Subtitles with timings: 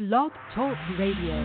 [0.00, 1.44] Blog Talk Radio.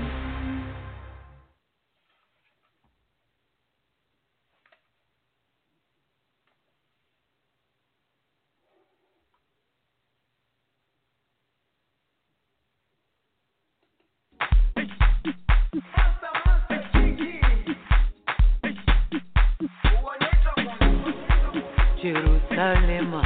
[22.01, 23.21] Jerusalema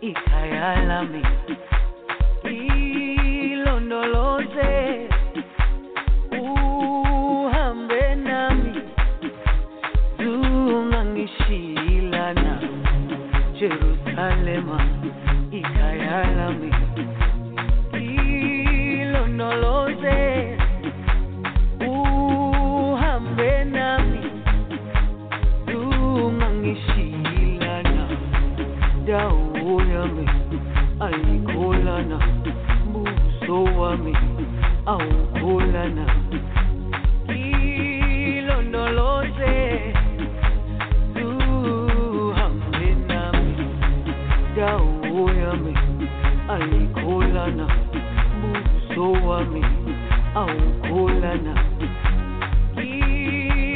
[0.00, 0.74] ikhaya
[14.12, 14.78] Jerusalema
[15.50, 16.70] ikhaya lami
[19.00, 20.18] ilondoloze
[21.88, 24.20] uhambe nami
[25.72, 28.04] zungangishilana
[29.06, 30.26] dawo yami
[31.00, 32.18] ayikholana
[32.92, 34.16] buso wami
[34.86, 36.06] awukholana
[38.28, 39.54] ilondoloze
[44.62, 45.74] dawo yami
[46.54, 47.66] ayikholana
[48.40, 49.62] buso wami
[50.40, 51.54] awukholana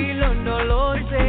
[0.06, 1.27] ilondoloze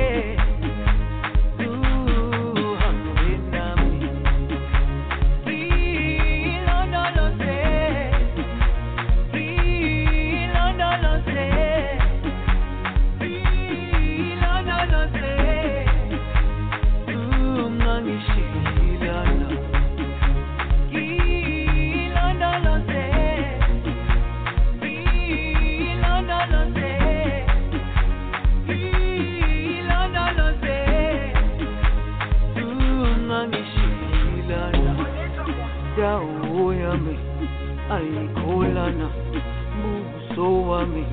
[40.69, 41.03] wami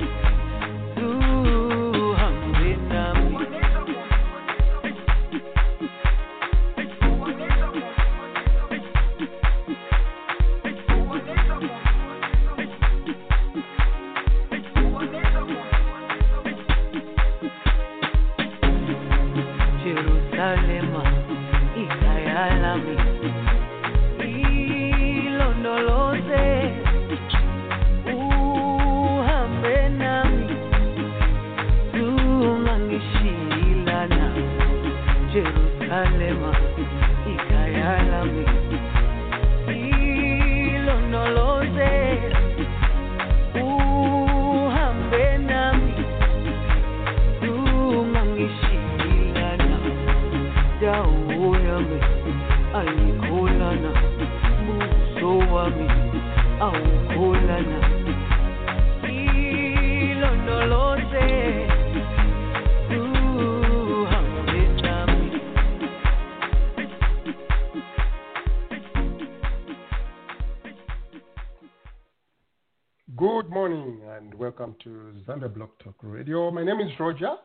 [74.42, 76.50] welcome to Zambia Blog Talk Radio.
[76.50, 77.36] My name is Roger.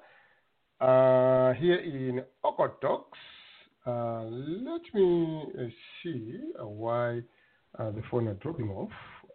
[0.80, 3.20] Uh, here in Okotoks.
[3.86, 5.65] Uh, let me uh,
[6.03, 7.18] see uh, why
[7.78, 8.88] uh, the phone are dropping off.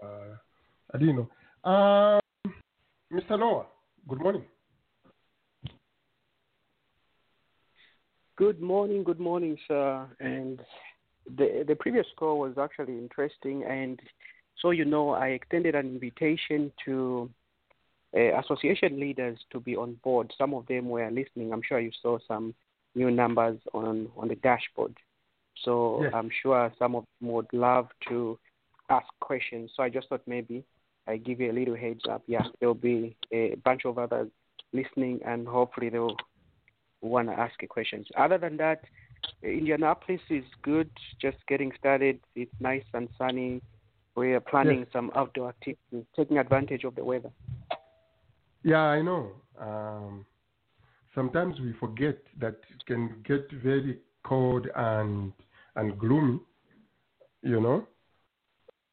[0.03, 0.35] Uh,
[0.91, 1.71] I didn't know.
[1.71, 2.51] Um,
[3.13, 3.37] Mr.
[3.37, 3.67] Noah,
[4.09, 4.43] good morning.
[8.37, 10.07] Good morning, good morning, sir.
[10.19, 10.61] And
[11.37, 13.99] the the previous call was actually interesting, and
[14.63, 17.29] so you know, I extended an invitation to
[18.15, 20.33] uh, association leaders to be on board.
[20.37, 21.53] Some of them were listening.
[21.53, 22.53] I'm sure you saw some
[22.95, 24.95] new numbers on on the dashboard.
[25.63, 26.13] So Yes.
[26.13, 28.37] I'm sure some of them would love to
[28.89, 29.71] ask questions.
[29.75, 30.63] So I just thought maybe
[31.07, 32.23] I give you a little heads up.
[32.27, 34.29] Yeah, there'll be a bunch of others
[34.73, 36.17] listening, and hopefully they'll
[37.01, 38.07] want to ask you questions.
[38.17, 38.83] Other than that,
[39.43, 40.89] Indianapolis is good,
[41.21, 42.19] just getting started.
[42.35, 43.61] It's nice and sunny.
[44.15, 44.87] We are planning Yes.
[44.93, 47.31] some outdoor activities, taking advantage of the weather.
[48.63, 49.31] Yeah, I know.
[49.59, 50.25] Um,
[51.15, 55.33] sometimes we forget that it can get very cold and
[55.75, 56.39] and gloomy,
[57.41, 57.87] you know.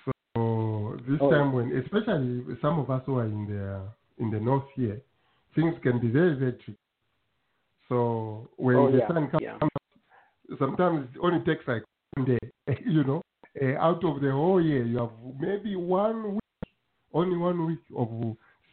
[0.05, 1.31] So this Oh.
[1.31, 3.83] time, when especially some of us who are in the
[4.23, 5.01] in the north here,
[5.55, 6.79] things can be very very tricky.
[7.89, 9.59] So when Oh, the yeah, sun comes, yeah.
[10.59, 11.83] sometimes it only takes like
[12.15, 12.39] one day,
[12.87, 13.23] you know.
[13.61, 15.11] Uh, out of the whole year, you have
[15.41, 16.73] maybe one week,
[17.13, 18.09] only one week of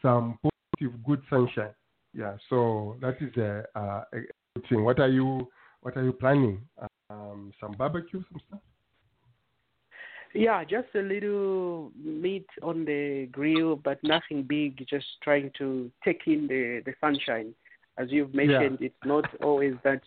[0.01, 0.37] some
[0.79, 1.73] positive, good sunshine.
[2.13, 3.79] Yeah, so that is a, a,
[4.13, 4.19] a
[4.55, 4.83] good thing.
[4.83, 5.47] What are you
[5.81, 6.61] What are you planning?
[7.09, 8.59] Um, some barbecue, some stuff.
[10.33, 14.85] Yeah, just a little meat on the grill, but nothing big.
[14.89, 17.53] Just trying to take in the the sunshine.
[17.97, 20.01] As you've mentioned, it's not always that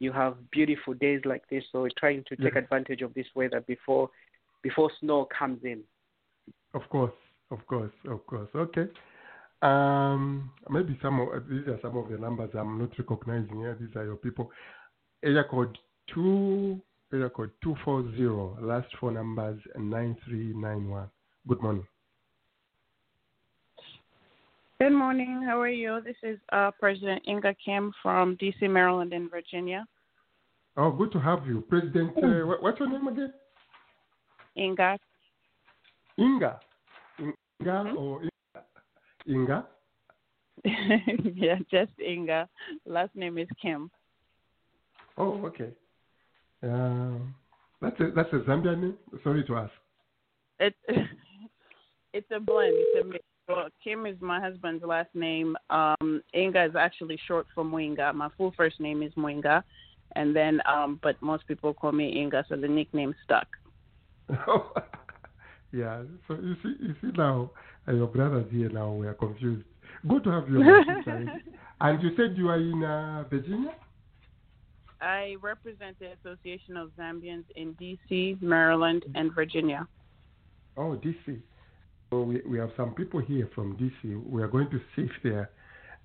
[0.00, 1.62] you have beautiful days like this.
[1.70, 2.60] So we're trying to take Yeah.
[2.60, 4.10] advantage of this weather before
[4.62, 5.84] before snow comes in.
[6.74, 7.14] Of course,
[7.50, 8.48] of course, of course.
[8.54, 8.88] Okay.
[9.60, 13.76] Um, maybe some of these are some of the numbers I'm not recognizing here.
[13.80, 14.50] These are your people.
[15.24, 15.76] Area code
[16.14, 16.80] two,
[17.12, 18.56] area code two four zero.
[18.60, 21.08] Last four numbers nine three nine one.
[21.48, 21.86] Good morning.
[24.80, 25.42] Good morning.
[25.44, 26.00] How are you?
[26.04, 29.84] This is uh, President Inga Kim from D.C., Maryland, and Virginia.
[30.76, 32.12] Oh, good to have you, President.
[32.16, 33.32] Uh, what's your name again?
[34.56, 34.98] Inga.
[36.16, 36.60] Inga.
[37.18, 38.30] Inga or Inga?
[39.28, 39.66] Inga?
[40.64, 42.48] yeah, just Inga.
[42.86, 43.90] Last name is Kim.
[45.16, 45.70] Oh, okay.
[46.62, 47.34] Um,
[47.80, 48.94] that's a that's a Zambian name.
[49.22, 49.72] Sorry to ask.
[50.58, 50.76] It's
[52.12, 52.74] it's a blend.
[52.74, 53.24] It's a mix.
[53.48, 55.56] Well, Kim is my husband's last name.
[55.70, 58.14] Um, Inga is actually short for Mwinga.
[58.14, 59.62] My full first name is Mwinga,
[60.16, 63.46] and then um, but most people call me Inga, so the nickname stuck.
[65.72, 66.02] yeah.
[66.26, 67.50] So you see, you see now,
[67.96, 69.64] your brothers here now we are confused.
[70.06, 70.58] Good to have you.
[70.58, 71.42] on the side.
[71.80, 73.74] and you said you are in uh, Virginia.
[75.00, 79.86] I represent the Association of Zambians in D.C., Maryland, and Virginia.
[80.76, 81.40] Oh, DC.
[82.10, 84.24] So we, we have some people here from DC.
[84.28, 85.50] We are going to see if they are,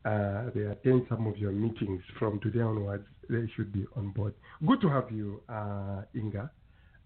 [0.05, 3.05] uh, they attend some of your meetings from today onwards.
[3.29, 4.33] They should be on board.
[4.67, 6.51] Good to have you, uh, Inga,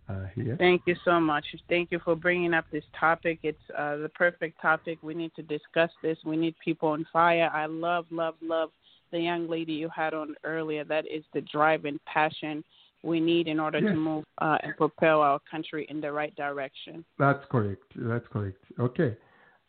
[0.09, 0.55] uh, here.
[0.57, 1.45] Thank you so much.
[1.69, 3.39] Thank you for bringing up this topic.
[3.43, 4.99] It's uh, the perfect topic.
[5.01, 6.17] We need to discuss this.
[6.25, 7.49] We need people on fire.
[7.53, 8.69] I love, love, love
[9.11, 10.83] the young lady you had on earlier.
[10.83, 12.63] That is the drive and passion
[13.03, 13.91] we need in order Yes.
[13.91, 17.05] to move uh, and propel our country in the right direction.
[17.19, 17.83] That's correct.
[17.95, 18.57] That's correct.
[18.79, 19.15] Okay.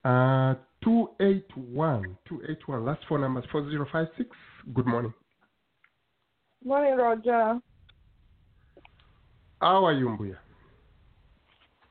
[0.05, 2.17] Uh, 281.
[2.29, 2.85] 281.
[2.85, 4.31] Last four numbers 4056.
[4.75, 5.13] Good morning.
[6.65, 7.61] Morning, Roger.
[9.61, 10.37] How are you, Mbuya?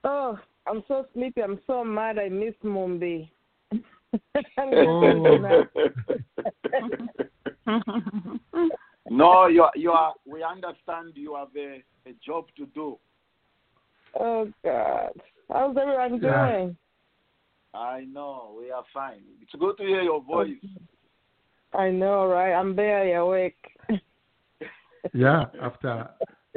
[0.04, 1.42] Oh, I'm so sleepy.
[1.42, 2.18] I'm so mad.
[2.18, 3.30] I miss Mumbi.
[4.66, 5.38] Oh.
[9.10, 10.14] no, you are, you are.
[10.26, 12.98] We understand you have a, a job to do.
[14.20, 15.12] oh God,
[15.52, 16.50] how's everyone Yeah.
[16.52, 16.78] doing?
[17.74, 19.22] I know we are fine.
[19.42, 20.56] It's good to hear your voice.
[21.74, 22.54] I know, right?
[22.54, 23.58] I'm barely awake.
[25.14, 26.10] Yeah, after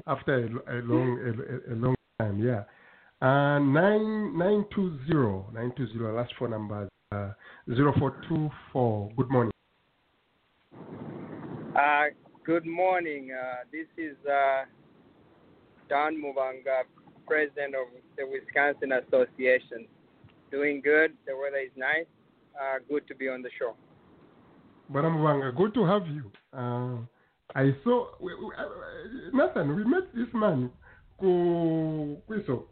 [0.06, 2.64] after a, a long a, a long time, yeah.
[3.23, 6.16] Uh, nine nine two zero nine two zero.
[6.16, 6.88] Last four numbers.
[7.12, 7.33] Uh,
[7.75, 9.11] zero four two four.
[9.16, 9.52] Good morning.
[11.76, 12.07] Uh,
[12.45, 13.30] good morning.
[13.33, 14.64] Uh, this is uh,
[15.88, 16.83] Don Muvanga,
[17.26, 19.87] president of the Wisconsin Association.
[20.50, 21.12] Doing good.
[21.26, 22.07] The weather is nice.
[22.61, 23.75] Uh, good to be on the show.
[24.92, 26.30] Baramwanga, good to have you.
[27.54, 28.64] Uh, I saw we, we, uh,
[29.33, 29.76] Nathan.
[29.76, 30.71] We met this man
[31.19, 32.64] ku kwiso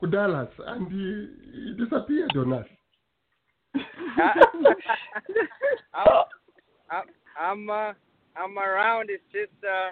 [0.00, 2.66] ku Dallas, and he, he disappeared on us.
[5.94, 6.06] I'm,
[6.90, 7.04] I'm,
[7.40, 7.92] I'm, uh,
[8.36, 9.10] I'm around.
[9.10, 9.90] It's just uh,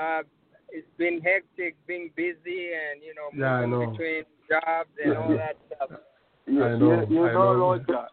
[0.00, 0.22] uh,
[0.70, 3.90] it's been hectic, being busy, and you know, Yeah, know.
[3.90, 5.90] between jobs and all that stuff.
[6.46, 7.70] You, I know, you, you I know, know.
[7.70, 8.06] Roger.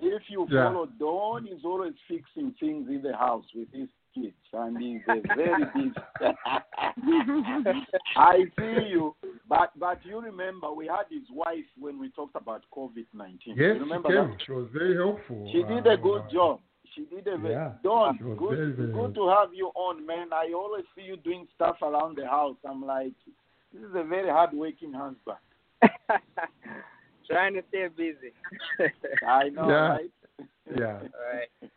[0.00, 0.64] If you Yeah.
[0.68, 5.20] follow Don, is always fixing things in the house with his kids, and he's a
[5.34, 5.92] very busy.
[8.16, 9.14] I see you,
[9.48, 13.56] but but you remember we had his wife when we talked about COVID nineteen.
[13.56, 14.30] Yes, you she remember came.
[14.30, 14.42] that?
[14.46, 15.48] She was very helpful.
[15.52, 16.60] She did a Uh, good job.
[16.94, 20.32] She did a very Yeah, Don, good, very, very good to have you on, man.
[20.32, 22.56] I always see you doing stuff around the house.
[22.68, 23.14] I'm like,
[23.72, 25.38] this is a very hard working husband.
[27.26, 28.32] Trying to stay busy.
[29.26, 29.88] I know, Yeah.
[29.88, 30.10] right?
[30.78, 30.86] Yeah.
[31.00, 31.70] all right.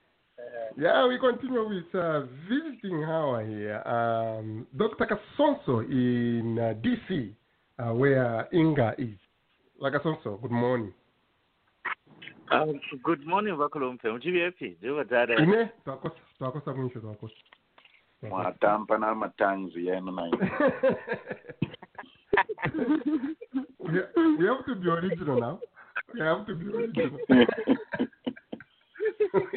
[0.78, 3.82] Yeah, we continue with uh, visiting hour here.
[3.88, 5.06] Um, Dr.
[5.08, 7.34] Kasonso in uh, DC,
[7.80, 9.18] uh, where Inga is.
[9.82, 10.94] Lakasonso, good morning.
[12.52, 17.34] Um, good morning vakulumfe muchivyepi ndivadzare Ine, twakosa, twakosa mwisho, twakosa.
[18.22, 20.28] mwatampa namatanzi yenu na
[23.92, 25.60] we, we have to be original now.
[26.14, 27.20] We have to be original.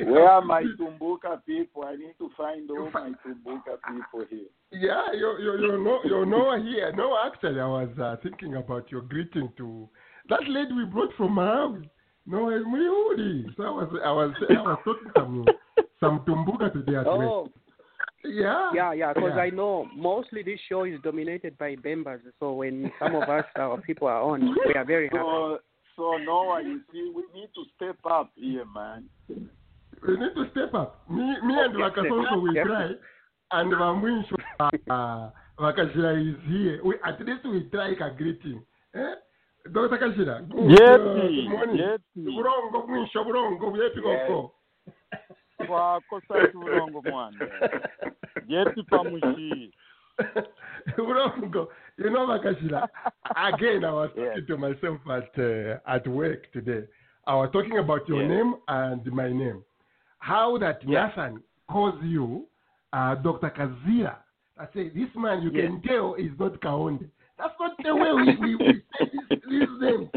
[0.06, 1.84] Where are my Tumbuka people?
[1.84, 4.48] I need to find all my Tumbuka people here.
[4.72, 6.92] Yeah, you're you you know you know here.
[6.96, 9.88] No, actually, I was uh, thinking about your greeting to
[10.28, 11.88] that lady we brought from Malawi.
[12.26, 13.46] No, Muyuri.
[13.56, 15.44] So I was I was I was talking some
[16.00, 17.28] some tumbuka today at work.
[17.28, 17.48] Oh,
[18.28, 18.70] Yeah.
[18.74, 19.42] yeah, yeah, because Yeah.
[19.42, 22.20] I know mostly this show is dominated by Bembas.
[22.40, 25.18] So when some of us, our people are on, we are very happy.
[25.18, 25.58] So,
[25.96, 29.08] so Noah, you see, we need to step up here, man.
[29.28, 31.02] We need to step up.
[31.10, 32.66] Me me and Wakasonso we Yep.
[32.66, 32.90] try,
[33.52, 34.36] and Vamwinsho
[34.90, 36.80] uh, Wakashira is here.
[36.84, 38.62] We at least we try a greeting.
[38.94, 39.14] Eh?
[39.72, 39.98] Dr.
[39.98, 40.48] Kashira.
[40.48, 41.76] Good, Yes, uh, good morning.
[41.76, 42.00] yes.
[42.16, 44.54] Burongo mwisho burongo byepi koko.
[45.66, 47.48] Twakosa tulongo mwana
[48.48, 49.72] yeti pamushi
[50.96, 51.68] Burongo.
[51.96, 52.32] You know.
[53.36, 56.86] Again, I was talking to myself at uh, at work today.
[57.26, 59.62] I was talking about your name and my name.
[60.18, 60.84] How that.
[60.86, 62.46] Nathan calls you
[62.92, 63.50] uh, Dr.
[63.50, 64.16] Kazira.
[64.58, 67.08] I say, this man, you can tell is not Kaonde.
[67.38, 70.10] That's not the way we, we, we say this, this name.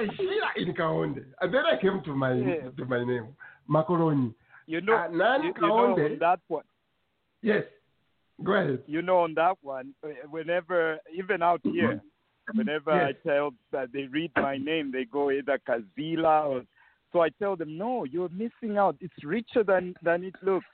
[0.00, 1.24] We in Kaonde.
[1.40, 2.64] And then I came to my Yes.
[2.76, 3.28] to my name,
[3.68, 4.34] Macaroni.
[4.66, 6.64] you know Uh, Nani you, you know on that one
[7.42, 7.64] Yes.
[8.44, 8.82] Go ahead.
[8.86, 12.00] you know on that one uh, whenever even out here
[12.54, 13.14] whenever Yes.
[13.24, 16.62] I tell that they read my name they go either Kazila or
[17.12, 20.66] so I tell them no you're missing out it's richer than than it looks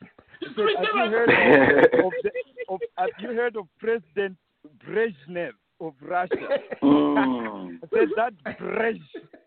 [0.43, 2.31] said, have you heard of, of, the,
[2.69, 4.37] of have you heard of President
[4.87, 6.35] Brezhnev of Russia
[6.83, 9.00] I said that Brezh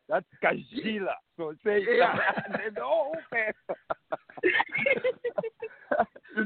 [0.10, 2.18] that's Kazila so say Yeah.
[2.46, 3.52] and then, oh okay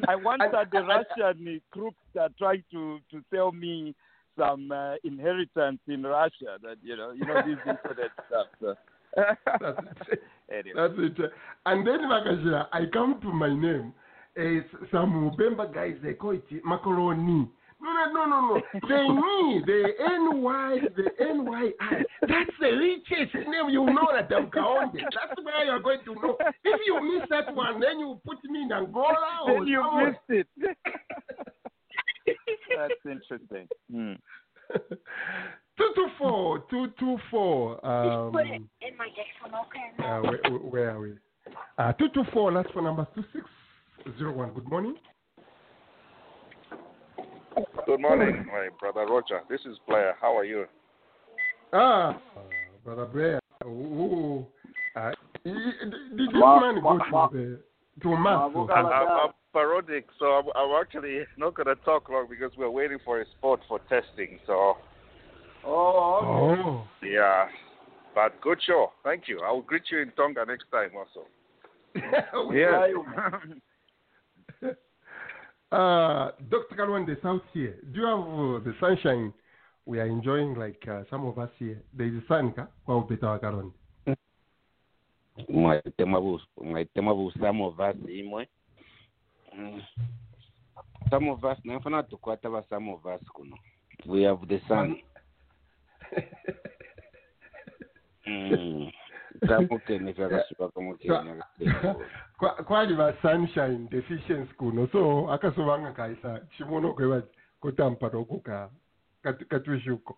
[0.07, 3.93] I once had the Russian crooks that tried to to sell me
[4.37, 6.57] some uh, inheritance in Russia.
[6.63, 8.47] That you know, you know this internet stuff.
[8.59, 8.75] So.
[9.15, 9.79] That's
[10.11, 10.21] it.
[10.49, 11.31] anyway, That's it.
[11.65, 13.93] And then Makashira, I come to my name.
[14.35, 17.49] It's some Ubemba guys, they call it macaroni.
[17.81, 18.61] No, no, no, no, no.
[18.87, 22.03] The me, the NY, the NYI.
[22.21, 24.93] That's the richest name you know that I'm Kaonde.
[25.01, 26.37] That's where you're going to know.
[26.63, 30.17] If you miss that one, then you put me in Angola or then you somewhere.
[30.29, 30.77] missed it.
[32.77, 33.67] That's interesting.
[33.91, 34.13] Hmm.
[35.77, 37.83] two two four, two two four.
[37.85, 40.03] Um, put it in my dictionary, okay?
[40.07, 41.13] uh, where, where are we?
[41.77, 42.51] Uh, two two four.
[42.51, 43.45] Last phone number two six
[44.17, 44.51] zero one.
[44.53, 44.95] Good morning.
[47.85, 49.41] Good morning, my brother Roger.
[49.49, 50.15] This is Blair.
[50.21, 50.65] How are you?
[51.73, 52.41] Ah, uh,
[52.83, 53.39] brother Blair.
[53.65, 54.45] Ooh,
[54.95, 55.11] uh,
[55.43, 55.55] did
[56.17, 57.59] this Ma- man go ma- to ma- the
[58.01, 58.51] to mass?
[58.55, 58.69] I'm.
[58.69, 62.99] I'm, I'm parodic, so I'm, I'm actually not going to talk long because we're waiting
[63.03, 64.39] for a spot for testing.
[64.47, 64.77] So,
[65.63, 67.47] Oh, Oh, yeah.
[68.15, 68.91] But good show.
[69.03, 69.41] Thank you.
[69.41, 71.27] I will greet you in Tonga next time also.
[72.53, 72.87] yeah.
[75.71, 76.75] uh, Dr.
[76.75, 77.77] Kalwande, South here.
[77.91, 79.33] Do you have uh, the sunshine
[79.85, 81.81] we are enjoying like uh, some of us here?
[81.93, 82.67] There is sun, ka?
[82.85, 83.73] Kwa upeta wa Kalwande.
[85.49, 88.47] mwaitema vus- mwaitema some of us imwe
[91.09, 93.57] some of us nafana tukwata va some of us kuno
[94.05, 95.01] we have the sun
[98.27, 98.91] Mm.
[99.47, 101.41] Kamukeni vyakasvipa kamukeni
[102.37, 107.23] Kwa- kwali va sunshine deficiency kuno so akasovanga kaisa chimono kweva
[107.59, 108.69] kotamparo kuka
[109.49, 110.17] katwishuko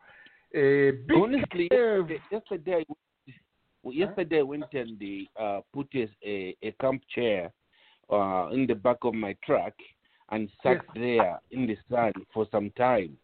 [0.51, 2.85] eh, honestly yesterday, yesterday I
[3.83, 6.07] went, yesterday I went and uh, put a,
[6.61, 7.51] a, camp chair
[8.09, 9.73] uh, in the back of my truck
[10.29, 13.17] and sat there in the sun for some time.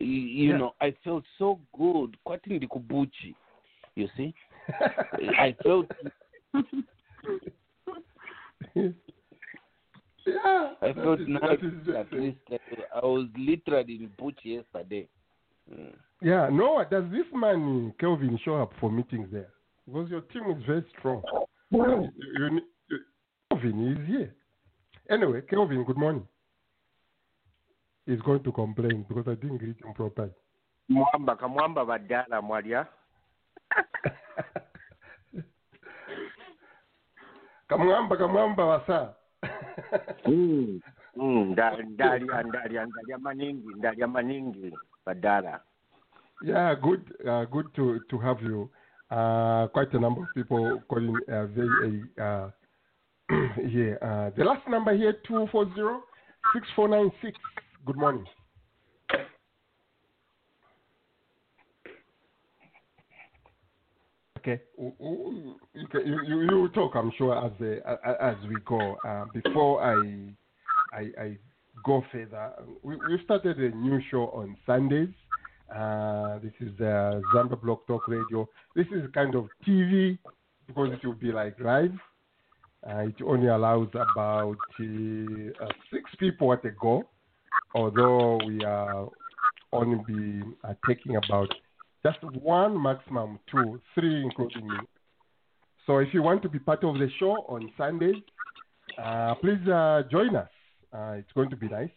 [0.00, 0.58] Y- You Yeah.
[0.58, 2.16] know, I felt so good.
[2.24, 3.34] Kwati ndikubuchi,
[3.96, 4.34] you see.
[4.68, 5.86] I felt
[8.74, 11.40] yeah, I felt is- nice.
[11.42, 12.56] that is just At least uh,
[12.94, 15.08] I was literally in Buchi yesterday.
[15.72, 15.94] Mm.
[16.20, 19.48] Yeah, no, does this man Kelvin show up for meetings there?
[19.86, 21.22] Because your team is very strong.
[21.70, 22.98] You, you, need- you-
[23.50, 24.34] Kelvin is here.
[25.10, 26.26] Anyway, Kelvin, good morning.
[28.06, 30.30] He's going to complain because I didn't greet him properly.
[30.88, 32.86] mwamba kamwamba baddala mwalya
[37.78, 39.14] kamwamba kamwamba wasa
[40.26, 40.80] Mm,
[41.16, 45.60] mm, nda- ndalya ndalya ndalya maningi ndalya maningi badala
[46.44, 48.68] Yeah, good, uh, good to to have you.
[49.10, 52.50] Uh, quite a number of people calling uh, very uh,
[53.70, 53.96] here.
[54.02, 56.02] Uh, the last number here two four zero
[56.52, 57.38] six four nine six.
[57.86, 58.26] Good morning.
[64.42, 65.54] Okay, W- w-
[66.04, 68.96] you, you, you talk, I'm sure, as a- as we go.
[69.04, 70.34] Uh, before I,
[70.92, 71.38] I I
[71.84, 72.50] go further,
[72.82, 75.14] we we started a new show on Sundays.
[75.72, 77.20] Uh, this is uh,
[77.62, 78.48] Blog Talk Radio.
[78.74, 80.18] This is kind of TV
[80.66, 81.94] because it will be like live.
[82.84, 87.06] Uh, it only allows about uh, uh, six people at a go,
[87.76, 89.08] although we are
[89.72, 91.48] only be uh, taking about
[92.02, 94.76] just one maximum two, three including me.
[95.86, 98.16] So if you want to be part of the show on Sundays,
[99.02, 100.48] uh, please uh, join us.
[100.92, 101.90] Uh, it's going to be nice.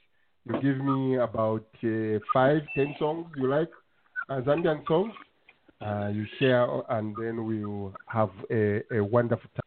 [0.45, 3.69] You give me about uh, five, ten songs you like,
[4.29, 5.13] uh, Zambian songs.
[5.81, 9.61] Uh, you share, and then we'll have a, a wonderful time.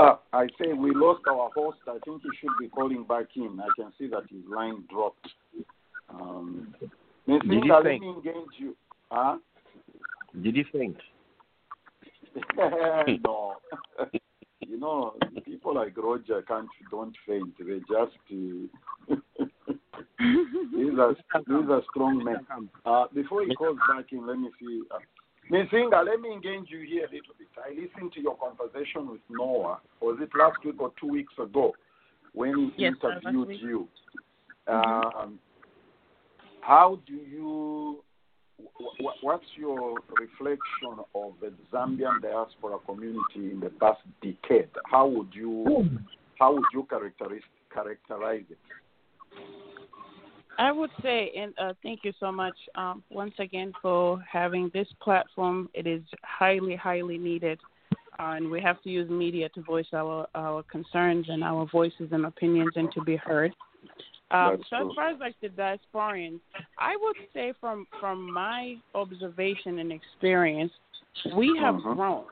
[0.00, 1.78] Uh, I say we lost our host.
[1.86, 3.58] I think he should be calling back in.
[3.60, 5.26] I can see that his line dropped.
[6.10, 6.74] Um,
[7.26, 8.02] Did he Linda, let faint?
[8.02, 8.76] me engage you.
[9.10, 9.38] Huh?
[10.42, 10.96] Did he faint?
[13.24, 13.54] no.
[14.60, 17.54] you know, people like Roger can't don't faint.
[17.58, 19.14] They just uh,
[20.76, 21.14] these are
[21.46, 22.46] these are strong men.
[22.84, 24.82] Uh, before he calls back in, let me see.
[24.94, 24.98] Uh,
[25.50, 27.34] Miss Inga, let me engage you here a little
[27.80, 29.80] listened to your conversation with Noah.
[30.00, 31.74] Was it last week or two weeks ago
[32.32, 33.60] when he Yes, interviewed week.
[33.62, 33.88] you?
[34.66, 35.14] Mhm.
[35.14, 35.38] Um,
[36.60, 38.02] how do you?
[38.60, 44.68] wh- wh- What's your reflection of the Zambian diaspora community in the past decade?
[44.86, 45.88] How would you
[46.38, 48.58] how would you characterize characterize it?
[50.58, 54.88] I would say, and uh, thank you so much um, once again for having this
[55.00, 55.68] platform.
[55.72, 57.60] It is highly, highly needed,
[58.18, 62.08] uh, and we have to use media to voice our, our concerns and our voices
[62.10, 63.54] and opinions and to be heard.
[64.32, 64.90] Um, so true.
[64.90, 66.40] as far as like the diasporians,
[66.78, 70.72] I would say from from my observation and experience,
[71.34, 71.94] we have Mhm.
[71.94, 72.24] grown.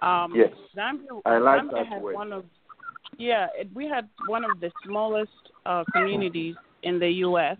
[0.00, 0.54] Um, Yes.
[0.74, 2.14] Zambia, I like Zambia that had word.
[2.14, 2.44] one of
[3.18, 7.56] yeah, it, we had one of the smallest uh, communities in the U.S.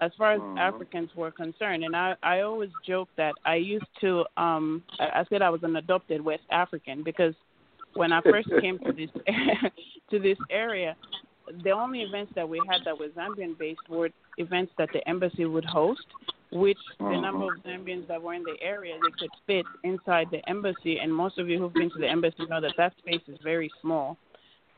[0.00, 0.58] as far as Mhm.
[0.58, 5.24] Africans were concerned, and I I always joke that I used to um I, I
[5.28, 7.34] said I was an adopted West African because
[7.94, 9.10] when I first came to this
[10.10, 10.96] to this area,
[11.64, 15.44] the only events that we had that were Zambian based were events that the embassy
[15.44, 16.06] would host,
[16.52, 20.48] which the number of Zambians that were in the area they could fit inside the
[20.48, 23.38] embassy, and most of you who've been to the embassy know that that space is
[23.42, 24.16] very small.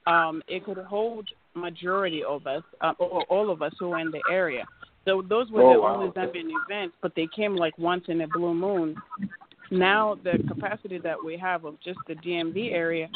[0.06, 4.10] Um, it could hold majority of us, uh, or all of us who were in
[4.10, 4.66] the area.
[5.04, 5.96] So those were Oh, the wow.
[5.96, 9.00] only Zambian events, but they came like once in a blue moon.
[9.70, 13.08] Now the capacity that we have of just the DMV area,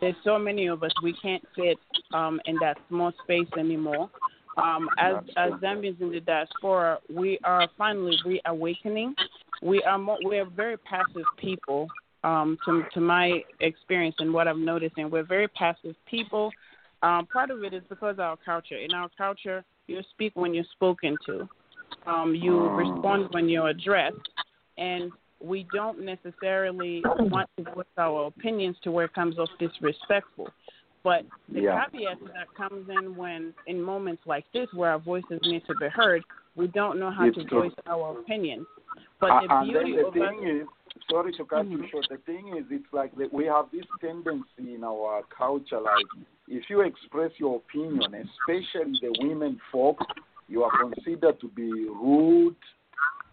[0.00, 1.78] there's so many of us we can't fit
[2.12, 4.10] um, in that small space anymore.
[4.56, 9.14] Um, as as Zambians in the diaspora, we are finally reawakening.
[9.62, 11.88] We are more, we are very passive people.
[12.22, 16.52] Um, to to my experience and what I'm noticing, we're very passive people.
[17.04, 18.78] Um, part of it is because of our culture.
[18.78, 21.46] In our culture, you speak when you're spoken to.
[22.06, 24.16] Um, you respond when you're addressed,
[24.78, 25.12] and
[25.42, 30.48] we don't necessarily want to voice our opinions to where it comes off disrespectful.
[31.02, 31.84] But the Yeah.
[31.84, 35.88] caveat that comes in when, in moments like this, where our voices need to be
[35.88, 36.24] heard,
[36.56, 37.64] we don't know how It's to true.
[37.64, 38.66] voice our opinions.
[39.20, 40.68] But Uh, the beauty the of us, is,
[41.10, 41.90] sorry to cut you Mhm.
[41.90, 42.06] short.
[42.08, 46.06] The thing is, it's like we have this tendency in our culture, like
[46.48, 49.98] if you express your opinion, especially the women folk,
[50.48, 52.56] you are considered to be rude,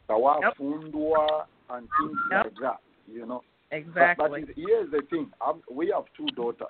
[0.10, 2.80] tawafundwa, and things like that.
[3.08, 3.44] You know.
[3.72, 4.44] Exactly.
[4.46, 6.68] but here's the thing: um, we have two daughters,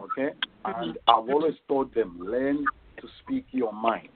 [0.00, 0.30] okay,
[0.64, 0.80] Mm-hmm.
[0.80, 2.64] and I've always told them learn
[2.98, 4.08] to speak your mind.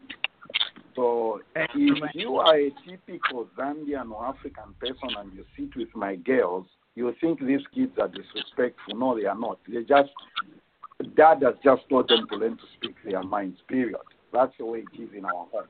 [0.97, 6.17] So if you are a typical Zambian or African person and you sit with my
[6.17, 8.97] girls, you think these kids are disrespectful.
[8.97, 9.59] No, they are not.
[9.69, 10.11] They just
[11.17, 13.59] dad has just taught them to learn to speak their minds.
[13.69, 13.97] Period.
[14.33, 15.65] That's the way it is in our home.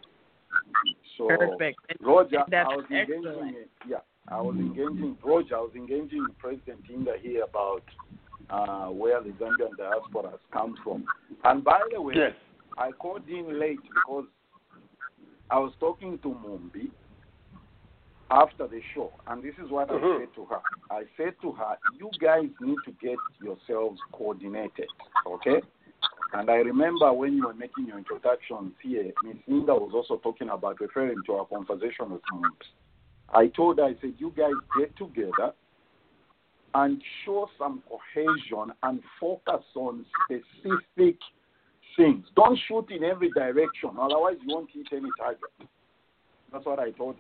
[1.17, 1.79] So Perfect.
[2.01, 3.25] Roger, That's I was engaging.
[3.27, 3.57] excellent.
[3.89, 3.97] Yeah,
[4.29, 5.17] I was engaging.
[5.25, 7.83] Roger, I was engaging President Inga here about
[8.51, 11.05] uh, where the Zambian diaspora has come from.
[11.45, 12.35] And by the way, Yes.
[12.79, 14.25] I called in late because
[15.51, 16.91] I was talking to Mumbi
[18.31, 20.17] after the show, and this is what Mhm.
[20.17, 20.63] I said to her.
[20.91, 24.89] I said to her, "You guys need to get yourselves coordinated,
[25.27, 25.63] okay?"
[26.33, 30.51] And I remember when you were making your introductions here, Miss Linda was also talking
[30.51, 32.67] about referring to our conversation with Mumbi.
[33.31, 35.53] I told her, I said, "You guys get together."
[36.73, 41.19] And show some cohesion and focus on specific
[41.97, 42.27] things.
[42.37, 45.41] Don't shoot in every direction, otherwise you won't hit any target.
[46.53, 47.17] That's what I told.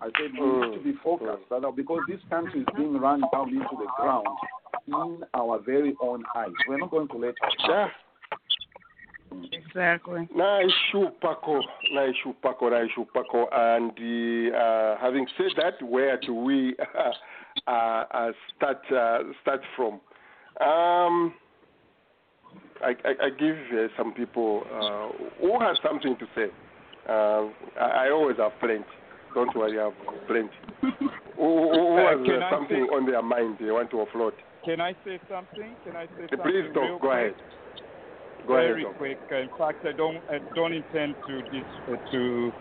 [0.00, 3.48] I said we need to be focused uh, because this country is being run down
[3.48, 4.26] into the ground
[4.86, 6.50] in our very own eyes.
[6.68, 7.36] We're not going to let it
[7.68, 7.88] Yeah.
[9.52, 10.28] Exactly.
[10.36, 11.60] Naishu Paco,
[11.92, 13.48] Naishu Paco, Naishu Paco.
[13.52, 13.90] And
[14.54, 16.76] uh, having said that, where do we
[17.66, 20.00] uh, uh, start uh, start from?
[20.60, 21.34] Um,
[22.82, 25.08] I, I, I give uh, some people uh,
[25.40, 26.46] who have something to say.
[27.08, 27.48] Uh,
[27.80, 28.84] I, I always have plenty.
[29.34, 30.50] Don't worry, I have plenty.
[31.36, 34.32] who who, has uh, something say- on their mind they want to offload?
[34.64, 35.74] Can I say something?
[35.84, 36.40] Can I say Uh, something?
[36.42, 37.00] Please talk.
[37.02, 37.34] Go ahead.
[38.46, 38.70] Go ahead.
[38.70, 38.96] Very Doc.
[38.96, 39.18] quick.
[39.30, 41.64] In fact, I don't I don't intend to dis,
[42.12, 42.52] to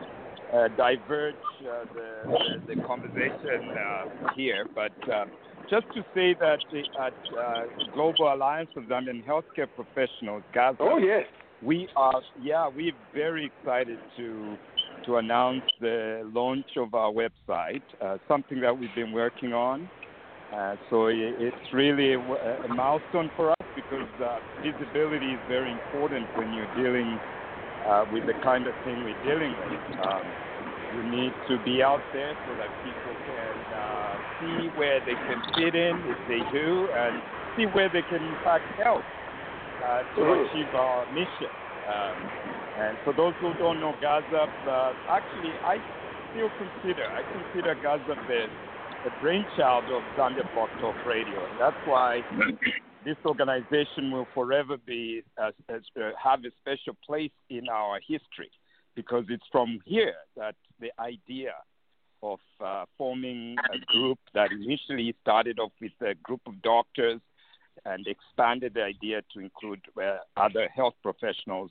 [0.53, 2.09] uh, diverge uh, the,
[2.67, 4.91] the the conversation uh, here, but
[5.69, 10.77] just to say that the, at uh, Global Alliance of Zambian Healthcare Professionals, Gaza.
[10.81, 11.25] Oh yes.
[11.61, 14.57] We are yeah we're very excited to
[15.05, 19.89] to announce the launch of our website, uh, something that we've been working on.
[20.53, 26.27] Uh, so it's really a, a milestone for us because uh, visibility is very important
[26.37, 27.17] when you're dealing
[27.87, 29.99] uh, with the kind of thing we're dealing with.
[30.05, 30.21] Um,
[30.93, 35.41] you need to be out there so that people can uh, see where they can
[35.55, 37.21] fit in if they do, and
[37.55, 39.05] see where they can in fact help
[39.85, 40.47] uh, to Mhm.
[40.47, 41.51] achieve our mission.
[41.85, 42.31] Um,
[42.75, 45.81] and for those who don't know Gaza, uh, actually, I
[46.29, 48.47] still consider I consider Gaza the,
[49.03, 52.23] the brainchild of Zambia Blog Talk Radio, and that's why
[53.03, 55.51] this organization will forever be uh,
[56.21, 58.49] have a special place in our history
[58.95, 61.53] because it's from here that the idea
[62.23, 67.19] of uh, forming a group that initially started off with a group of doctors
[67.85, 69.81] and expanded the idea to include
[70.37, 71.69] other health professionals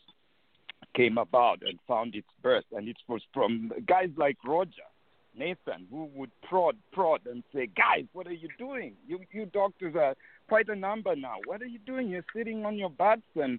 [0.95, 2.65] came about and found its birth.
[2.73, 4.89] And it was from guys like Roger,
[5.37, 8.95] Nathan, who would prod, prod, and say, "Guys, what are you doing?
[9.07, 10.15] You, you doctors are
[10.49, 11.37] quite a number now.
[11.47, 12.09] What are you doing?
[12.09, 13.59] You're sitting on your butts and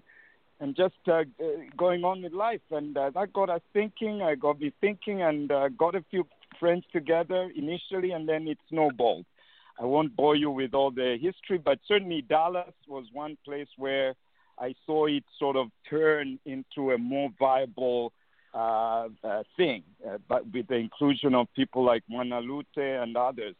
[0.60, 1.44] and just uh, uh,
[1.76, 4.22] going on with life." And uh, that got us thinking.
[4.22, 6.24] I got me thinking, and uh, got a few
[6.58, 9.26] friends together initially, and then it snowballed.
[9.78, 14.14] I won't bore you with all the history, but certainly Dallas was one place where
[14.58, 18.12] I saw it sort of turn into a more viable
[18.54, 19.82] uh, uh, thing.
[20.06, 23.56] Uh, but with the inclusion of people like Manalute and others,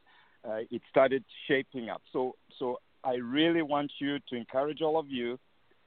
[0.48, 2.02] uh, it started shaping up.
[2.12, 5.38] So, so I really want you to encourage all of you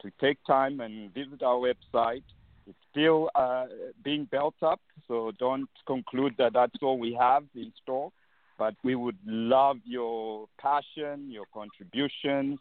[0.02, 2.24] to take time and visit our website.
[2.68, 3.66] It's still uh,
[4.04, 8.12] being built up, so don't conclude that that's all we have in store.
[8.60, 12.60] But we would love your passion, your contributions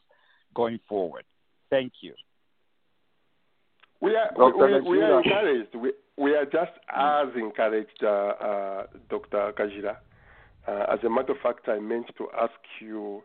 [0.54, 1.24] going forward.
[1.70, 2.14] Thank you.
[4.00, 4.82] We are, Dr.
[4.82, 5.74] we, we are encouraged.
[5.74, 9.52] We, we are just as encouraged, uh, uh, Dr.
[9.58, 9.96] Kajira.
[10.68, 13.22] Uh, as a matter of fact, I meant to ask you,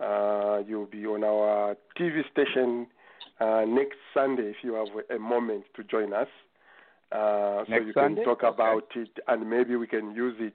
[0.00, 2.88] uh, you'll be on our TV station
[3.40, 6.28] uh, next Sunday if you have a moment to join us.
[7.10, 8.16] Uh, so you Sunday?
[8.16, 8.54] can talk Okay.
[8.54, 10.54] about it and maybe we can use it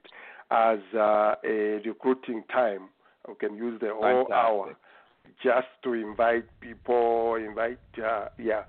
[0.51, 2.89] as uh, a recruiting time.
[3.27, 4.33] We can use the whole Fantastic.
[4.33, 4.75] hour
[5.41, 8.63] just to invite people, invite, uh, yeah.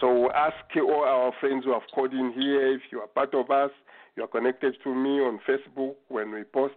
[0.00, 3.50] So ask all our friends who have called in here if you are part of
[3.50, 3.70] us,
[4.16, 6.74] you are connected to me on Facebook when we post.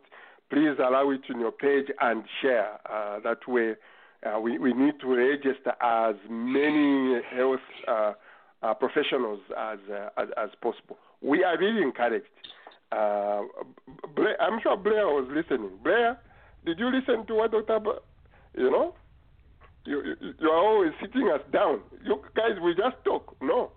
[0.49, 2.79] Please allow it on your page and share.
[2.89, 3.75] Uh, that way,
[4.25, 8.13] uh, we, we need to register as many health uh,
[8.61, 10.97] uh, professionals as, uh, as as possible.
[11.21, 12.25] We are really encouraged.
[12.91, 13.43] Uh,
[14.15, 15.71] Blair, I'm sure Blair was listening.
[15.83, 16.19] Blair,
[16.65, 17.79] did you listen to what Dr.
[17.79, 17.99] Ba-
[18.55, 18.95] you know?
[19.85, 21.81] You, you you are always sitting us down.
[22.05, 23.35] You guys, we just talk.
[23.41, 23.71] No,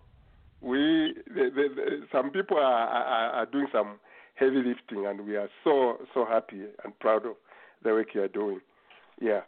[0.61, 3.99] we the, the, the, some people are, are are doing some
[4.35, 7.35] heavy lifting, and we are so so happy and proud of
[7.83, 8.61] the work you are doing.
[9.21, 9.41] Yeah.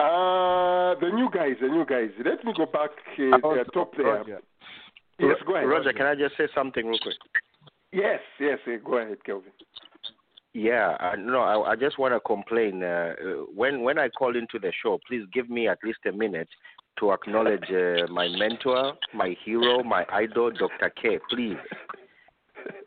[0.00, 2.10] Uh, the new guys, the new guys.
[2.24, 4.06] Let me go back uh, Oh, uh, top there.
[4.06, 4.40] Roger.
[5.18, 5.68] Yes, go ahead.
[5.68, 7.16] Roger, can I just say something real quick?
[7.92, 8.58] Yes, yes.
[8.68, 9.50] uh, Go ahead, Kelvin.
[10.54, 12.82] Yeah, uh, no, I, I just want to complain.
[12.82, 16.12] Uh, uh, when when I call into the show, please give me at least a
[16.12, 16.48] minute
[17.00, 20.90] to acknowledge uh, my mentor, my hero, my idol, Dr.
[21.00, 21.18] K.
[21.30, 21.56] Please,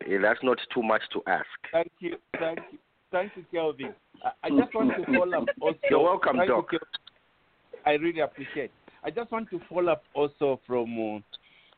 [0.06, 1.46] Eh, that's not too much to ask.
[1.72, 2.78] Thank you, thank you,
[3.12, 3.94] thank you, Kelvin.
[4.24, 5.78] I, I just want to follow up also.
[5.90, 6.70] You're welcome, Thank Doc.
[6.72, 6.88] Kelvin.
[7.86, 8.72] I really appreciate.
[9.04, 11.24] I just want to follow up also from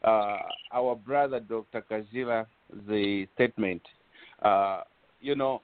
[0.04, 0.38] uh,
[0.74, 1.84] our brother Dr.
[1.90, 2.46] Kajira
[2.88, 3.82] the statement.
[4.42, 4.82] Uh,
[5.22, 5.62] you know,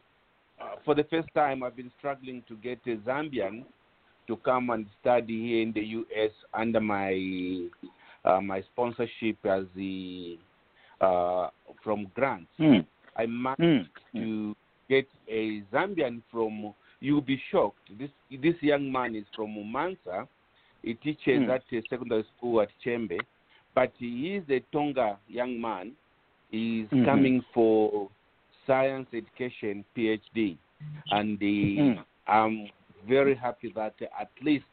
[0.62, 3.65] uh, for the first time, I've been struggling to get a Zambian
[4.28, 6.32] to come and study here in the U.S.
[6.54, 7.67] under my
[8.25, 10.38] uh, my sponsorship as the
[11.02, 11.49] uh,
[11.84, 12.52] from grants.
[12.58, 12.80] Hmm.
[13.15, 14.56] I managed to
[14.89, 16.73] get a Zambian from.
[17.02, 17.80] You'll be shocked.
[17.98, 20.28] This this young man is from Mansa.
[20.84, 21.52] He teaches Hmm.
[21.52, 23.20] at a secondary school at Chembe,
[23.76, 25.96] but he is a Tonga young man.
[26.52, 27.06] He's Mhm.
[27.06, 28.10] coming for
[28.66, 30.58] science education PhD,
[31.12, 32.00] and the, Hmm.
[32.28, 32.70] I'm
[33.08, 34.66] very happy that at least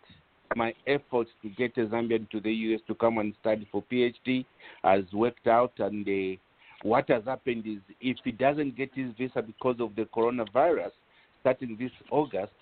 [0.54, 4.44] my efforts to get a Zambian to the US to come and study for PhD
[4.84, 5.72] has worked out.
[5.78, 6.36] And uh,
[6.82, 10.92] what has happened is, if he doesn't get his visa because of the coronavirus,
[11.40, 12.52] starting this August,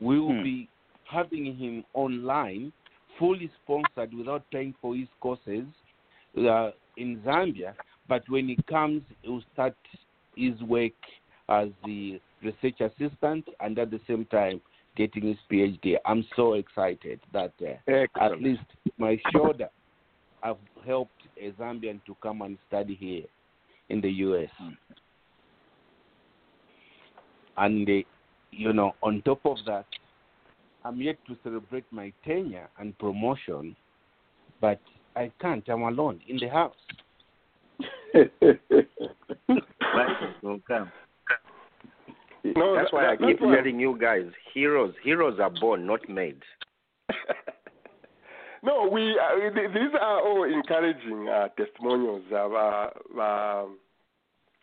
[0.00, 0.42] we will Hmm.
[0.42, 0.68] be
[1.04, 2.72] having him online,
[3.18, 5.66] fully sponsored without paying for his courses
[6.36, 7.74] uh, in Zambia.
[8.08, 9.76] But when he comes, he will start
[10.36, 10.92] his work
[11.48, 14.60] as the research assistant and at the same time
[14.96, 15.96] getting his PhD.
[16.04, 18.62] I'm so excited that uh, at least
[18.98, 19.68] my shoulder,
[20.42, 23.24] I've helped a Zambian to come and study here
[23.88, 24.50] in the U.S.
[27.56, 27.92] And, uh,
[28.50, 29.86] you know, on top of that,
[30.84, 33.74] I'm yet to celebrate my tenure and promotion,
[34.60, 34.80] but
[35.16, 35.66] I can't.
[35.68, 36.74] I'm alone in the house.
[40.42, 40.92] will come.
[42.44, 46.08] No, that's that- why I keep why- telling you guys, heroes, heroes are born, not
[46.08, 46.40] made.
[48.62, 52.88] No, we uh, these are all encouraging uh, testimonials of uh,
[53.20, 53.66] uh,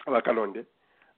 [0.07, 0.65] Bakalonde.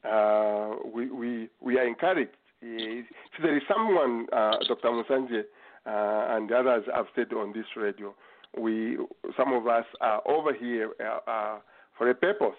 [0.03, 2.31] Uh, we, we, we are encouraged.
[2.61, 3.05] If
[3.41, 4.89] there is someone, uh, Dr.
[4.89, 5.41] Musanje
[5.85, 8.13] uh, and others have said on this radio,
[8.57, 8.97] we
[9.35, 10.91] some of us are over here
[11.27, 11.59] uh,
[11.97, 12.55] for a purpose.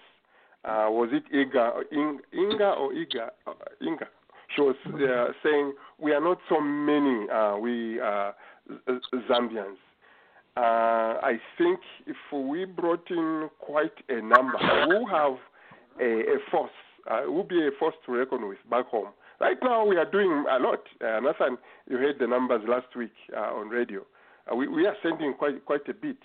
[0.63, 3.29] Was it Iga, In- Inga or Iga?
[3.81, 4.07] Inga.
[4.55, 4.75] She was
[5.43, 7.27] saying we are not so many.
[7.61, 7.99] We
[9.29, 9.77] Zambians.
[10.57, 15.37] Uh, I think if we brought in quite a number, we'll have
[15.99, 16.71] a, a force.
[17.09, 19.09] Uh, we'll be a force to reckon with back home.
[19.39, 20.79] Right now, we are doing a lot.
[21.01, 21.57] Uh, Nathan,
[21.89, 24.01] you heard the numbers last week uh, on radio.
[24.51, 26.17] Uh, we, we are sending quite quite a bit,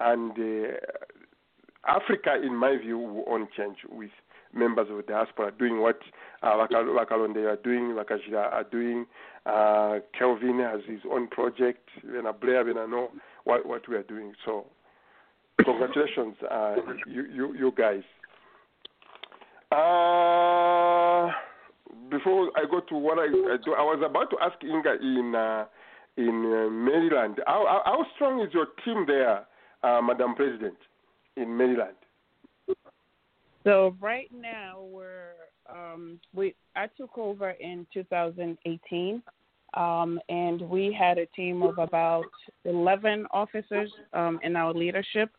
[0.00, 0.76] and uh,
[1.86, 4.10] Africa, in my view, will only change with
[4.52, 5.98] members of the diaspora doing what
[6.42, 9.06] uh, Wakalonde are doing, Wakajira are doing.
[9.46, 11.88] Uh, Kelvin has his own project.
[12.04, 13.10] I Blair, when I know
[13.44, 14.32] what, what we are doing.
[14.44, 14.66] So,
[15.64, 18.02] congratulations, uh, you, you, you guys.
[19.70, 21.30] Uh,
[22.10, 25.34] before I go to what I, I do, I was about to ask Inga in
[25.34, 25.64] uh,
[26.16, 27.40] in uh, Maryland.
[27.46, 29.46] How, how, strong is your team there,
[29.82, 30.76] uh, Madam President,
[31.36, 31.96] in Maryland?
[33.64, 35.34] So right now we're
[35.72, 39.22] um, we I took over in 2018,
[39.74, 42.24] um, and we had a team of about
[42.64, 45.30] 11 officers um, in our leadership,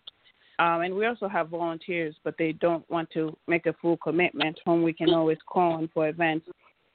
[0.62, 4.60] um, and we also have volunteers, but they don't want to make a full commitment.
[4.64, 6.48] Whom we can always call on for events.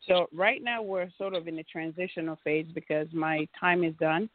[0.07, 4.31] So right now we're sort of in the transitional phase because my time is done.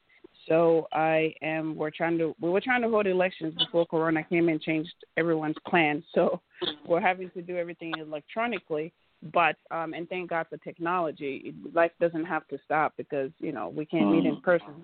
[0.50, 1.78] So I am.
[1.78, 2.36] We're trying to.
[2.42, 6.04] We were trying to hold elections before Corona came and changed everyone's plans.
[6.14, 6.42] So
[6.86, 8.92] we're having to do everything electronically.
[9.34, 11.54] But um, and thank God for technology.
[11.74, 14.84] Life doesn't have to stop because you know we can't meet in person.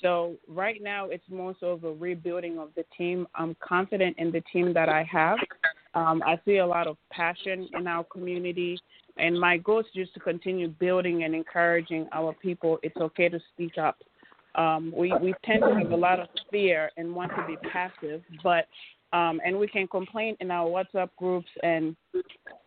[0.00, 3.26] So right now it's more so of a rebuilding of the team.
[3.34, 5.38] I'm confident in the team that I have.
[5.94, 8.78] Um, I see a lot of passion in our community,
[9.18, 12.78] and my goal is just to continue building and encouraging our people.
[12.82, 13.98] It's okay to speak up.
[14.54, 18.22] Um, we we tend to have a lot of fear and want to be passive,
[18.42, 18.66] but
[19.12, 21.94] um, and we can complain in our WhatsApp groups and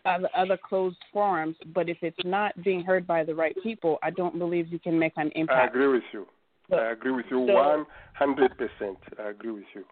[0.05, 1.55] other, other closed forums.
[1.73, 4.97] But if it's not being heard by the right people, I don't believe you can
[4.97, 5.59] make an impact.
[5.59, 6.27] I agree with you.
[6.71, 8.97] I agree with you So- 100%.
[9.19, 9.85] I agree with you.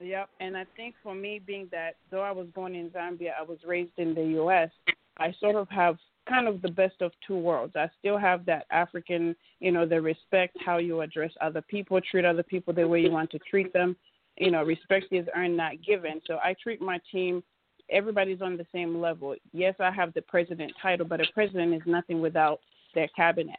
[0.00, 3.42] Yep, and I think for me, being that though I was born in Zambia, I
[3.42, 4.70] was raised in the U.S.
[5.18, 7.74] I sort of have kind of the best of two worlds.
[7.76, 12.24] I still have that African, you know, the respect, how you address other people, treat
[12.24, 13.96] other people the way you want to treat them,
[14.36, 16.20] you know, respect is earned, not given.
[16.26, 17.42] So I treat my team.
[17.90, 19.36] Everybody's on the same level.
[19.52, 22.60] Yes, I have the president title, but a president is nothing without
[22.94, 23.58] their cabinet.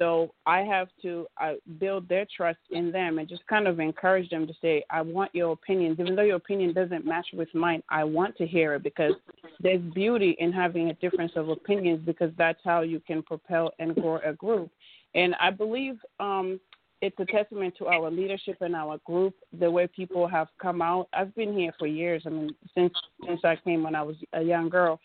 [0.00, 4.30] So I have to uh, build their trust in them and just kind of encourage
[4.30, 6.00] them to say, I want your opinions.
[6.00, 9.12] Even though your opinion doesn't match with mine, I want to hear it because
[9.60, 13.94] there's beauty in having a difference of opinions because that's how you can propel and
[13.94, 14.70] grow a group.
[15.14, 16.58] And I believe um,
[17.02, 21.08] it's a testament to our leadership and our group, the way people have come out.
[21.12, 22.22] I've been here for years.
[22.24, 22.94] I mean, since
[23.26, 24.98] since I came when I was a young girl,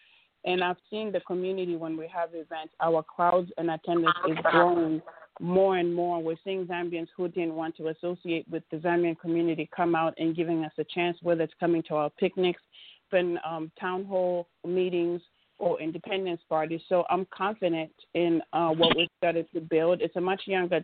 [0.46, 5.02] and I've seen the community when we have events, our crowds and attendance is growing
[5.40, 6.22] more and more.
[6.22, 10.36] We're seeing Zambians who didn't want to associate with the Zambian community come out and
[10.36, 12.62] giving us a chance, whether it's coming to our picnics,
[13.12, 15.22] then um, town hall meetings,
[15.58, 16.82] or independence parties.
[16.90, 20.02] So I'm confident in uh, what we've started to build.
[20.02, 20.84] It's a much younger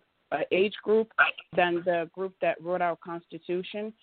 [0.51, 1.11] age group
[1.55, 3.93] than the group that wrote our constitution,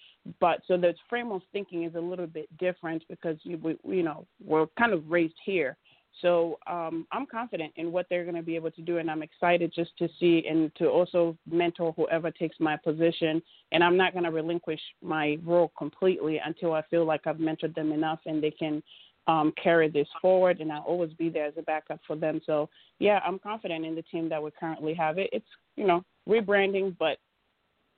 [0.41, 4.03] but so the frame of thinking is a little bit different because you we, you
[4.03, 5.77] know we're kind of raised here.
[6.23, 9.23] So um, I'm confident in what they're going to be able to do, and I'm
[9.23, 13.41] excited just to see and to also mentor whoever takes my position.
[13.73, 17.75] And I'm not going to relinquish my role completely until I feel like I've mentored
[17.75, 18.83] them enough and they can
[19.29, 20.61] um, carry this forward.
[20.61, 22.41] And I'll always be there as a backup for them.
[22.47, 25.19] So yeah, I'm confident in the team that we currently have.
[25.19, 25.47] It, it's
[25.79, 27.19] you know rebranding, but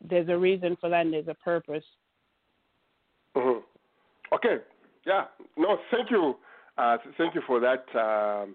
[0.08, 1.84] there's a reason for that and there's a purpose.
[3.36, 3.62] Mhm.
[4.32, 4.58] Okay.
[5.04, 5.24] Yeah.
[5.56, 6.36] No, thank you.
[6.78, 7.84] Uh, thank you for that.
[7.96, 8.54] Um,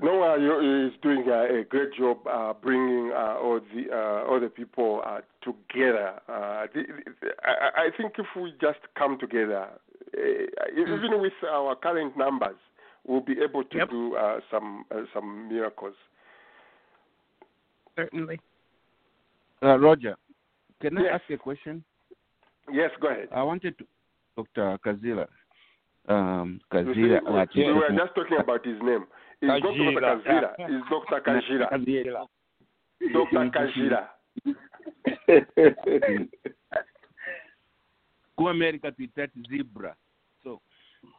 [0.00, 4.40] Noah you- is doing a, a great job uh, bringing uh, all the uh, all
[4.40, 6.20] the people uh, together.
[6.28, 6.82] Uh, the,
[7.20, 9.68] the, I, I think if we just come together,
[10.16, 12.56] uh, even with our current numbers,
[13.06, 15.94] we'll be able to do uh, some uh, some miracles.
[17.96, 18.38] Certainly.
[19.62, 20.16] Uh, Roger,
[20.80, 21.84] can I ask you a question?
[22.72, 23.28] Yes, go ahead.
[23.32, 23.84] I wanted to,
[24.36, 24.78] Dr.
[24.84, 25.26] Kazila.
[26.08, 27.48] Um, You see, Kazila.
[27.54, 29.04] we, we were just talking about his name.
[29.40, 29.92] It's not Dr.
[30.00, 30.54] Kajira.
[30.58, 30.58] Kazira.
[30.58, 31.20] It's Dr.
[31.20, 31.68] Kajira.
[31.70, 32.26] Kazila.
[33.12, 33.50] Dr.
[33.50, 34.08] Kajira.
[38.36, 39.96] Ku America tuitati zebra.
[40.42, 40.60] So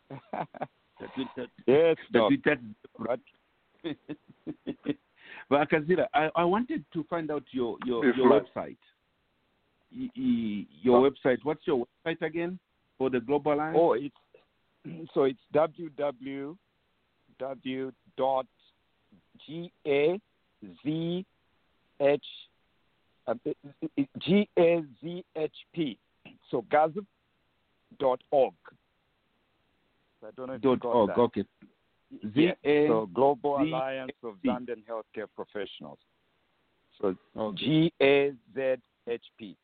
[1.67, 2.29] Yes, Doc.
[2.29, 3.17] tuitati zebra.
[5.49, 8.77] but Kazira, I, I wanted to find out your your, your website.
[9.91, 11.38] Your website.
[11.43, 12.60] What's your website again
[12.97, 13.77] for the Global Alliance?
[13.79, 14.15] Oh, it's
[15.13, 16.55] so it's www
[18.17, 18.45] dot
[19.45, 20.19] g a
[20.84, 21.25] z
[21.99, 22.25] h
[23.27, 23.34] uh,
[24.19, 25.97] g a z h p
[26.49, 27.05] so gazp
[27.99, 28.53] dot org.
[30.23, 31.10] I don't know if Dot org.
[31.10, 31.17] that.
[31.19, 31.43] Okay.
[32.23, 32.58] Z Yes.
[32.88, 34.36] So Global Alliance of.
[34.45, 35.99] Zambian Healthcare Professionals.
[37.01, 37.15] So.
[37.56, 38.75] G A Z
[39.08, 39.56] H P,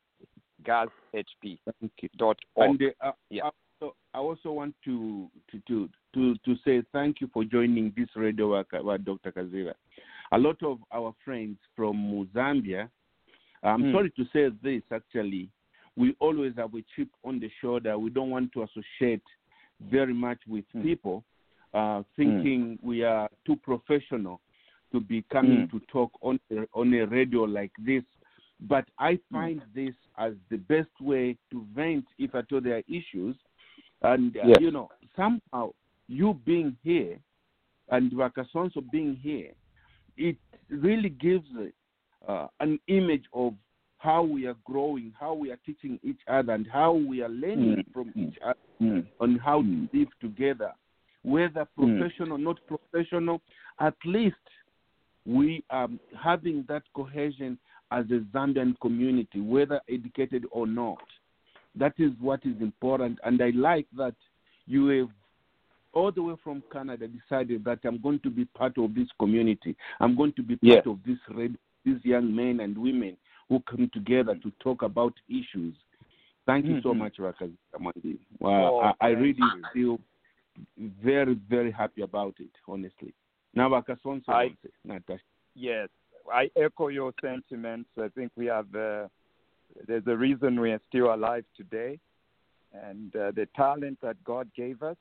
[0.64, 2.08] Gaz H P Thank you.
[2.18, 2.80] dot org.
[2.82, 3.44] And uh, Yeah.
[3.44, 7.92] I, also, I also want to to, to to to say thank you for joining
[7.96, 9.32] this radio work, uh, Dr.
[9.32, 9.74] Kazira.
[10.32, 12.88] A lot of our friends from Zambia,
[13.62, 13.92] I'm Hmm.
[13.92, 15.48] sorry to say this actually,
[15.96, 17.98] we always have a chip on the shoulder.
[17.98, 19.22] We don't want to associate
[19.80, 20.82] very much with Hmm.
[20.82, 21.24] people,
[21.74, 24.40] uh, thinking we are too professional
[24.92, 25.78] to be coming Hmm.
[25.78, 28.04] to talk on a, on a radio like this.
[28.60, 32.82] But I find this as the best way to vent if at all there are
[32.88, 33.36] issues.
[34.02, 35.72] And, uh, you know, somehow
[36.08, 37.18] you being here
[37.90, 39.52] and Wakasonso being here,
[40.16, 40.36] it
[40.68, 41.48] really gives
[42.28, 43.54] uh, an image of
[43.98, 47.76] how we are growing, how we are teaching each other, and how we are learning
[47.76, 47.92] Mm.
[47.92, 49.06] from each other Mm.
[49.20, 50.72] on how to live together.
[51.24, 53.40] Whether professional, or not professional,
[53.80, 54.34] at least
[55.24, 55.88] we are
[56.20, 57.58] having that cohesion
[57.92, 60.98] as a Zambian community, whether educated or not.
[61.76, 63.18] That is what is important.
[63.24, 64.14] And I like that
[64.66, 65.08] you have,
[65.92, 69.76] all the way from Canada, decided that I'm going to be part of this community.
[70.00, 70.92] I'm going to be part Yeah.
[70.92, 73.16] of this red, these young men and women
[73.48, 75.74] who come together to talk about issues.
[76.46, 76.98] Thank you so Mhm.
[76.98, 78.18] much, Rakas Amandi.
[78.40, 80.00] Wow, Oh, I, I really feel
[81.02, 83.14] very, very happy about it, honestly.
[83.54, 85.22] Now, Wakasonso, I- Natasha.
[85.54, 85.88] Yes,
[86.32, 87.90] I echo your sentiments.
[87.98, 89.08] I think we have uh,
[89.86, 91.98] there's a reason we are still alive today,
[92.72, 94.96] and uh, the talent that God gave us,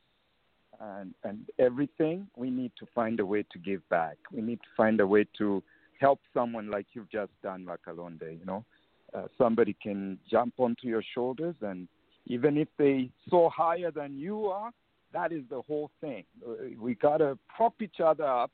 [0.79, 4.17] and and everything we need to find a way to give back.
[4.31, 5.63] We need to find a way to
[5.99, 8.39] help someone like you've just done, Makalonde.
[8.39, 8.65] You know,
[9.13, 11.87] uh, somebody can jump onto your shoulders, and
[12.27, 14.71] even if they soar higher than you are,
[15.13, 16.23] that is the whole thing.
[16.45, 18.51] Uh, We gotta prop each other up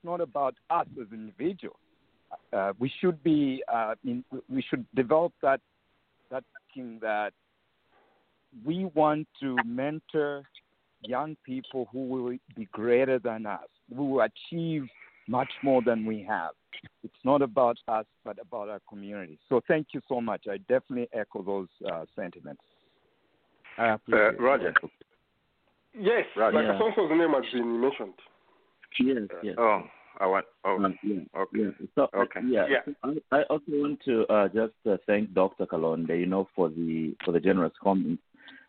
[0.00, 1.76] it's not about us as individuals.
[2.52, 5.60] Uh, we should be, uh, in, we should develop that
[6.30, 7.32] that thinking that
[8.64, 10.44] we want to mentor
[11.02, 14.86] young people who will be greater than us, who will achieve
[15.28, 16.52] much more than we have.
[17.02, 19.38] It's not about us, but about our community.
[19.48, 20.46] So thank you so much.
[20.48, 22.62] I definitely echo those uh, sentiments.
[23.76, 24.68] I appreciate Uh, Roger.
[24.68, 24.90] it.
[25.94, 26.54] Yes, Right.
[26.54, 26.78] like Yeah.
[26.78, 28.14] Asonso's name has been mentioned.
[28.98, 29.54] Yes, yes.
[29.58, 29.82] Oh,
[30.18, 30.46] I want.
[30.64, 31.58] Oh, Uh, yeah, okay.
[31.60, 31.70] yeah.
[31.94, 32.40] So, uh, Okay.
[32.44, 32.66] yeah.
[32.68, 32.82] Yeah.
[33.02, 35.66] I, I also want to uh, just uh, thank Dr.
[35.66, 38.22] Kalonde, you know, for the for the generous comments,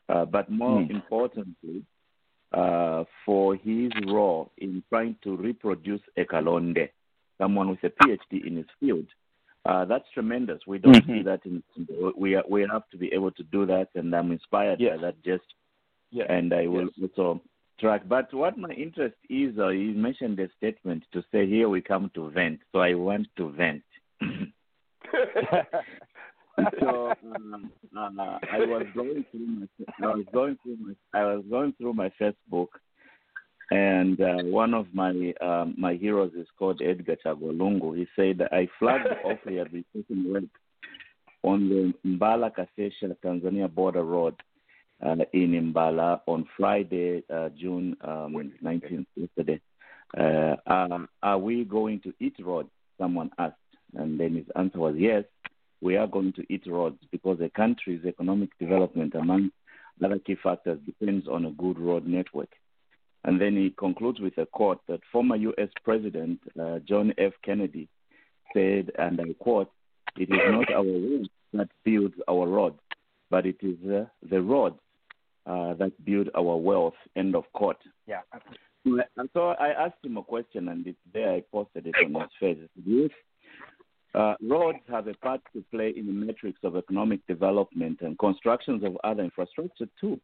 [0.10, 0.90] uh, but more Mm.
[0.92, 1.84] importantly,
[2.54, 6.90] uh, for his role in trying to reproduce a Kalonde,
[7.40, 9.08] someone with a PhD in his field.
[9.66, 10.66] Uh, that's tremendous.
[10.66, 11.06] We don't Mhm.
[11.18, 11.64] see that in,
[12.18, 15.22] we are, we have to be able to do that, and I'm inspired by that
[15.24, 15.56] gesture
[16.12, 16.28] Yes.
[16.30, 17.10] and I will Yes.
[17.18, 17.42] also
[17.80, 18.08] track.
[18.08, 22.12] But what my interest is, uh, you mentioned a statement to say here we come
[22.16, 23.84] to vent, so I want to vent.
[26.80, 29.68] so um, uh, I was going through my,
[30.04, 32.68] I was going through my, I was going through my Facebook,
[33.72, 37.98] and uh, one of my um, my heroes is called Edgar Chagwa Lungu.
[37.98, 40.44] He said I flagged off the rehabilitation work
[41.44, 44.36] on the Mbala Kasesha Tanzania border road
[45.06, 49.60] uh, in Mbala on Friday, uh, June um, 19th, yesterday.
[50.18, 52.70] Uh, um, are we going to eat roads?
[53.00, 53.56] Someone asked.
[53.96, 55.24] And then his answer was yes,
[55.82, 59.52] we are going to eat roads because a country's economic development, among
[60.04, 62.50] other key factors, depends on a good road network.
[63.24, 65.70] And then he concludes with a quote that former U.S.
[65.84, 67.34] President uh, John F.
[67.44, 67.88] Kennedy
[68.54, 69.70] said, and I quote,
[70.18, 72.80] it is not our roads that builds our roads,
[73.30, 74.80] but it is uh, the roads
[75.46, 76.94] uh, that build our wealth.
[77.16, 77.78] End of quote.
[78.08, 78.22] Yeah.
[78.84, 81.34] And so I asked him a question, and it's there.
[81.34, 83.12] I posted it on his face.
[84.14, 88.84] Uh, roads have a part to play in the metrics of economic development and constructions
[88.84, 90.20] of other infrastructure too.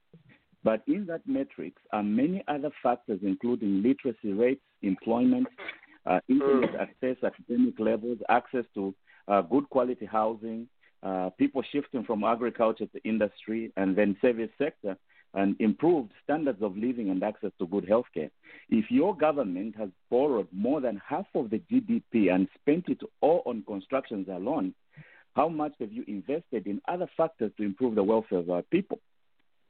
[0.64, 5.48] But in that metrics are many other factors, including literacy rates, employment,
[6.06, 8.94] uh, internet access, academic levels, access to
[9.28, 10.68] uh, good quality housing,
[11.04, 14.98] uh, people shifting from agriculture to industry, and then service sector,
[15.34, 18.30] and improved standards of living and access to good health care.
[18.70, 23.44] If your government has borrowed more than half of the GDP and spent it all
[23.46, 24.74] on constructions alone,
[25.36, 29.00] how much have you invested in other factors to improve the welfare of our people?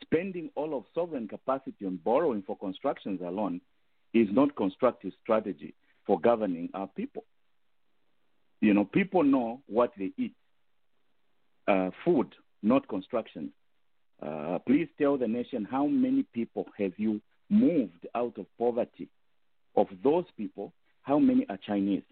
[0.01, 3.60] Spending all of sovereign capacity on borrowing for constructions alone
[4.14, 5.74] is not constructive strategy
[6.05, 7.26] for governing our people.
[8.62, 10.34] You know, people know what they eat.
[11.68, 12.34] Uh, food,
[12.64, 13.51] not construction.
[14.22, 19.07] Uh, please tell the nation how many people have you moved out of poverty?
[19.76, 22.03] Of those people, how many are Chinese?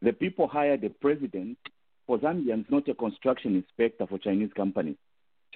[0.00, 1.58] The people hired a president
[2.06, 4.96] for Zambians, not a construction inspector for Chinese companies.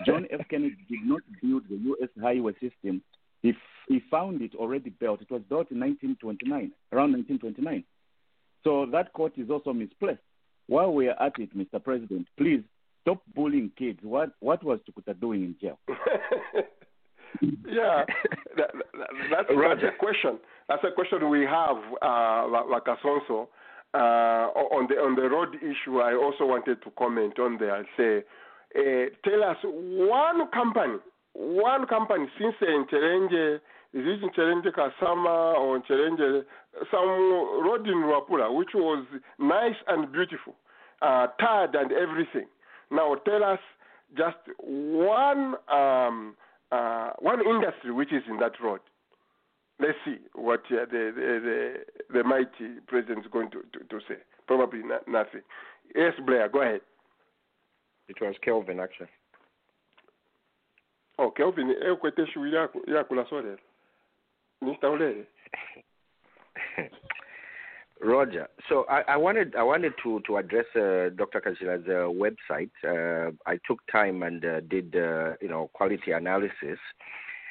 [0.05, 0.41] John F.
[0.51, 2.09] Kennedy did not build the U.S.
[2.21, 3.03] highway system.
[3.43, 3.57] He, f-
[3.89, 5.23] he found it already built.
[5.23, 7.85] It was built in 1929, around 1929.
[8.65, 10.21] So that quote is also misplaced.
[10.67, 11.83] While we are at it, Mr.
[11.83, 12.63] President, please
[13.07, 14.01] stop bullying kids.
[14.03, 15.79] What what was Tukuta doing in jail?
[17.41, 18.05] yeah,
[18.57, 20.39] that, that, that's, that's a question.
[20.69, 23.49] That's a question we have, uh, like- like Asonso.
[23.95, 27.87] Uh, on the on the road issue, I also wanted to comment on there and
[27.97, 28.25] say,
[28.77, 30.99] uh, tell us one company,
[31.33, 33.55] one company since uh, Nchelenge,
[33.95, 36.43] is it Nchelenge Kasama or Nchelenge,
[36.91, 37.09] some
[37.65, 39.07] road in Luapula, which was
[39.39, 40.57] nice and beautiful,
[41.01, 42.49] uh, tarred and everything.
[42.91, 43.59] Now tell us
[44.17, 46.37] just one um,
[46.73, 48.81] uh, one industry which is in that road.
[49.79, 54.01] Let's see what uh, the, the the the mighty president is going to, to, to
[54.09, 54.17] say.
[54.47, 55.43] Probably no, nothing.
[55.95, 56.81] Yes, Blair, go ahead.
[58.09, 59.09] It was Kelvin actually.
[61.19, 63.57] Oh, Kelvin, ekwete shu yakula solera.
[64.63, 65.27] Nitaulele.
[68.03, 68.49] Roger.
[68.69, 71.41] So I, I wanted I wanted to to address uh, Dr.
[71.41, 72.71] Kajila's uh, website.
[72.85, 76.79] Uh, I took time and uh, did uh, you know quality analysis.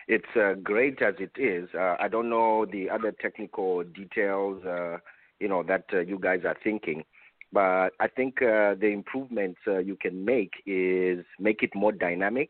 [0.07, 1.67] It's uh, great as it is.
[1.73, 4.97] Uh, I don't know the other technical details uh,
[5.39, 7.03] you know that uh, you guys are thinking,
[7.51, 12.49] but I think uh, the improvements uh, you can make is make it more dynamic,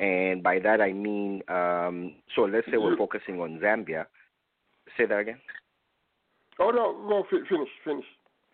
[0.00, 4.06] and by that I mean um, so let's say we're focusing on Zambia.
[4.96, 5.38] Say that again.
[6.58, 8.04] Oh no, no, finish, finish,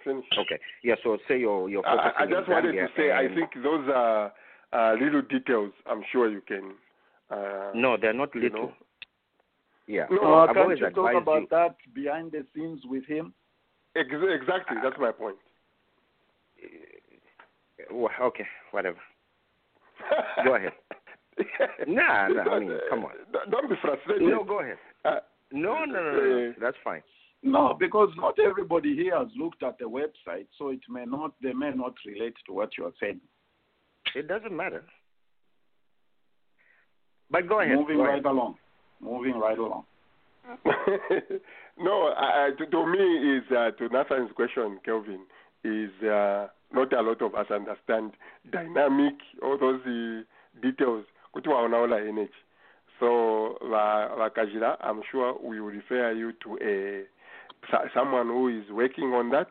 [0.04, 0.24] finish.
[0.38, 0.58] Okay.
[0.82, 0.94] Yeah.
[1.02, 4.32] So say you're you're I, focusing I just wanted to say I think those are
[4.72, 5.72] uh, little details.
[5.86, 6.74] I'm sure you can.
[7.30, 8.60] Uh, no, they're not you little.
[8.66, 8.72] know.
[9.86, 10.06] Yeah.
[10.10, 11.46] No, I've can't you talk about you.
[11.50, 13.34] that behind the scenes with him?
[13.96, 15.36] Ex- exactly, that's my point.
[17.90, 18.98] Well, Okay, whatever.
[20.44, 20.72] Go ahead.
[21.86, 22.42] nah, nah.
[22.42, 23.12] I mean, come on.
[23.50, 24.22] Don't be frustrated.
[24.22, 24.76] No, go ahead.
[25.04, 25.18] Uh,
[25.52, 26.54] no, no, no, no, no.
[26.60, 27.02] That's fine.
[27.46, 31.52] No, because not everybody here has looked at the website, so it may not they
[31.52, 33.20] may not relate to what you are saying.
[34.16, 34.82] It doesn't matter.
[37.30, 37.76] But go ahead.
[37.76, 38.24] Moving go right ahead.
[38.26, 38.56] along.
[39.00, 39.84] Moving right along.
[41.78, 45.20] no, I, I- to, to me is uh, to Nathan's question, Kelvin,
[45.64, 48.12] is uh, not a lot of us understand
[48.50, 50.22] dynamic all those uh,
[50.62, 52.32] details kuti waonaona energy.
[53.00, 57.13] So va- vakazhira, I'm sure we will refer you to a so-
[57.94, 59.48] someone who is working on that,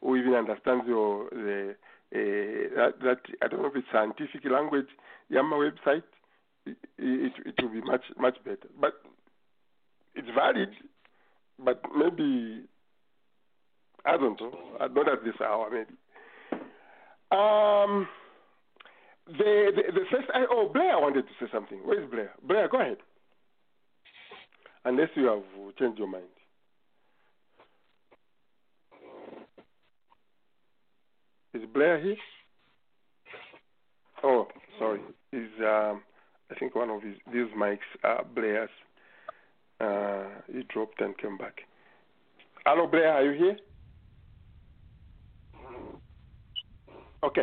[0.00, 1.74] who even understands your the
[2.14, 4.88] uh, that, that I don't know if it's scientific language.
[5.28, 6.02] Yama website,
[6.66, 8.68] it, it, it will be much much better.
[8.80, 8.94] But
[10.14, 10.70] it's valid,
[11.64, 12.64] but maybe
[14.04, 14.52] I don't know.
[14.80, 15.96] Not at this hour, maybe.
[17.30, 18.08] Um,
[19.26, 21.78] the the, the first I, oh Blair wanted to say something.
[21.84, 22.32] Where's Blair?
[22.46, 22.98] Blair, go ahead.
[24.84, 26.24] Unless you have changed your mind.
[31.54, 32.16] Is Blair here?
[34.24, 34.46] Oh,
[34.78, 35.00] sorry.
[35.32, 36.02] Is um,
[36.50, 38.70] I think one of his these mics are Blair's.
[39.80, 41.60] Uh, he dropped and came back.
[42.64, 43.56] Hello, Blair, are you here?
[47.24, 47.42] Okay.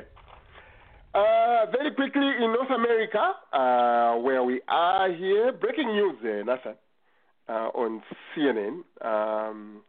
[1.13, 6.75] Uh, very quickly in North America, uh, where we are here, breaking news, uh, Nathan,
[7.49, 8.01] uh, on
[8.35, 8.83] CNN.
[9.01, 9.81] Um,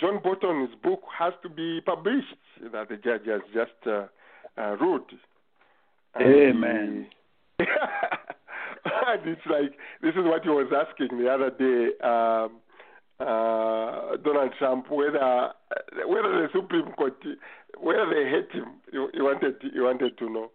[0.00, 2.36] John Bolton's book has to be published.
[2.72, 4.06] That the judge has just uh,
[4.60, 5.10] uh, ruled.
[6.14, 7.06] And Amen.
[7.58, 7.64] he-
[9.06, 9.72] and it's like
[10.02, 12.60] this is what he was asking the other day, um,
[13.20, 15.52] uh, Donald Trump, whether
[16.06, 17.16] whether the Supreme Court,
[17.80, 18.74] whether they hate him.
[18.92, 20.50] He, he wanted he wanted to know.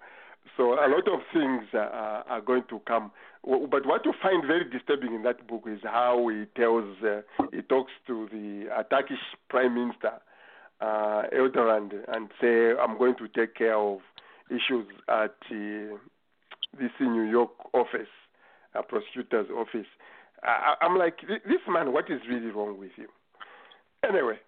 [0.55, 3.11] So a lot of things uh, are, are going to come.
[3.46, 7.22] But what you find very disturbing in that book is how he tells, uh,
[7.52, 9.18] he talks to the uh, Turkish
[9.50, 10.14] Prime Minister
[10.80, 14.00] uh, Erdogan and say, "I'm going to take care of
[14.50, 15.98] issues at uh,
[16.80, 18.14] this New York office,
[18.76, 19.88] uh, prosecutor's office."
[20.44, 23.08] I, I'm like, this man, what is really wrong with him?
[24.08, 24.39] Anyway,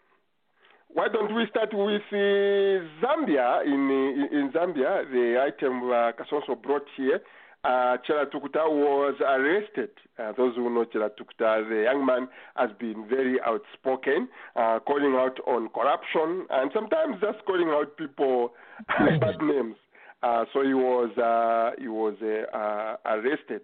[0.93, 3.65] why don't we start with uh, Zambia?
[3.65, 7.21] In, in in Zambia, the item uh, Kasonso brought here,
[7.65, 9.89] uh, Chellah Tukuta was arrested.
[10.19, 15.15] Uh, those who know Chellah Tukuta, the young man has been very outspoken, uh, calling
[15.15, 18.53] out on corruption and sometimes just calling out people
[18.87, 19.75] bad names.
[20.21, 23.61] Uh, so he was uh, he was uh, uh, arrested.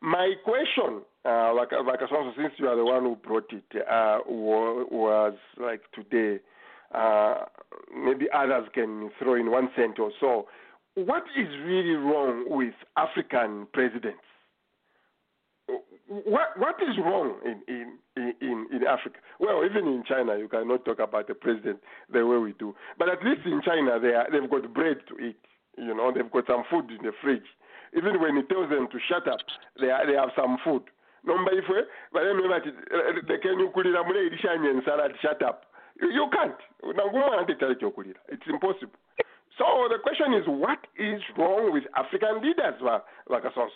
[0.00, 3.64] My question, uh, like, like Asonso, since you are the one who brought it,
[4.26, 6.40] was like today.
[7.94, 10.46] Maybe others can throw in one cent or so.
[11.06, 14.24] What is really wrong with African presidents?
[16.08, 19.20] What what is wrong in, in, in, in Africa?
[19.38, 21.78] Well, even in China, you cannot talk about the president
[22.12, 22.74] the way we do.
[22.98, 25.38] But at least in China, they are, they've got bread to eat.
[25.76, 27.46] You know, they've got some food in the fridge.
[27.96, 29.38] Even when he tells them to shut up,
[29.80, 30.82] they are, they have some food.
[31.24, 32.70] Nomba ifwe barembe bati
[33.28, 35.64] lekeni ukulira mule ilishanye nsala ati shut up.
[36.00, 36.58] You, can't.
[36.82, 38.18] Nangumwana tetali kyokulira.
[38.28, 38.98] It's impossible.
[39.56, 43.68] So the question is, what is wrong with African leaders, Va- Vakasonso?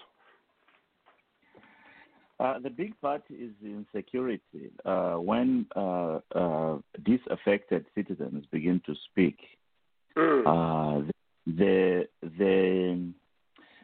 [2.41, 4.71] Uh, the big part is insecurity.
[4.85, 9.39] Uh, when uh, uh, disaffected citizens begin to speak,
[10.17, 11.03] uh,
[11.47, 12.07] the
[12.39, 13.13] the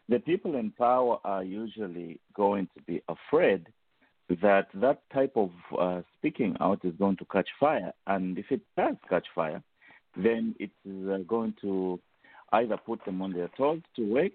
[0.09, 3.67] the people in power are usually going to be afraid
[4.43, 8.61] that that type of uh, speaking out is going to catch fire, and if it
[8.77, 9.63] does catch fire,
[10.17, 12.01] then it is uh, going to
[12.53, 14.33] either put them on their toes to work,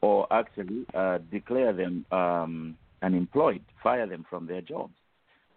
[0.00, 4.94] or actually uh, declare them um, unemployed, fire them from their jobs.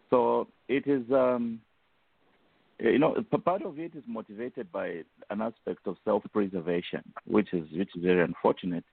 [0.10, 1.62] So it is, um,
[2.80, 3.16] you know,
[3.46, 8.24] part of it is motivated by an aspect of self-preservation, which is which is very
[8.24, 8.86] unfortunate.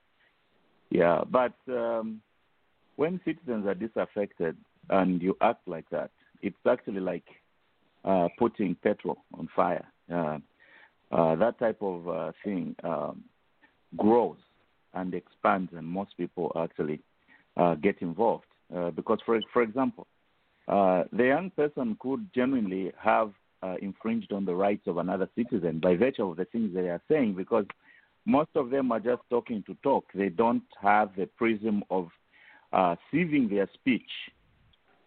[0.90, 2.20] Yeah, but um,
[2.96, 4.56] when citizens are disaffected
[4.90, 6.10] and you act like that,
[6.42, 7.24] it's actually like
[8.04, 9.86] uh, putting petrol on fire.
[10.10, 10.38] Uh,
[11.36, 13.22] that type of uh, thing um,
[13.96, 14.38] grows
[14.94, 17.00] and expands, and most people actually
[17.56, 18.44] uh, get involved.
[18.74, 20.06] Uh, because, for for example,
[20.68, 23.32] uh, the young person could genuinely have
[23.82, 27.34] infringed on the rights of another citizen by virtue of the things they are saying,
[27.34, 27.64] because
[28.24, 30.04] most of them are just talking to talk.
[30.14, 32.08] They don't have the prism of
[32.72, 34.10] uh, sieving their speech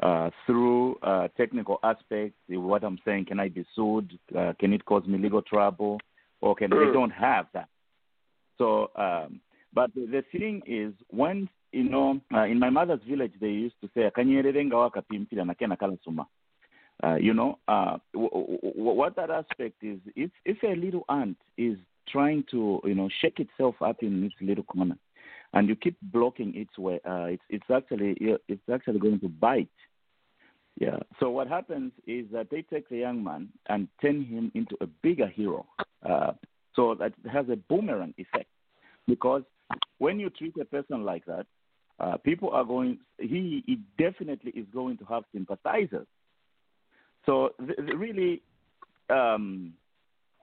[0.01, 2.37] uh, through uh, technical aspects.
[2.47, 4.17] What I'm saying, can I be sued?
[4.37, 5.99] Uh, can it cause me legal trouble?
[6.41, 7.67] Or can they don't have that?
[8.57, 9.41] So um,
[9.73, 13.89] But the, thing is, when you know, uh, in my mother's village, they used to
[13.93, 16.27] say, "Akanyerere ngawa kapimpira nakena kala suma."
[17.03, 21.05] Uh, you know, uh, w- w- w- what that aspect is, if if a little
[21.09, 21.77] ant is
[22.07, 24.97] trying to, you know, shake itself up in its little corner,
[25.53, 29.69] and you keep blocking its way, uh, it's it's actually it's actually going to bite.
[30.79, 30.97] Yeah.
[31.19, 34.87] So what happens is that they take the young man and turn him into a
[34.87, 35.65] bigger hero.
[36.09, 36.31] Uh,
[36.73, 38.49] so that has a boomerang effect
[39.05, 39.43] because
[39.97, 41.45] when you treat a person like that,
[41.99, 42.97] uh, people are going.
[43.17, 46.07] He, he definitely is going to have sympathizers.
[47.25, 48.41] So th- really,
[49.09, 49.73] um,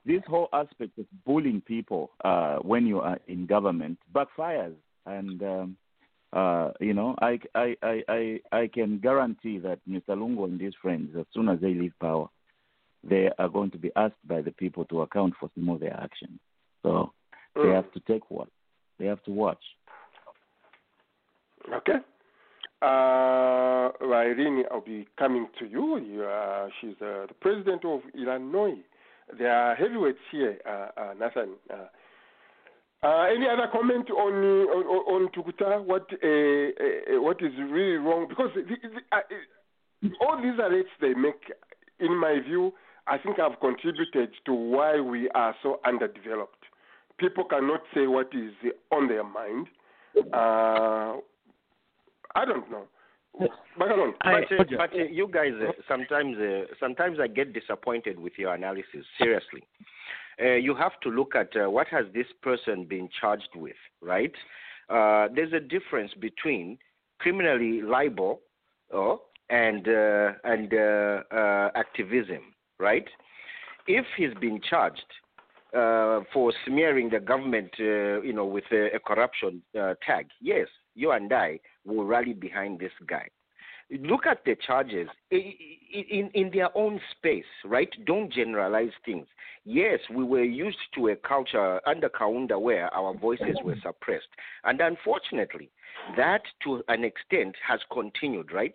[0.05, 4.75] this whole aspect of bullying people uh, when you are in government backfires,
[5.07, 5.77] and um,
[6.37, 10.11] uh, you know, I, I, I, I, I can guarantee that Mr.
[10.11, 12.29] Lungu and his friends, as soon as they leave power,
[13.03, 15.95] they are going to be asked by the people to account for some of their
[15.95, 16.39] actions.
[16.83, 17.13] So
[17.55, 17.75] they Mm.
[17.75, 18.49] have to take what
[18.99, 19.65] they have to watch.
[21.73, 22.01] Okay.
[22.83, 25.97] Uh, Irene, I'll be coming to you.
[25.99, 28.77] you uh, she's uh, the president of Illinois.
[29.39, 31.51] There are heavyweights here, uh, uh, Nathan.
[33.07, 35.83] Uh, uh, any other comment on uh, on, on Tukuta?
[35.85, 38.27] What uh, uh, what is really wrong?
[38.29, 41.53] Because the, the, uh, all these arrests they make,
[42.01, 42.73] in my view,
[43.07, 46.65] I think have contributed to why we are so underdeveloped.
[47.19, 48.53] People cannot say what is
[48.91, 49.69] on their mind.
[50.33, 51.21] Uh,
[52.35, 52.87] I don't know.
[53.79, 58.33] Bagalon, But, uh, but uh, you guys, uh, sometimes, uh, sometimes I get disappointed with
[58.39, 59.05] your analysis.
[59.19, 59.63] Seriously,
[60.43, 64.33] uh, you have to look at uh, what has this person been charged with, right?
[64.89, 66.79] Uh, there's a difference between
[67.19, 68.41] criminally libel
[68.95, 69.17] uh,
[69.51, 73.09] and uh, and uh, activism, right?
[73.87, 75.05] If he's been charged
[76.33, 79.63] for smearing the government, you know, with a, a corruption
[80.07, 83.29] tag, yes, you and I will rally behind this guy.
[83.91, 87.89] Look at the charges in, in their own space, right?
[88.05, 89.27] Don't generalize things.
[89.65, 94.29] Yes, we were used to a culture under Kaunda where our voices were suppressed.
[94.65, 95.71] And unfortunately,
[96.17, 98.75] that to an extent has continued, right?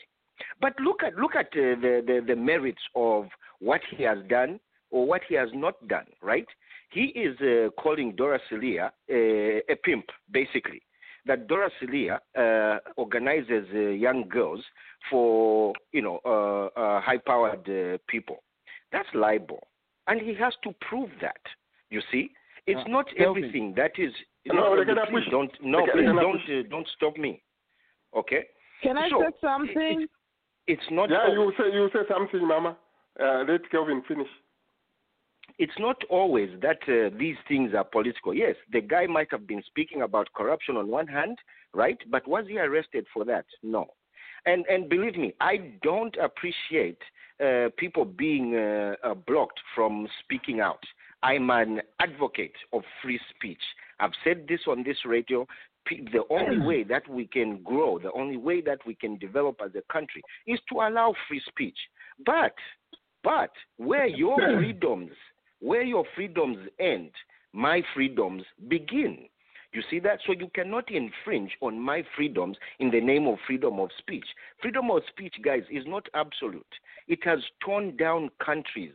[0.59, 3.27] But look at look at uh, the, the the merits of
[3.59, 4.59] what he has done
[4.89, 6.47] or what he has not done, right?
[6.89, 10.81] He is uh, calling Dora Siliya uh, a pimp, basically.
[11.27, 14.63] That Dora Siliya uh, organizes uh, young girls
[15.09, 18.37] for you know uh, uh, high-powered uh, people.
[18.91, 19.67] That's libel,
[20.07, 21.41] and he has to prove that.
[21.91, 22.31] You see,
[22.65, 23.43] it's Uh, not Kelvin.
[23.43, 24.13] everything that is.
[24.45, 25.29] No, they're please push.
[25.29, 27.43] don't no, please don't uh, don't stop me.
[28.15, 28.43] Okay.
[28.81, 30.07] Can I So, say something?
[30.67, 31.09] It's not.
[31.11, 32.75] yeah, you say you say something, Mama.
[33.19, 34.27] Uh, let Kelvin finish.
[35.61, 38.33] It's not always that uh, these things are political.
[38.33, 41.37] Yes, the guy might have been speaking about corruption on one hand,
[41.71, 41.99] right?
[42.09, 43.45] But was he arrested for that?
[43.61, 43.85] No.
[44.47, 46.97] And and believe me, I don't appreciate
[47.39, 50.83] uh, people being uh, uh, blocked from speaking out.
[51.21, 53.61] I'm an advocate of free speech.
[53.99, 55.45] I've said this on this radio.
[55.89, 59.71] The only way that we can grow, the only way that we can develop as
[59.75, 61.77] a country is to allow free speech.
[62.25, 62.55] But
[63.23, 65.11] but where your freedoms,
[65.61, 67.11] where your freedoms end,
[67.53, 69.25] my freedoms begin.
[69.73, 70.19] You see that?
[70.25, 74.25] So you cannot infringe on my freedoms in the name of freedom of speech.
[74.61, 76.65] Freedom of speech, guys, is not absolute.
[77.07, 78.93] It has torn down countries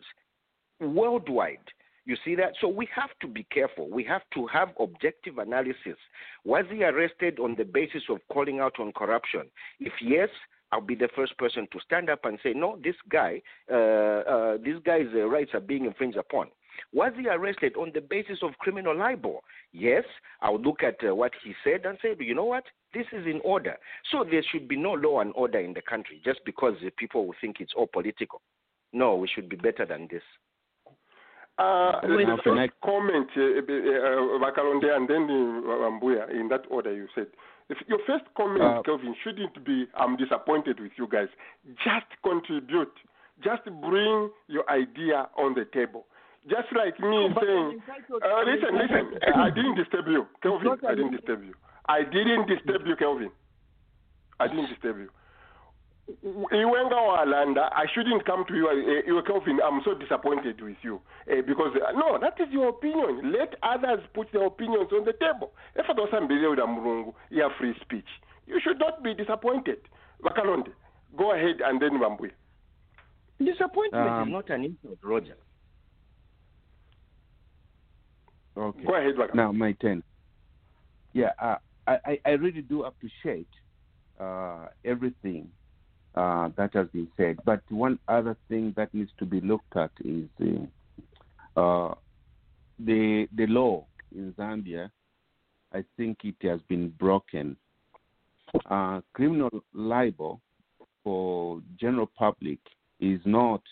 [0.81, 1.59] worldwide.
[2.05, 2.53] You see that?
[2.61, 3.89] So we have to be careful.
[3.91, 5.97] We have to have objective analysis.
[6.45, 9.43] Was he arrested on the basis of calling out on corruption?
[9.81, 10.29] If yes,
[10.73, 13.41] I'll be the first person to stand up and say, no, this guy,
[13.71, 16.49] uh, uh, this guy's uh, rights are being infringed upon.
[16.93, 19.43] Was he arrested on the basis of criminal libel?
[19.73, 20.05] Yes,
[20.43, 22.65] I'll look at uh, what he said and say, you know what?
[22.93, 23.77] This is in order.
[24.11, 27.27] So there should be no law and order in the country just because the people
[27.27, 28.43] will think it's all political.
[28.93, 30.23] No, we should be better than this.
[31.59, 37.09] Uh, With- the first comment, uh, uh, and then uh, Mbuya, in that order you
[37.15, 37.29] said.
[37.69, 41.29] If your first comment, Uh, Kelvin, shouldn't be, I'm disappointed with you guys.
[41.83, 42.93] Just contribute.
[43.43, 46.07] Just bring your idea on the table.
[46.49, 47.83] Just like me saying,
[48.23, 50.79] uh, listen, listen, I didn't disturb you, Kelvin.
[50.87, 51.55] I didn't disturb you.
[51.89, 53.31] I didn't disturb you, Kelvin.
[54.39, 55.11] I didn't disturb you.
[56.09, 59.59] Iwenga Walanda, I shouldn't come to you, uh, Kelvin.
[59.65, 61.01] I'm so disappointed with you
[61.31, 63.33] uh, because uh, no, that is your opinion.
[63.33, 65.53] Let others put their opinions on the table.
[65.75, 66.11] If I don't
[66.51, 68.07] with Murungu, you have free speech.
[68.47, 69.79] You should not be disappointed.
[70.23, 70.69] Bakalonde,
[71.19, 72.31] go ahead and then Mambui.
[73.45, 75.37] Disappointment Um, is not an insult, Roger.
[78.57, 78.85] Okay.
[78.85, 79.35] Go ahead, Bakalonde.
[79.35, 80.05] Now my turn.
[81.15, 81.57] yeah, uh,
[81.89, 83.49] I, I I really do appreciate
[84.21, 85.49] uh, everything
[86.17, 87.39] uh, that has been said.
[87.45, 90.29] But one other thing that needs to be looked at is
[91.57, 91.95] uh, uh,
[92.79, 94.91] the the law in Zambia.
[95.73, 97.57] I think it has been broken.
[98.71, 100.41] Uh, criminal libel
[101.03, 102.59] for general public
[103.01, 103.63] is not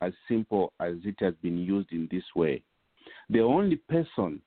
[0.00, 2.62] as simple as it has been used in this way.
[3.28, 4.40] The only person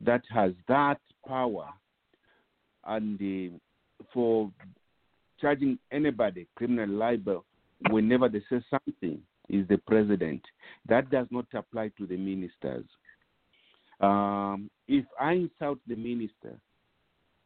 [0.00, 1.68] that has that power
[2.84, 3.52] and the,
[4.12, 4.50] for
[5.40, 7.44] charging anybody criminal libel
[7.90, 10.42] whenever they say something is the president.
[10.88, 12.84] That does not apply to the ministers.
[14.00, 16.58] Um, if I insult the minister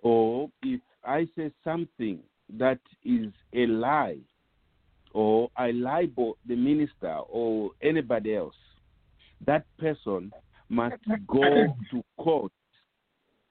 [0.03, 2.21] or if I say something
[2.59, 4.19] that is a lie
[5.13, 8.55] or I libel the minister or anybody else,
[9.47, 10.33] that person
[10.69, 12.53] must go to court,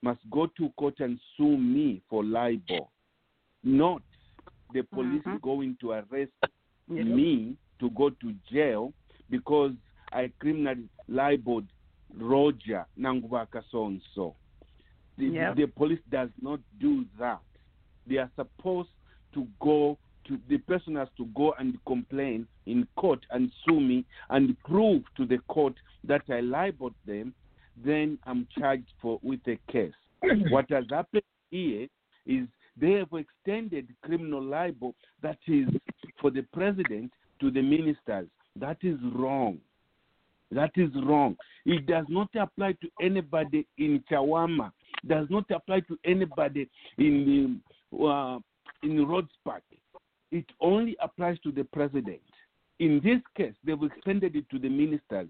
[0.01, 2.91] must go to court and sue me for libel,
[3.63, 4.01] not
[4.73, 5.37] the police mm-hmm.
[5.37, 6.31] going to arrest
[6.87, 8.93] me to go to jail
[9.29, 9.71] because
[10.11, 11.65] I criminally libeled
[12.15, 14.35] Roger Nangubaka so and so.
[15.17, 17.41] The, the police does not do that.
[18.07, 18.89] They are supposed
[19.35, 19.97] to go
[20.27, 25.03] to the person has to go and complain in court and sue me and prove
[25.17, 25.73] to the court
[26.05, 27.33] that I libeled them.
[27.83, 29.93] Then I'm charged for with a case.
[30.49, 31.87] what has happened here
[32.25, 32.47] is
[32.79, 35.67] they have extended criminal libel that is
[36.19, 38.27] for the president to the ministers.
[38.55, 39.59] That is wrong.
[40.51, 41.35] That is wrong.
[41.65, 44.71] It does not apply to anybody in Chawama.
[45.07, 47.59] Does not apply to anybody in
[47.91, 48.39] the, uh,
[48.83, 49.63] in Rhodes Park.
[50.31, 52.21] It only applies to the president.
[52.79, 55.27] In this case, they've extended it to the ministers.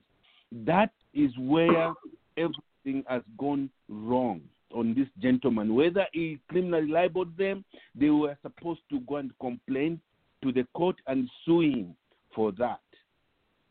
[0.65, 1.93] That is where
[2.37, 4.41] everything has gone wrong
[4.74, 5.76] on this gentleman.
[5.76, 7.63] Whether he criminally libeled them,
[7.95, 9.99] they were supposed to go and complain
[10.43, 11.95] to the court and sue him
[12.36, 12.80] for that.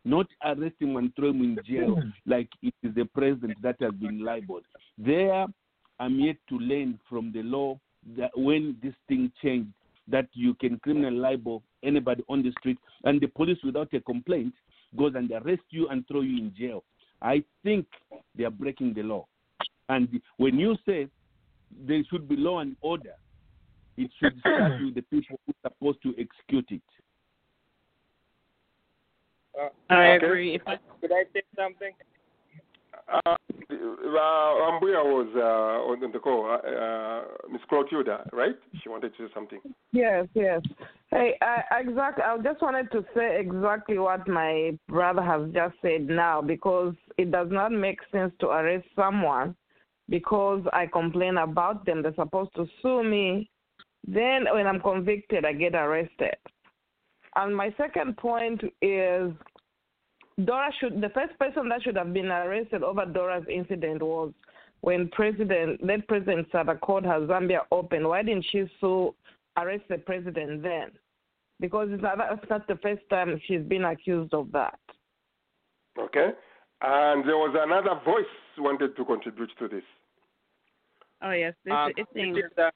[0.04, 2.08] Not arrest him and throw him in jail hmm.
[2.26, 4.64] like it is the president that has been libeled.
[4.98, 5.46] There,
[6.00, 7.78] I'm yet to learn from the law
[8.16, 9.70] that when this thing changed,
[10.08, 14.52] that you can criminal libel anybody on the street, and the police, without a complaint,
[14.98, 16.82] goes and arrest you and throw you in jail.
[17.20, 17.86] I think
[18.36, 19.26] they are breaking the law.
[19.92, 21.06] And when you say
[21.86, 23.14] there should be law and order,
[23.98, 26.82] it should start with the people who are supposed to execute it.
[29.60, 30.54] Uh, I agree.
[30.54, 31.92] If I, Could I say something?
[33.12, 33.36] Uh, uh,
[33.70, 36.46] Ambuya was uh, on the call.
[36.46, 38.56] Uh, uh, Miss Clotilda, right?
[38.82, 39.60] She wanted to say something.
[39.92, 40.62] Yes, yes.
[41.10, 42.24] Hey, I, exactly.
[42.24, 47.30] I just wanted to say exactly what my brother has just said now because it
[47.30, 49.54] does not make sense to arrest someone
[50.12, 52.02] because I complain about them.
[52.02, 53.48] They're supposed to sue me.
[54.06, 56.36] Then, when I'm convicted, I get arrested.
[57.34, 59.32] And my second point is
[60.44, 64.32] Dora should the first person that should have been arrested over Dora's incident was
[64.82, 68.06] when President then President Sadako has Zambia open.
[68.06, 69.14] Why didn't she sue
[69.56, 70.90] arrest the president then?
[71.58, 74.78] Because it's not, that's not the first time she's been accused of that.
[75.98, 76.32] Okay.
[76.82, 78.24] And there was another voice
[78.58, 79.84] wanted to contribute to this.
[81.22, 82.34] Oh yes, this Um, it's saying.
[82.34, 82.70] this uh,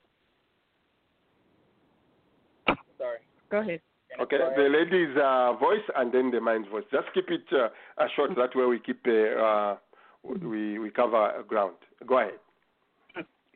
[2.99, 3.19] sorry.
[3.51, 3.81] Go ahead.
[4.21, 6.85] Okay, the lady's uh, voice and then the man's voice.
[6.91, 7.69] Just keep it uh,
[7.99, 8.31] uh, short.
[8.37, 9.77] That way we keep uh, uh,
[10.25, 11.77] we we cover ground.
[12.07, 12.39] Go ahead.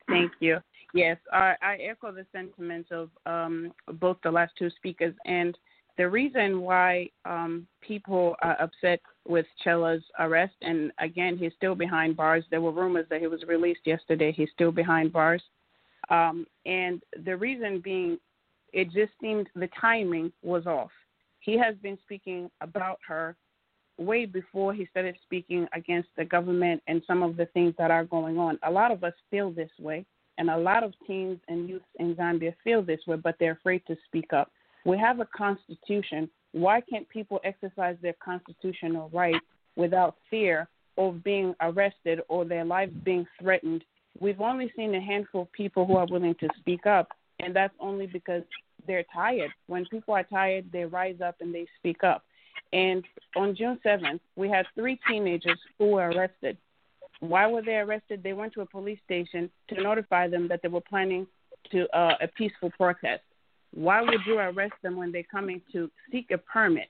[0.08, 0.58] Thank you.
[0.92, 5.14] Yes, I, I echo the sentiments of um, both the last two speakers.
[5.24, 5.56] And
[5.96, 12.16] the reason why um, people are upset with Chellah's arrest, and again, he's still behind
[12.16, 12.44] bars.
[12.50, 14.32] There were rumors that he was released yesterday.
[14.32, 15.42] He's still behind bars.
[16.08, 18.18] Um, and the reason being,
[18.72, 20.90] it just seemed the timing was off.
[21.40, 23.36] He has been speaking about her
[23.98, 28.04] way before he started speaking against the government and some of the things that are
[28.04, 28.58] going on.
[28.64, 30.04] A lot of us feel this way,
[30.38, 33.82] and a lot of teens and youth in Zambia feel this way, but they're afraid
[33.86, 34.50] to speak up.
[34.86, 36.30] We have a constitution.
[36.52, 39.40] Why can't people exercise their constitutional right
[39.76, 43.84] without fear of being arrested or their lives being threatened?
[44.18, 47.74] We've only seen a handful of people who are willing to speak up, and that's
[47.78, 48.42] only because
[48.86, 49.50] they're tired.
[49.66, 52.24] When people are tired, they rise up and they speak up.
[52.72, 53.04] And
[53.36, 56.56] on June 7th, we had three teenagers who were arrested.
[57.20, 58.22] Why were they arrested?
[58.22, 61.26] They went to a police station to notify them that they were planning
[61.70, 63.22] to uh, a peaceful protest.
[63.72, 66.88] Why would you arrest them when they're coming to seek a permit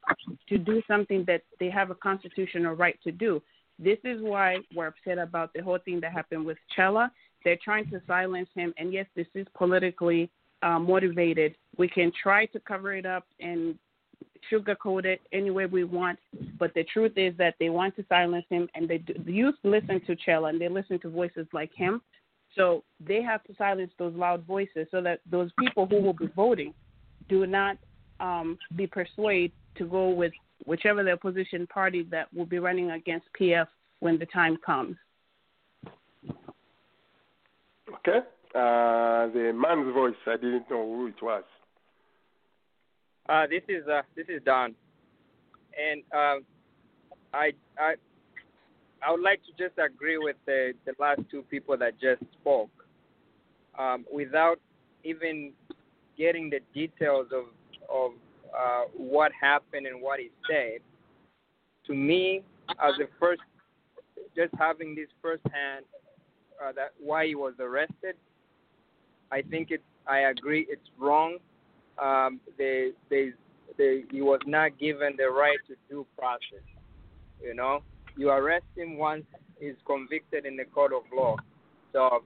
[0.48, 3.42] to do something that they have a constitutional right to do?
[3.78, 7.10] This is why we're upset about the whole thing that happened with Chellah.
[7.44, 8.74] they're trying to silence him.
[8.76, 10.30] And yes, this is politically
[10.62, 11.54] uh, motivated.
[11.76, 13.78] We can try to cover it up and
[14.52, 16.18] sugarcoat it any way we want,
[16.58, 20.00] but the truth is that they want to silence him, and they the youth listen
[20.06, 22.00] to Chellah and they listen to voices like him.
[22.56, 26.28] So they have to silence those loud voices so that those people who will be
[26.34, 26.74] voting
[27.28, 27.76] do not
[28.18, 30.32] um, be persuaded to go with
[30.66, 33.66] whichever the opposition party that will be running against PF
[34.00, 34.96] when the time comes.
[37.88, 38.20] Okay.
[38.54, 41.44] Uh, the man's voice, I didn't know who it was.
[43.28, 44.74] Uh, this is uh, this is Don,
[45.78, 46.44] and um,
[47.32, 47.94] I I
[49.06, 52.70] I would like to just agree with the the last two people that just spoke,
[53.78, 54.58] um, without
[55.04, 55.52] even
[56.16, 57.44] getting the details of
[57.88, 58.12] of
[58.56, 60.80] uh, what happened and what he said.
[61.86, 63.40] To me, as a first,
[64.36, 65.84] just having this firsthand
[66.62, 68.16] uh, that why he was arrested,
[69.32, 69.82] I think it.
[70.06, 71.38] I agree, it's wrong
[72.00, 73.30] um, they, they,
[73.78, 76.64] they, he was not given the right to due process.
[77.42, 77.82] You know,
[78.20, 79.24] you arrest him once
[79.58, 81.36] he's convicted in the court of law.
[81.94, 82.22] So,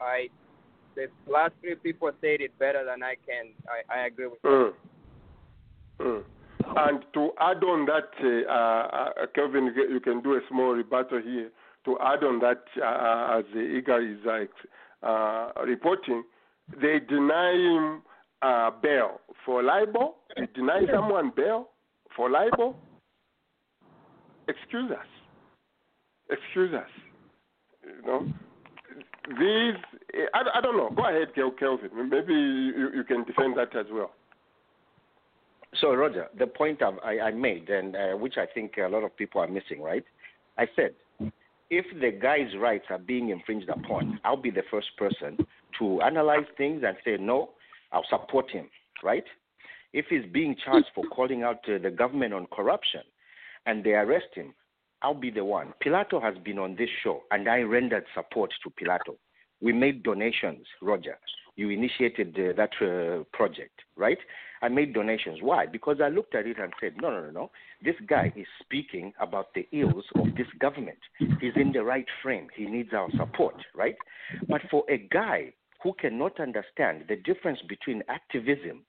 [0.00, 0.28] I,
[0.94, 3.46] the last three people said it better than I can.
[3.68, 4.40] I, I agree with.
[4.42, 4.72] Mm.
[6.00, 6.22] Mm.
[6.76, 8.10] And to add on that,
[8.48, 11.50] uh, uh, Kelvin, you can do a small rebuttal here.
[11.86, 14.48] To add on that, uh, as IGA is
[15.02, 16.22] uh, reporting,
[16.80, 18.02] they deny him
[18.40, 21.70] uh, bail for libel, They deny someone bail
[22.16, 22.76] for libel,
[24.48, 25.06] excuse us.
[26.30, 26.88] Excuse us.
[27.84, 28.26] You know,
[29.38, 29.74] these,
[30.32, 30.90] I, I don't know.
[30.94, 31.90] Go ahead, Kelvin.
[32.08, 34.12] Maybe you, you can defend that as well.
[35.80, 39.16] So, Roger, the point I, I made, and uh, which I think a lot of
[39.16, 40.04] people are missing, right?
[40.56, 40.94] I said,
[41.70, 45.36] if the guy's rights are being infringed upon, I'll be the first person
[45.78, 47.50] to analyze things and say, no,
[47.92, 48.68] I'll support him,
[49.02, 49.24] right?
[49.92, 53.02] If he's being charged for calling out uh, the government on corruption
[53.66, 54.54] and they arrest him,
[55.04, 55.74] I'll be the one.
[55.84, 59.16] Pilato has been on this show and I rendered support to Pilato.
[59.60, 61.18] We made donations, Roger.
[61.56, 64.16] You initiated uh, that uh, project, right?
[64.62, 65.40] I made donations.
[65.42, 65.66] Why?
[65.66, 67.50] Because I looked at it and said, no, no, no, no.
[67.84, 70.98] This guy is speaking about the ills of this government.
[71.18, 72.48] He's in the right frame.
[72.56, 73.96] He needs our support, right?
[74.48, 75.52] But for a guy
[75.82, 78.86] who cannot understand the difference between activism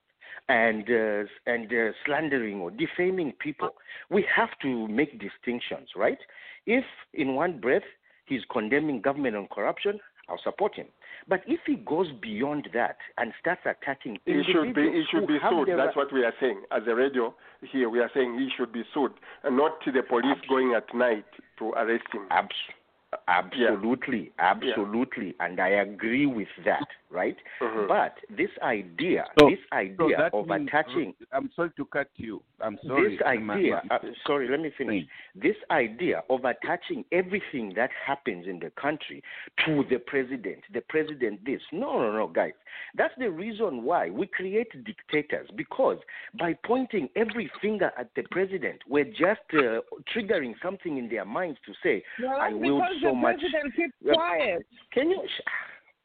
[0.49, 3.69] and uh, and uh, slandering or defaming people.
[4.09, 6.19] We have to make distinctions, right?
[6.65, 7.83] If in one breath
[8.25, 10.88] he's condemning government on corruption, I'll support him.
[11.27, 15.38] But if he goes beyond that and starts attacking he should be he should be
[15.49, 15.69] sued.
[15.75, 16.61] That's what we are saying.
[16.71, 17.33] As a radio
[17.71, 19.13] here, we are saying he should be sued,
[19.43, 20.47] and not to the police Absolutely.
[20.49, 21.25] going at night
[21.59, 22.27] to arrest him.
[22.29, 22.84] Absolutely.
[23.28, 24.53] Absolutely, yeah.
[24.53, 25.45] absolutely, yeah.
[25.45, 27.38] and I agree with that, right?
[27.62, 27.88] Mm-hmm.
[27.88, 31.14] But this idea, so, this idea so of means, attaching.
[31.32, 32.41] I'm sorry to cut you.
[32.62, 33.18] I'm sorry.
[33.18, 35.06] This idea, uh, sorry, let me finish.
[35.36, 39.24] This idea of attaching everything that happens in the country
[39.66, 41.62] to the president, the president this.
[41.72, 42.53] No, no, no, guys.
[42.97, 45.97] That's the reason why we create dictators because
[46.38, 49.80] by pointing every finger at the president, we're just uh,
[50.14, 53.93] triggering something in their minds to say, well, "I will so the much." president keeps
[54.14, 54.66] quiet.
[54.91, 55.22] Can you?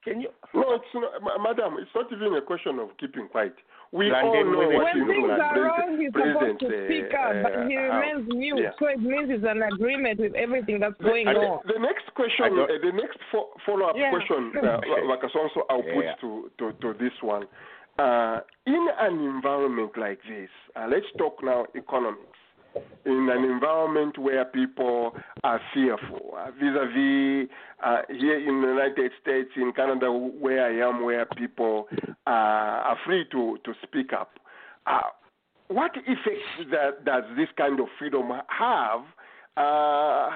[0.05, 0.31] Can you?
[0.55, 1.13] No, it's not,
[1.43, 1.77] madam.
[1.79, 3.55] It's not even a question of keeping quiet.
[3.93, 7.21] We And all know when what When things are wrong, he's supposed to speak uh,
[7.27, 8.59] up, but he uh, remains mute.
[8.63, 8.71] yeah.
[8.79, 11.59] So it means he's in agreement with everything that's going on.
[11.67, 14.11] The next question, uh, the next fo- follow-up Yeah.
[14.11, 14.79] question, uh,
[15.11, 16.15] Wakasonso, I'll put Yeah.
[16.23, 17.45] to, to, to this one.
[17.99, 22.39] Uh, in an environment like this, uh, let's talk now economics.
[23.05, 25.13] In an environment where people
[25.43, 27.49] are fearful, uh, vis-a-vis
[27.83, 31.89] uh, here in the United States, in Canada, where I am, where people
[32.27, 34.33] uh, are free to, to speak up.
[34.87, 35.01] Uh,
[35.69, 39.01] what effect that, does this kind of freedom have
[39.57, 40.31] uh,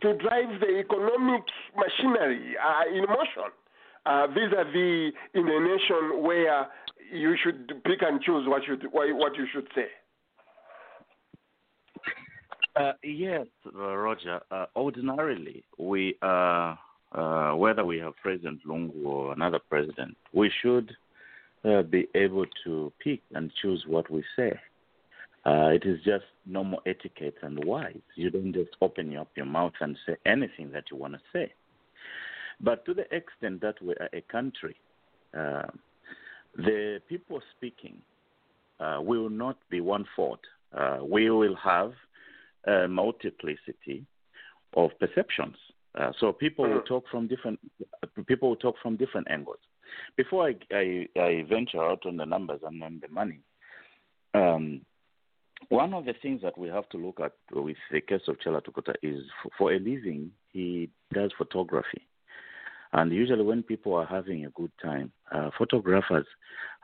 [0.00, 1.42] to drive the economic
[1.76, 2.54] machinery
[2.94, 3.50] in motion
[4.34, 6.66] vis-a-vis in a nation where
[7.12, 9.88] you should pick and choose what what you should say.
[12.76, 14.40] Uh, yes, uh, Roger.
[14.50, 16.74] Uh, ordinarily, we, uh,
[17.12, 20.92] uh, whether we have President Lungu or another president, we should
[21.64, 24.52] uh, be able to pick and choose what we say.
[25.46, 27.96] It is just normal etiquette and wise.
[28.14, 31.52] You don't just open up your mouth and say anything that you want to say.
[32.60, 34.76] But to the extent that we are a country,
[35.32, 37.96] the people speaking
[38.80, 40.40] will not be one fault.
[41.02, 41.92] We will have
[42.66, 44.06] a multiplicity
[44.74, 45.56] of perceptions.
[45.94, 46.86] Uh, so people will Mhm.
[46.86, 47.58] talk from different
[48.26, 49.58] people will talk from different angles.
[50.16, 53.40] Before I, I, I venture out on the numbers and on the money,
[54.34, 54.84] um,
[55.68, 58.62] one of the things that we have to look at with the case of Chellah
[58.62, 62.06] Tukuta is for, for a living, he does photography.
[62.92, 66.26] And usually, when people are having a good time, uh, photographers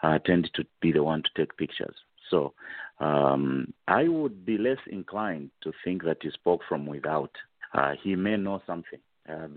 [0.02, 1.96] uh, tend to be the one to take pictures.
[2.30, 2.54] So
[3.00, 7.30] um, I would be less inclined to think that he spoke from without.
[7.74, 9.00] Uh, he may know something.
[9.28, 9.48] Uh,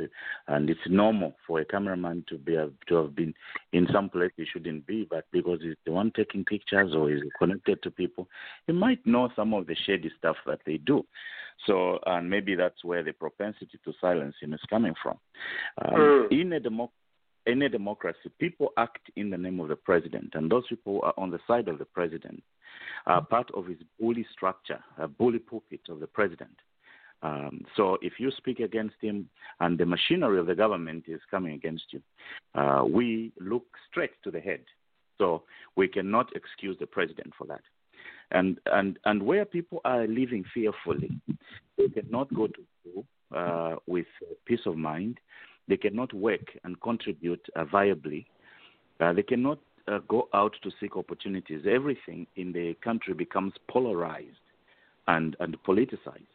[0.48, 2.54] and it's normal for a cameraman to be
[2.88, 3.34] to have been
[3.72, 7.22] in some place he shouldn't be, but because he's the one taking pictures or is
[7.38, 8.28] connected to people,
[8.66, 11.06] he might know some of the shady stuff that they do.
[11.68, 15.18] So, and maybe that's where the propensity to silence him is coming from.
[15.86, 16.42] Um, Mm.
[16.42, 16.90] In a democ-
[17.50, 21.14] in a democracy, people act in the name of the president, and those people are
[21.18, 22.41] on the side of the president
[23.06, 26.56] are part of his bully structure, a bully pulpit of the president.
[27.22, 29.30] Um, so if you speak against him
[29.60, 32.02] and the machinery of the government is coming against you,
[32.56, 34.62] uh, we look straight to the head.
[35.18, 35.43] So
[35.76, 37.62] we cannot excuse the president for that.
[38.32, 41.12] And and and where people are living fearfully,
[41.78, 44.06] they cannot go to school uh, with
[44.45, 45.20] peace of mind.
[45.70, 48.26] They cannot work and contribute uh, viably.
[49.00, 51.62] Uh, they cannot uh, go out to seek opportunities.
[51.70, 54.46] Everything in the country becomes polarized
[55.08, 56.34] and and politicized.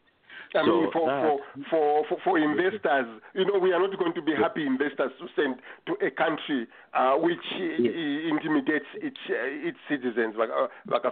[0.55, 4.15] I mean, So for, that- for, for, for, investors, you know, we are not going
[4.15, 5.57] to be happy investors to send
[5.87, 11.03] to a country uh, which uh, intimidates its, its citizens, like, uh, like.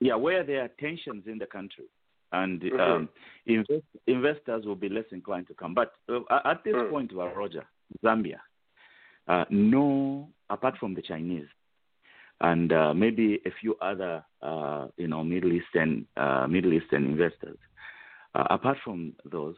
[0.00, 1.84] Yeah, where there are tensions in the country,
[2.32, 2.80] and Mhm.
[2.80, 3.08] um,
[3.46, 5.74] invest, investors will be less inclined to come.
[5.74, 6.90] But uh, at this Mm.
[6.90, 7.66] point, uh, Roger,
[8.02, 8.40] Zambia,
[9.28, 11.48] uh, no, apart from the Chinese,
[12.40, 17.58] and uh, maybe a few other, uh, you know, Middle Eastern, uh, Middle Eastern investors.
[18.34, 19.56] Uh, apart from those,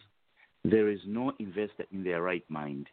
[0.64, 2.88] there is no investor in their right mind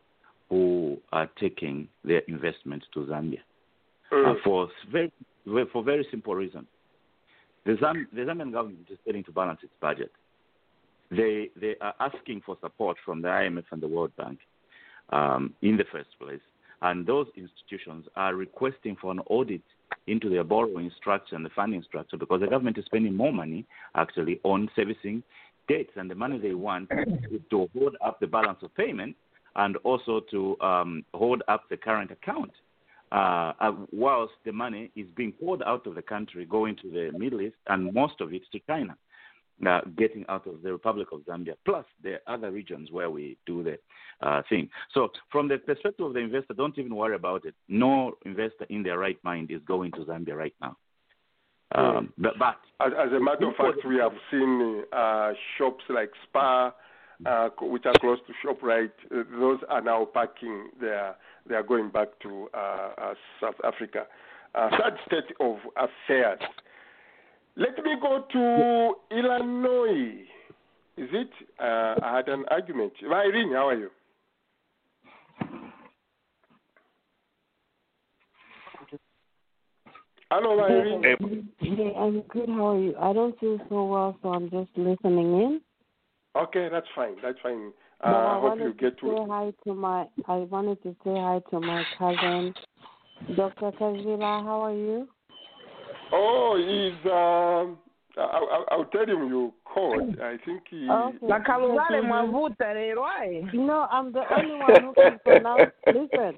[0.49, 3.41] who are taking their investments to Zambia
[4.11, 5.11] uh, for very
[5.71, 6.67] for very simple reason.
[7.65, 10.11] The, Zam- the Zambian government is failing to balance its budget.
[11.11, 14.39] They they are asking for support from the IMF and the World Bank
[15.09, 16.41] um, in the first place,
[16.83, 19.61] and those institutions are requesting for an audit
[20.05, 23.65] into their borrowing structure and the funding structure because the government is spending more money
[23.95, 25.23] actually on servicing
[25.67, 26.89] debts, and the money they want
[27.31, 29.15] is to hold up the balance of payment
[29.55, 32.51] and also to um, hold up the current account
[33.11, 37.17] uh, uh, whilst the money is being poured out of the country, going to the
[37.17, 38.95] Middle East, and most of it to China,
[39.67, 43.63] uh, getting out of the Republic of Zambia, plus the other regions where we do
[43.63, 43.77] the
[44.25, 44.69] uh, thing.
[44.93, 47.55] So, from the perspective of the investor, don't even worry about it.
[47.67, 50.77] No investor in their right mind is going to Zambia right now.
[51.75, 56.09] Um, but, but As, as a matter of fact, we have seen uh, shops like
[56.27, 56.73] Spa,
[57.25, 58.91] uh, which are close to ShopRite.
[59.11, 60.69] Uh, those are now packing.
[60.79, 61.15] They are
[61.47, 64.05] they are going back to uh, uh, South Africa.
[64.55, 66.39] Uh, sad state of affairs.
[67.55, 70.23] Let me go to Illinois.
[70.97, 71.29] Is it?
[71.59, 72.93] Uh, I had an argument.
[73.03, 73.89] Irene, how are you?
[80.31, 81.49] Hello, Irene.
[81.59, 82.49] Hey, I'm good.
[82.49, 82.95] How are you?
[82.99, 85.61] I don't feel so well, so I'm just listening in.
[86.35, 87.15] Okay, that's fine.
[87.23, 87.71] That's fine.
[88.03, 90.07] Uh, I hope you get to say hi to my.
[90.27, 92.53] I wanted to say hi to my cousin,
[93.35, 93.71] Dr.
[93.71, 94.43] Kazila.
[94.43, 95.07] How are you?
[96.11, 97.11] Oh, he's.
[97.11, 97.77] Um,
[98.19, 100.19] I, I, I'll tell him you called.
[100.21, 100.89] I think he.
[100.89, 101.25] Okay.
[101.27, 103.05] Nakaluvale mwavuta lero.
[103.53, 105.71] No, I'm the only one who can pronounce.
[105.87, 106.37] Listen,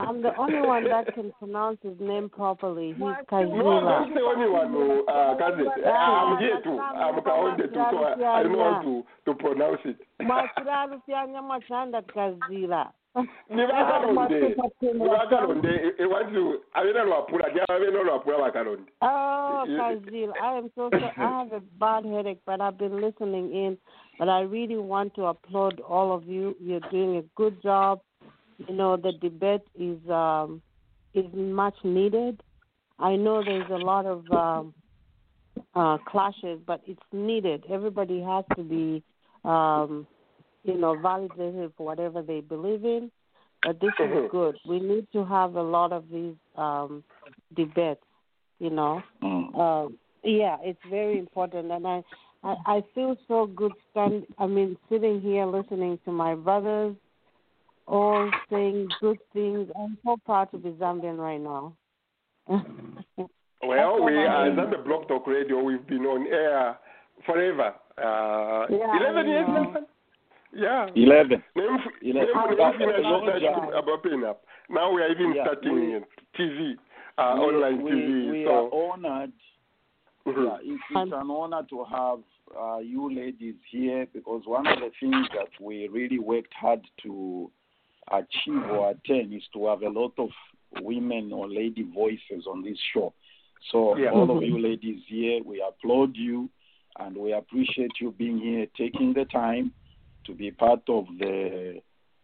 [0.00, 2.88] I'm the only one that can pronounce his name properly.
[2.88, 5.68] He's No, I'm the only one who, uh, cousin.
[5.86, 6.78] I'm here too.
[6.78, 9.96] I'm counted too, so I, I know how to, to pronounce it.
[13.14, 14.92] Mwachiralu fyanya mwachanda Kazila.
[14.92, 17.48] nivakalonde nivakalonde ewantu avena lwapula
[18.04, 21.04] lwapula vakalonde Oh, Kazil, I am so sorry.
[21.04, 23.78] I have a bad headache, but I've been listening in.
[24.18, 26.54] But I really want to applaud all of you.
[26.60, 28.00] You're doing a good job.
[28.68, 30.62] You know, the debate is um,
[31.14, 32.42] is much needed.
[32.98, 34.74] I know there's a lot of um,
[35.74, 37.64] uh, clashes, but it's needed.
[37.70, 39.02] Everybody has to be,
[39.44, 40.06] um,
[40.64, 43.10] you know, validated for whatever they believe in.
[43.62, 44.56] But this is good.
[44.66, 47.04] We need to have a lot of these um,
[47.54, 48.00] debates.
[48.58, 49.88] You know, uh,
[50.22, 52.02] yeah, it's very important, and I,
[52.44, 54.26] I, I feel so good stand.
[54.38, 56.94] I mean, sitting here listening to my brothers,
[57.86, 59.70] all saying good things.
[59.78, 61.74] I'm so proud to be Zambian right now.
[63.62, 66.78] well we as on the Blog Talk Radio we've been on air
[67.24, 69.46] forever uh Yeah, eleven years?
[70.52, 70.88] Yeah.
[70.94, 71.42] Eleven.
[71.54, 72.34] Name, Eleven.
[72.34, 72.88] name, That- name,
[73.24, 74.44] Roger, about paying up.
[74.68, 76.04] Now we are even Yeah, starting we-
[76.36, 76.76] TV,
[77.18, 78.30] uh, we, online we, TV.
[78.30, 79.32] we so are honored.
[80.26, 80.44] Mhm.
[80.46, 82.20] Yeah, it's, it's an honor to have
[82.58, 87.48] uh, you ladies here because one of the things that we really worked hard to
[88.10, 90.30] achieve or attain is to have a lot of
[90.82, 93.12] women or lady voices on this show.
[93.70, 94.10] So Yeah.
[94.10, 94.46] all of Mhm.
[94.48, 96.48] you ladies here, we applaud you
[96.98, 99.72] and we appreciate you being here, taking the time
[100.26, 101.80] to be part of the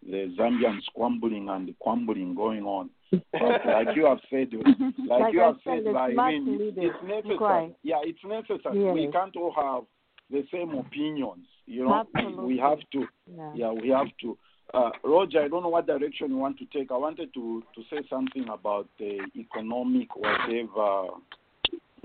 [0.09, 2.91] the Zambian squambling and quambling going on.
[3.11, 4.49] But like you have said,
[5.09, 7.75] like, Like you I have said, said, it's Irene, much it's, it's necessary.
[7.83, 8.93] Yeah, it's necessary.
[8.93, 9.85] We can't all have
[10.31, 11.47] the same opinions.
[11.67, 12.45] You know, Absolutely.
[12.45, 13.05] we have to.
[13.37, 13.53] Yeah.
[13.55, 14.39] Yeah, we have to.
[14.75, 16.91] Uh, Roger, I don't know what direction you want to take.
[16.91, 21.09] I wanted to to say something about the economic whatever.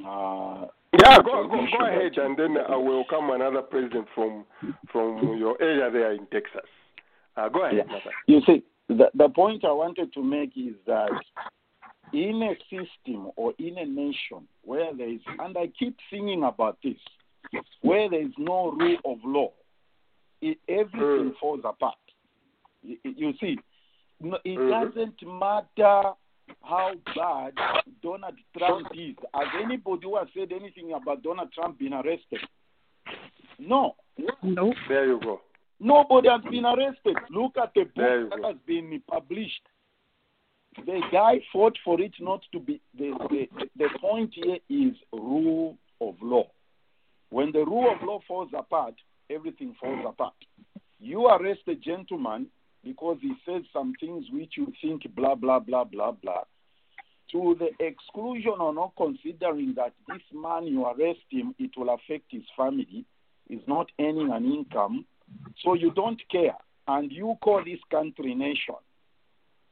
[0.06, 0.68] Uh,
[1.02, 4.45] Yeah, go, go, go ahead, and then I will come another president from
[4.91, 6.70] from your area there in Texas.
[7.38, 7.99] Uh, go ahead, Yeah.
[8.28, 11.10] You see, the, the point I wanted to make is that
[12.14, 16.78] in a system or in a nation where there is, and I keep singing about
[16.84, 16.97] this,
[17.82, 19.52] where there is no rule of law,
[20.41, 21.95] it, everything falls apart.
[22.84, 23.58] You, you see,
[24.22, 24.93] it Mhm.
[24.93, 26.12] doesn't matter
[26.62, 27.54] how bad
[28.04, 29.16] Donald Trump is.
[29.34, 32.39] Has anybody who has said anything about Donald Trump been arrested?
[33.60, 33.95] No.
[34.43, 34.76] Nope.
[34.88, 35.41] There you go.
[35.80, 37.16] Nobody has been arrested.
[37.30, 38.47] Look at the There book that go.
[38.49, 39.62] has been published.
[40.86, 42.80] The guy fought for it not to be.
[42.97, 43.47] The, the,
[43.78, 46.47] the point here is rule of law.
[47.30, 48.95] When the rule of law falls apart,
[49.30, 50.34] everything falls apart.
[50.99, 52.47] You arrest a gentleman
[52.84, 56.44] because he says some things which you think blah, blah, blah, blah, blah.
[57.32, 62.26] To the exclusion or not considering that this man, you arrest him, it will affect
[62.30, 63.06] his family,
[63.50, 65.06] is not earning an income,
[65.64, 66.58] so you don't care.
[66.88, 68.76] And you call this country nation.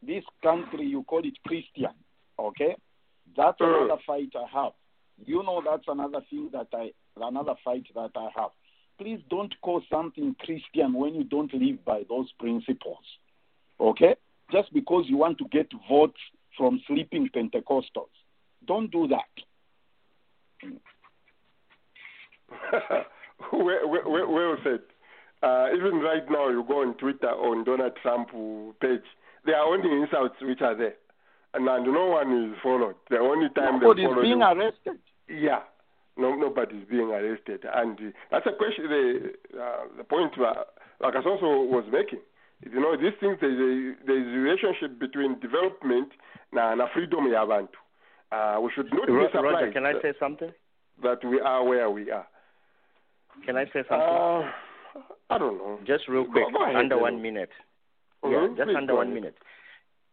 [0.05, 1.93] This country, you call it Christian.
[2.38, 2.76] Okay?
[3.36, 4.72] That's another fight I have.
[5.26, 6.91] You know that's another thing that I
[7.22, 8.51] another fight that I have.
[8.99, 13.03] Please don't call something Christian when you don't live by those principles.
[13.79, 14.15] Okay?
[14.51, 16.19] Just because you want to get votes
[16.57, 18.09] from sleeping Pentecostals.
[18.67, 19.29] Don't do that.
[23.53, 24.79] well, well, well said.
[25.41, 28.29] Uh, even right now, you go on Twitter on Donald Trump
[28.81, 28.99] page.
[29.45, 30.95] There are only insults which are there,
[31.53, 32.95] and, and no one is followed.
[33.09, 34.99] The only time Nobody they is being you- arrested.
[35.29, 35.59] Yeah,
[36.18, 38.86] no, nobody's being arrested, and uh, that's a question.
[38.89, 40.64] The uh, the point uh,
[41.01, 42.20] Lakasonso was making.
[42.70, 46.10] You know, these things there's a there's a relationship between development
[46.51, 47.78] na freedom ya abantu.
[48.32, 50.51] Uh, we should not be Ro- surprised Roger, can I say something?
[51.01, 52.28] that we are where we are.
[53.45, 53.95] Can I say something?
[53.95, 54.51] Uh,
[55.30, 55.80] I don't know.
[55.88, 57.51] just real quick, go ahead, under one minute.
[58.24, 59.16] Mhm, Yeah, just please under one ahead.
[59.16, 59.36] minute.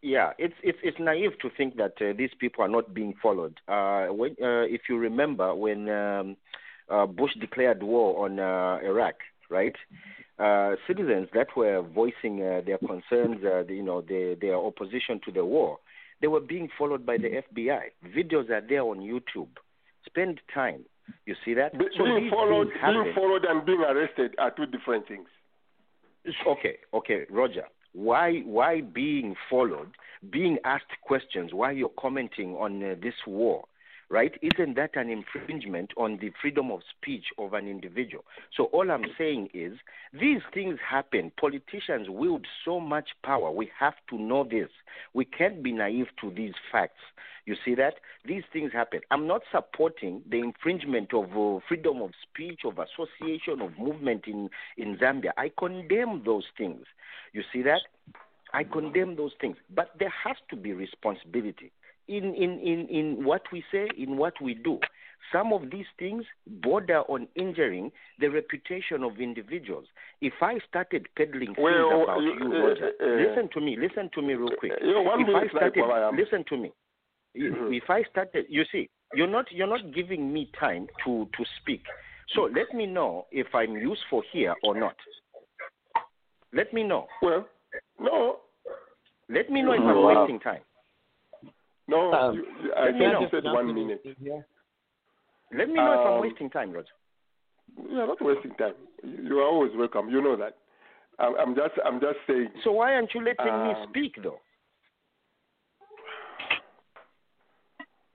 [0.01, 3.59] Yeah, it's it's it's naive to think that uh, these people are not being followed.
[3.67, 6.37] Uh, when, uh, if you remember when um,
[6.89, 9.15] uh, Bush declared war on uh, Iraq,
[9.49, 9.75] right?
[10.39, 15.19] Uh, citizens that were voicing uh, their concerns, uh, the, you know, their, their opposition
[15.25, 15.79] to the war,
[16.21, 17.81] they were being followed by the FBI.
[18.15, 19.49] Videos are there on YouTube.
[20.05, 20.85] Spend time.
[21.25, 21.75] You see that?
[21.77, 25.27] Be- So being followed, being followed, and being arrested are two different things.
[26.45, 27.63] Okay, okay, Roger.
[27.97, 29.89] Why why being followed,
[30.29, 33.65] being asked questions why you're commenting on uh, this war,
[34.09, 34.33] right?
[34.41, 38.23] Isn't that an infringement on the freedom of speech of an individual?
[38.55, 39.73] So all I'm saying is
[40.13, 41.31] these things happen.
[41.39, 43.51] Politicians wield so much power.
[43.51, 44.69] We have to know this.
[45.13, 47.01] We can't be naive to these facts.
[47.45, 47.95] You see that?
[48.25, 49.01] These things happen.
[49.09, 54.49] I'm not supporting the infringement of uh, freedom of speech, of association, of movement in,
[54.77, 55.31] in Zambia.
[55.37, 56.85] I condemn those things.
[57.33, 57.81] You see that?
[58.53, 59.57] I condemn those things.
[59.73, 61.71] But there has to be responsibility
[62.07, 64.79] in, in, in, in what we say, in what we do.
[65.31, 69.85] Some of these things border on injuring the reputation of individuals.
[70.21, 73.75] If I started peddling things Well, about you- you, uh, Roger, uh, listen to me,
[73.75, 74.73] listen to me real quick.
[74.81, 76.71] you know, if I minute, like, started, I listen to me.
[77.35, 77.75] Mhm.
[77.75, 81.85] If I started, you see, you're not you're not giving me time to to speak.
[82.29, 84.95] So let me know if I'm useful here or not.
[86.53, 87.07] Let me know.
[87.21, 87.47] Well,
[87.99, 88.39] no.
[89.29, 90.21] Let me know if I'm Wow.
[90.21, 90.61] wasting time.
[91.87, 94.03] No, Um, you, you- I me think you said one minute.
[95.53, 96.91] Let me know if I'm Um, wasting time, Roger.
[97.89, 98.75] You're not wasting time.
[99.03, 100.09] You, are always welcome.
[100.09, 100.57] You know that.
[101.19, 102.49] I'm, I'm just, I'm just saying.
[102.63, 104.41] So why aren't you letting me Um, speak though?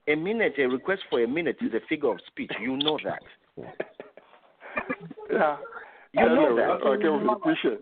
[0.07, 2.51] A minute, a request for a minute is a figure of speech.
[2.59, 3.23] You know that.
[5.31, 5.57] Yeah.
[6.11, 6.69] You I don't know that.
[6.85, 7.79] Okay, the question.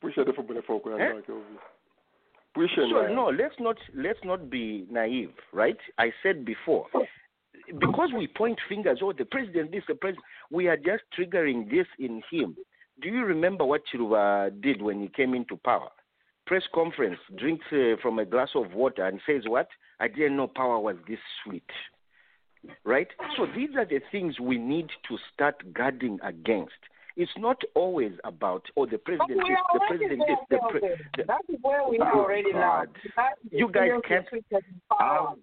[0.00, 0.82] Push it for the folk.
[3.08, 5.78] So no, let's not let's not be naive, right?
[5.98, 6.86] I said before,
[7.78, 11.86] because we point fingers, oh, the president, this, the president, we are just triggering this
[11.98, 12.56] in him.
[13.00, 15.88] Do you remember what Chiluba did when he came into power?
[16.46, 19.68] Press conference, drinks uh, from a glass of water, and says, "What?
[20.00, 21.70] I didn't know power was this sweet."
[22.84, 23.08] Right.
[23.36, 26.72] So these are the things we need to start guarding against.
[27.16, 30.56] It's not always about oh the president But we this, are the president this, the
[30.58, 30.80] there, pre-
[31.16, 32.84] the- That is where we are Oh, already now.
[32.84, 32.88] God.
[33.16, 35.34] That is You guys seriously can't- treated in power.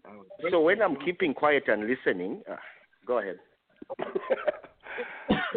[0.52, 2.56] So when I'm keeping quiet and listening, uh,
[3.06, 3.40] go ahead.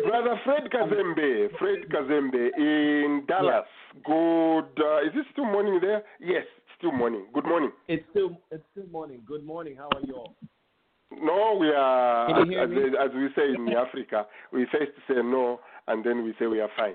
[0.06, 3.66] Brother Fred Kazembe, Fred Kazembe in Dallas.
[4.04, 4.68] Good.
[4.80, 6.02] Uh, is it still morning there?
[6.20, 7.26] Yes, it's still morning.
[7.32, 7.72] Good morning.
[7.88, 9.22] It's still it's still morning.
[9.26, 9.76] Good morning.
[9.76, 10.34] How are you all?
[11.10, 15.16] No, we are, Can you hear as, as we say in Africa, we first say
[15.16, 16.94] no and then we say we are fine.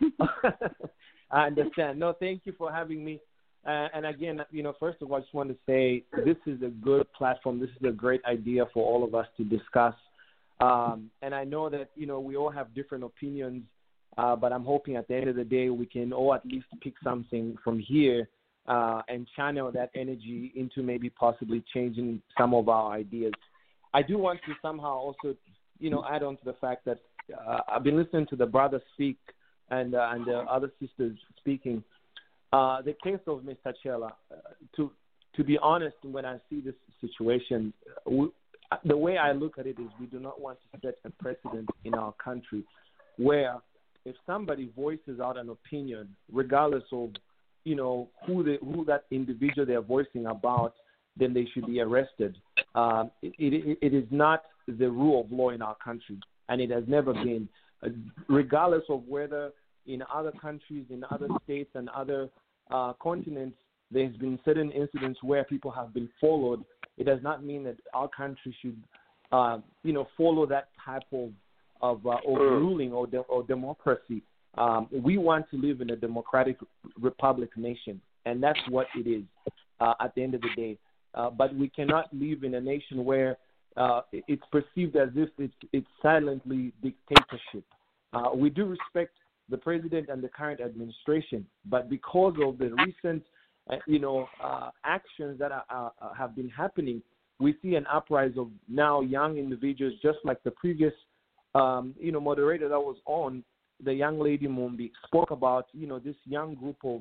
[1.30, 1.98] I understand.
[1.98, 3.20] No, thank you for having me.
[3.66, 6.62] Uh, and again, you know, first of all, I just want to say this is
[6.62, 7.60] a good platform.
[7.60, 9.94] This is a great idea for all of us to discuss.
[10.60, 13.62] Um, and I know that you know we all have different opinions,
[14.18, 16.66] uh, but I'm hoping at the end of the day we can all at least
[16.82, 18.28] pick something from here
[18.66, 23.32] uh, and channel that energy into maybe possibly changing some of our ideas.
[23.92, 25.36] I do want to somehow also,
[25.78, 26.98] you know, add on to the fact that
[27.34, 29.18] uh, I've been listening to the brothers speak
[29.70, 31.82] and uh, and the other sisters speaking.
[32.52, 33.72] Uh, the case of Mr.
[33.84, 34.36] Chellah, uh,
[34.76, 34.90] to
[35.36, 38.28] to be honest, when I see this situation, uh, we,
[38.84, 41.68] the way I look at it is we do not want to set a precedent
[41.84, 42.64] in our country
[43.16, 43.56] where
[44.04, 47.10] if somebody voices out an opinion, regardless of
[47.64, 50.74] you know who the who that individual they're voicing about,
[51.16, 52.36] then they should be arrested.
[52.74, 56.18] Um, it, it, it is not the rule of law in our country,
[56.50, 57.48] and it has never been,
[57.82, 57.88] uh,
[58.28, 59.52] regardless of whether
[59.86, 62.28] in other countries, in other states, and other
[62.70, 63.56] uh, continents,
[63.90, 66.62] there's been certain incidents where people have been followed.
[66.98, 68.76] It does not mean that our country should,
[69.32, 71.30] uh, you know, follow that type of
[71.82, 74.22] of uh, overruling or, de- or democracy.
[74.58, 76.58] Um, we want to live in a democratic
[77.00, 79.24] republic nation, and that's what it is
[79.80, 80.78] uh, at the end of the day.
[81.14, 83.38] Uh, but we cannot live in a nation where
[83.76, 87.64] uh, it's perceived as if it's, it's silently dictatorship.
[88.12, 89.14] Uh, we do respect
[89.48, 93.22] the president and the current administration, but because of the recent,
[93.70, 97.02] uh, you know, uh, actions that are, have been happening,
[97.38, 100.92] we see an uprise of now young individuals, just like the previous,
[101.54, 103.42] um, you know, moderator that was on,
[103.82, 107.00] the young lady Mumbi spoke about, you know, this young group of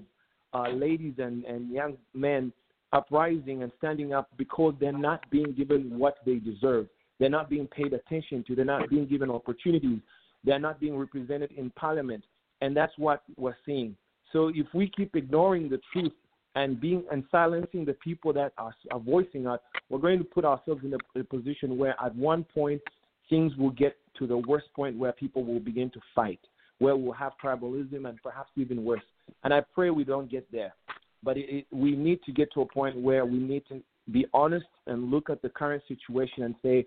[0.54, 2.54] uh, ladies and, and young men
[2.94, 6.88] uprising and standing up because they're not being given what they deserve.
[7.20, 8.56] They're not being paid attention to.
[8.56, 10.00] They're not being given opportunities.
[10.44, 12.24] They're not being represented in parliament.
[12.62, 13.96] And that's what we're seeing.
[14.32, 16.14] So if we keep ignoring the truth
[16.56, 19.60] and being and silencing the people that are, are voicing us,
[19.90, 22.82] we're going to put ourselves in a, a position where at one point
[23.30, 26.40] things will get to the worst point where people will begin to fight,
[26.80, 29.02] where we'll have tribalism and perhaps even worse.
[29.44, 30.74] And I pray we don't get there.
[31.24, 33.82] But it, it, we need to get to a point where we need to
[34.12, 36.86] be honest and look at the current situation and say,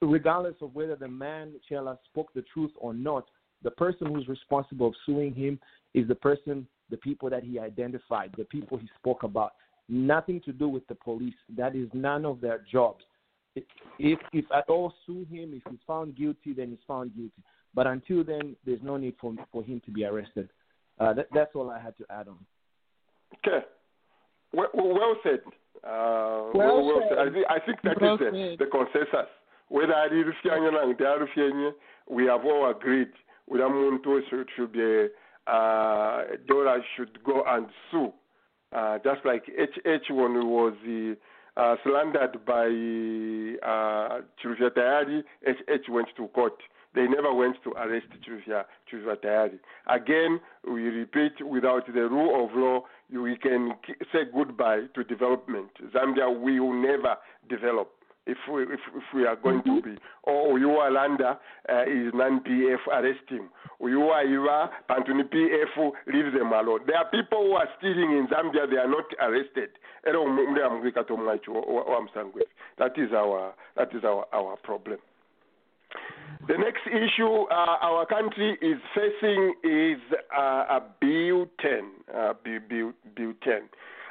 [0.00, 3.26] regardless of whether the man Chellah spoke the truth or not,
[3.62, 5.58] the person who's responsible of suing him
[5.94, 9.52] is the person, the people that he identified, the people he spoke about.
[9.88, 11.34] Nothing to do with the police.
[11.56, 13.04] That is none of their jobs.
[13.98, 17.42] If if at all sue him, if he's found guilty, then he's found guilty.
[17.74, 20.48] But until then, there's no need for for him to be arrested.
[20.98, 22.38] Uh, that, that's all I had to add on.
[23.34, 23.64] Okay.
[24.52, 25.40] Well, well said.
[25.82, 27.18] Uh, Well well, said.
[27.18, 29.30] I, think, I think that is Well the, the consensus.
[29.68, 30.26] Whether I did
[32.08, 33.10] we have all agreed
[33.48, 35.08] with Amuntu should, should be
[35.46, 38.12] uh, Dora should go and sue.
[38.72, 40.74] Uh, just like HH when he was
[41.56, 46.54] uh, slandered by uh, Chilufya Tayali, HH went to court.
[46.94, 49.58] They never went to arrest Chilufya, Chilufya Tayali.
[49.86, 52.80] Again, we repeat, without the rule of law,
[53.12, 53.72] we can
[54.12, 55.70] say goodbye to development.
[55.94, 57.16] Zambia will never
[57.48, 57.90] develop
[58.26, 59.96] if we, if, if we are going to be.
[60.22, 61.36] Or Uyuwalanda
[61.68, 63.50] uh, is non-PF, arrest him.
[63.80, 66.80] Uyuwaiwa, Pantuni PF, leave them alone.
[66.86, 69.70] There are people who are stealing in Zambia, they are not arrested.
[70.06, 72.42] Era umule amwika tomwacho wa- wa msangwe.
[72.78, 74.98] That is our, that is our, our problem.
[76.46, 79.98] The next issue uh, our country is facing is
[80.36, 81.90] uh, a Bill 10.
[82.14, 83.62] Uh, Bill, Bill, Bill 10.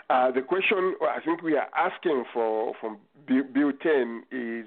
[0.09, 2.97] Uh, the question I think we are asking for from
[3.27, 4.65] Bill, Bill 10 is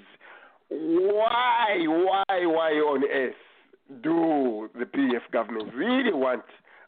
[0.69, 3.35] why, why, why on earth
[4.03, 6.45] do the PF government really want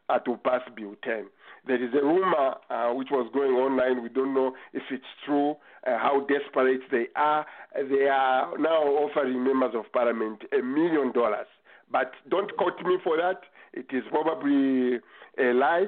[0.09, 1.27] uh, to pass Bill 10.
[1.69, 4.03] There is a rumor uh, which was going online.
[4.03, 5.51] We don't know if it's true,
[5.87, 7.45] uh, how desperate they are.
[7.77, 11.47] They are now offering members of parliament a million dollars.
[11.93, 13.41] But don't quote me for that.
[13.75, 14.97] It is probably
[15.39, 15.87] a lie.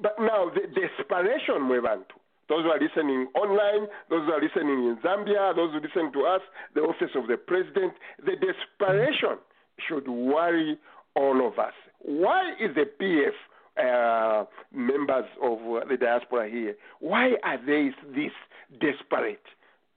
[0.00, 2.16] But now, the desperation, Mwebantu,
[2.48, 6.24] those who are listening online, those who are listening in Zambia, those who listen to
[6.24, 6.40] us,
[6.74, 7.92] the office of the president,
[8.24, 9.36] the desperation
[9.76, 10.78] should worry
[11.14, 11.74] all of us.
[12.00, 13.36] Why is the PF
[13.80, 18.32] uh, members of uh, the diaspora here, why are they this
[18.80, 19.42] desperate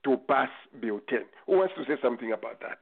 [0.04, 0.48] to pass
[0.80, 1.20] Bill 10?
[1.46, 2.78] Who wants to say something about that?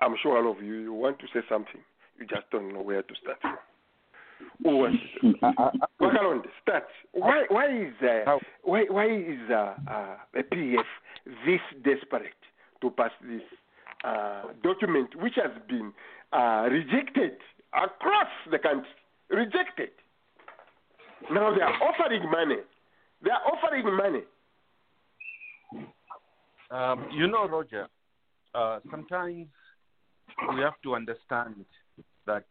[0.00, 1.80] I'm sure all of you, you want to say something.
[2.18, 3.56] You just don't know where to start from.
[4.62, 5.38] Who wants to say
[6.00, 6.84] Wakalonde, start.
[7.12, 10.84] Why, why is, uh, why, why is uh, uh, a PF
[11.46, 12.32] this desperate
[12.82, 13.42] to pass this
[14.06, 15.92] uh, document which has been
[16.32, 17.32] uh, rejected
[17.74, 18.88] across the country.
[19.30, 19.90] Rejected.
[21.30, 22.60] Now they are offering money.
[23.22, 24.22] They are offering money.
[26.70, 27.88] Um, you know, Roger,
[28.54, 29.46] uh, sometimes
[30.54, 31.64] we have to understand
[32.26, 32.44] that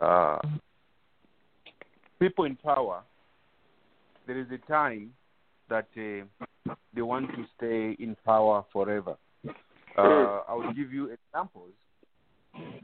[0.00, 0.38] uh, uh,
[2.20, 3.02] people in power,
[4.26, 5.10] there is a time
[5.68, 9.16] that uh, they want to stay in power forever.
[9.96, 11.72] Uh, I will give you examples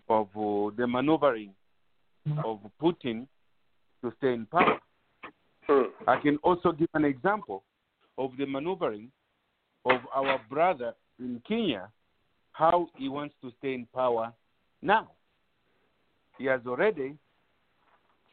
[0.09, 1.51] of uh, the maneuvering
[2.45, 3.27] of Putin
[4.03, 4.79] to stay in power.
[6.07, 7.63] I can also give an example
[8.19, 9.11] of the maneuvering
[9.85, 11.89] of our brother in Kenya,
[12.53, 14.33] how he wants to stay in power
[14.83, 15.11] now.
[16.39, 17.17] He has already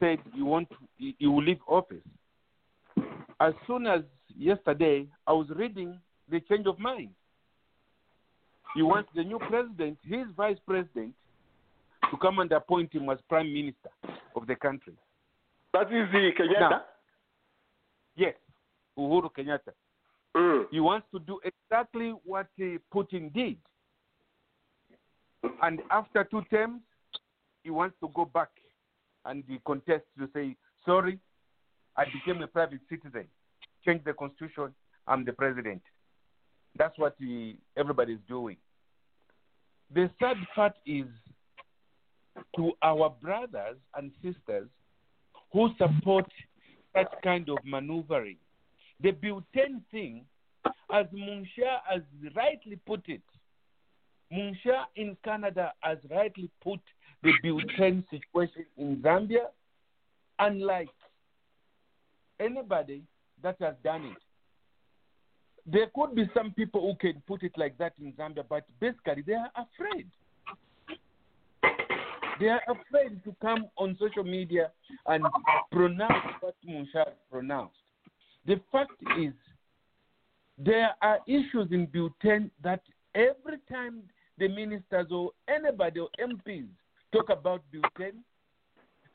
[0.00, 2.02] said he want to, he, he will leave office.
[3.40, 4.02] As soon as
[4.36, 5.98] yesterday, I was reading
[6.30, 7.10] the change of mind.
[8.74, 11.14] He wants the new president, his vice president,
[12.10, 13.90] to come and appoint him as prime minister
[14.36, 14.94] of the country.
[15.72, 16.70] That is the Kenyatta?
[16.70, 16.82] Now,
[18.16, 18.34] yes,
[18.98, 19.72] Uhuru Kenyatta.
[20.36, 20.64] Mm.
[20.70, 23.56] He wants to do exactly what uh, Putin did.
[25.62, 26.80] And after two terms,
[27.62, 28.48] he wants to go back
[29.24, 31.18] and contest to say, sorry,
[31.96, 33.24] I became a private citizen.
[33.84, 34.74] Change the constitution.
[35.06, 35.82] I'm the president.
[36.76, 38.56] That's what he, everybody's doing.
[39.92, 41.06] The sad part is
[42.56, 44.68] to our brothers and sisters
[45.52, 46.26] who support
[46.94, 48.36] such kind of maneuvering.
[49.00, 50.24] The 10 thing,
[50.92, 52.02] as Munsha has
[52.34, 53.22] rightly put it,
[54.32, 56.80] Munsha in Canada has rightly put
[57.22, 57.32] the
[57.76, 59.46] 10 situation in Zambia,
[60.38, 60.88] unlike
[62.40, 63.02] anybody
[63.42, 64.22] that has done it.
[65.66, 69.22] There could be some people who can put it like that in Zambia, but basically
[69.26, 70.08] they are afraid.
[72.40, 74.70] They are afraid to come on social media
[75.06, 75.24] and
[75.70, 77.76] pronounce what Munsha pronounced.
[78.46, 79.32] The fact is,
[80.58, 81.88] there are issues in
[82.20, 82.82] 10 that
[83.14, 84.02] every time
[84.38, 86.66] the ministers or anybody or MPs
[87.12, 88.12] talk about Bill 10,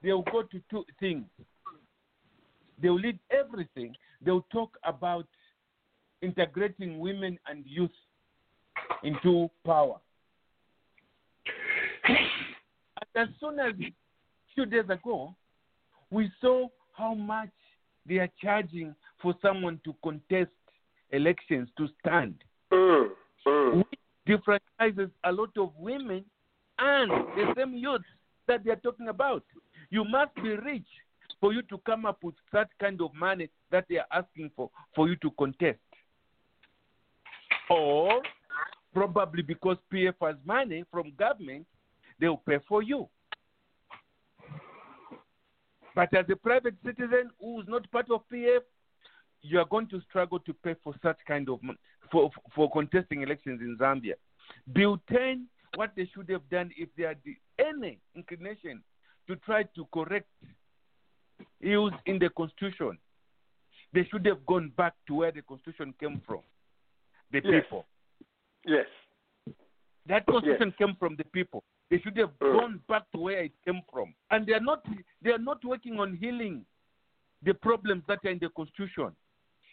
[0.02, 1.26] they will go to two things.
[2.82, 3.96] They will lead everything.
[4.22, 5.28] They will talk about
[6.22, 7.92] integrating women and youth
[9.04, 9.96] into power.
[12.08, 12.18] And
[13.16, 13.74] as soon as
[14.54, 15.36] few days ago,
[16.12, 17.50] we saw how much
[18.06, 20.52] they are charging for someone to contest
[21.12, 22.36] elections to stand.
[22.72, 23.10] Mm,
[23.48, 23.78] mm.
[23.78, 24.00] Which
[25.24, 26.24] a lot of women
[26.78, 28.02] and the same youth
[28.48, 29.44] that they are talking about.
[29.90, 30.88] You must be rich
[31.40, 34.70] for you to come up with that kind of money that they are asking for
[34.96, 35.80] for you to contest.
[37.70, 38.22] Or
[38.94, 41.66] probably because PF has money from government,
[42.20, 43.08] they will pay for you.
[45.96, 48.62] But as a private citizen who is not part of PF,
[49.42, 51.60] you are going to struggle to pay for such kind of
[52.12, 54.14] for for contesting elections in Zambia.
[54.74, 57.18] Bill 10, what they should have done if they had
[57.60, 58.82] any inclination
[59.28, 60.28] to try to correct
[61.62, 62.98] ills in the constitution,
[63.94, 66.40] they should have gone back to where the constitution came from,
[67.32, 67.64] the Yes.
[67.64, 67.86] people.
[68.66, 68.88] Yes.
[70.06, 71.64] That constitution came from the people.
[71.90, 72.60] They should have Mm.
[72.60, 74.14] gone back to where it came from.
[74.32, 74.86] And they are not
[75.22, 76.66] they are not working on healing
[77.44, 79.16] the problems that are in the constitution.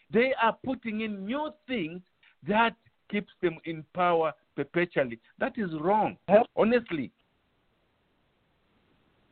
[0.09, 2.01] They are putting in new things
[2.43, 2.75] that
[3.09, 5.19] keeps them in power perpetually.
[5.37, 6.17] That is wrong.
[6.55, 7.11] Honestly.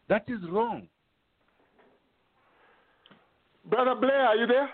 [0.07, 0.87] That is wrong.
[3.65, 4.69] Brother Blair, are you there?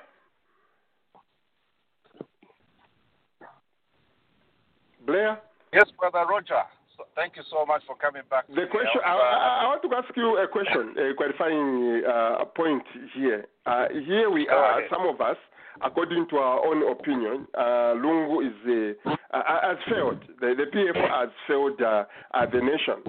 [5.11, 5.39] Blair?
[5.73, 6.63] Yes, Brother Roger.
[6.95, 8.47] So thank you so much for coming back.
[8.47, 12.45] The question, I, uh, I, I want to ask you a question, a clarifying uh,
[12.55, 12.83] point
[13.13, 13.45] here.
[13.65, 15.35] Uh, here we are, some of us,
[15.83, 20.19] according to our own opinion, uh, Lungu is uh, uh, has failed.
[20.39, 23.03] The, the PF has failed uh, uh, the nation.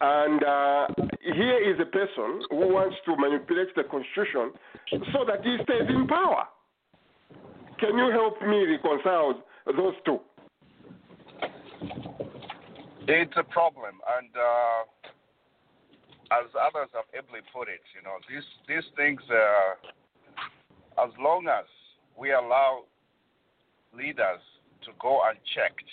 [0.00, 0.86] And uh,
[1.22, 4.54] here is a person who wants to manipulate the constitution
[5.12, 6.46] so that he stays in power.
[7.78, 10.18] Can you help me reconcile those two?
[13.08, 14.84] It's a problem, and uh,
[16.28, 21.64] as others have ably put it, you know, these these things, uh, as long as
[22.20, 22.84] we allow
[23.96, 24.44] leaders
[24.84, 25.88] to go unchecked,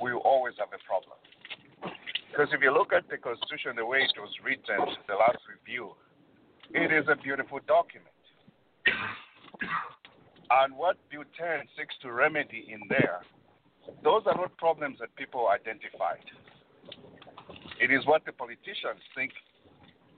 [0.00, 1.18] we always have a problem.
[2.30, 5.98] Because if you look at the Constitution, the way it was written, the last review,
[6.70, 8.14] it is a beautiful document.
[10.46, 11.26] And what 10
[11.76, 13.26] seeks to remedy in there
[14.02, 16.24] those are not problems that people identified.
[17.80, 19.32] It is what the politicians think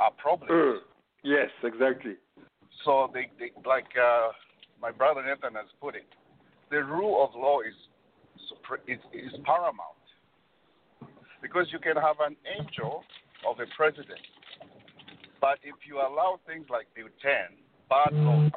[0.01, 0.51] are problems.
[0.51, 0.78] Mm.
[1.23, 2.16] Yes, exactly.
[2.85, 4.32] So, they, they like uh,
[4.81, 6.07] my brother Nathan has put it,
[6.70, 7.74] the rule of law is,
[8.89, 10.03] is, is paramount.
[11.40, 13.03] Because you can have an angel
[13.49, 14.20] of a president,
[15.40, 17.32] but if you allow things like Bill 10,
[17.89, 18.49] bad law,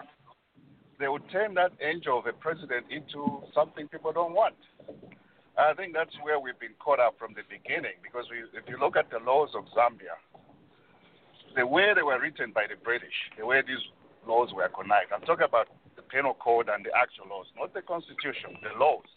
[1.00, 4.56] they would turn that angel of a president into something people don't want.
[5.57, 8.77] I think that's where we've been caught up from the beginning because we, if you
[8.77, 10.19] look at the laws of Zambia,
[11.56, 13.80] the way they were written by the British, the way these
[14.27, 17.82] laws were connived, I'm talking about the penal code and the actual laws, not the
[17.82, 19.07] constitution, the laws.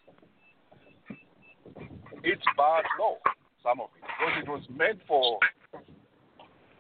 [2.23, 3.19] It's bad law,
[3.63, 5.39] some of it, because it was meant for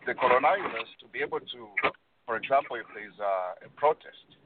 [0.06, 1.60] the colonizers to be able to,
[2.26, 4.39] for example, if there's a, a protest,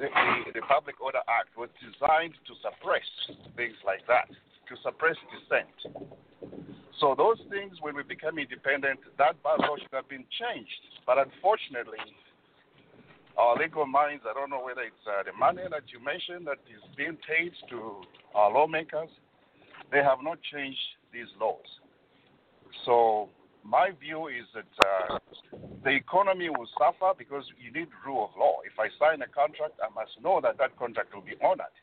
[0.00, 3.04] the, the, the Public Order Act was designed to suppress
[3.56, 5.68] things like that, to suppress dissent.
[6.98, 10.80] So those things, when we become independent, that bylaw should have been changed.
[11.04, 12.00] But unfortunately,
[13.36, 16.60] our legal minds, I don't know whether it's uh, the money that you mentioned that
[16.68, 18.02] is being paid to
[18.34, 19.08] our lawmakers,
[19.92, 20.80] they have not changed
[21.12, 21.64] these laws.
[22.84, 23.28] So
[23.64, 25.18] my view is that uh,
[25.84, 28.58] the economy will suffer because you need rule of law.
[28.64, 31.74] If I sign a contract, I must know that that contract will be honored.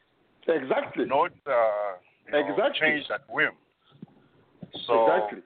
[0.48, 1.06] Exactly.
[1.06, 2.80] Not uh, you know, Exactly.
[2.80, 3.54] change at whim.
[4.86, 5.42] So exactly.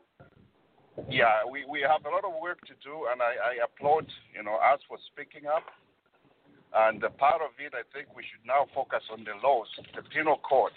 [1.10, 4.06] yeah, we, we have a lot of work to do, and I, I applaud
[4.36, 5.64] you know us for speaking up.
[6.74, 10.40] And part of it, I think we should now focus on the laws, the penal
[10.40, 10.72] code,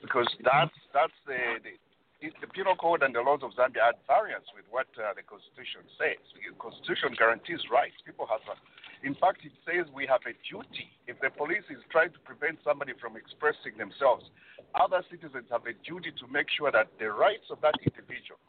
[0.00, 1.76] because that's that's the, the
[2.20, 5.22] the penal code and the laws of Zambia are at variance with what uh, the
[5.22, 6.18] constitution says.
[6.34, 7.94] The constitution guarantees rights.
[8.02, 8.58] People have, a,
[9.06, 10.90] in fact, it says we have a duty.
[11.06, 14.26] If the police is trying to prevent somebody from expressing themselves,
[14.74, 18.42] other citizens have a duty to make sure that the rights of that individual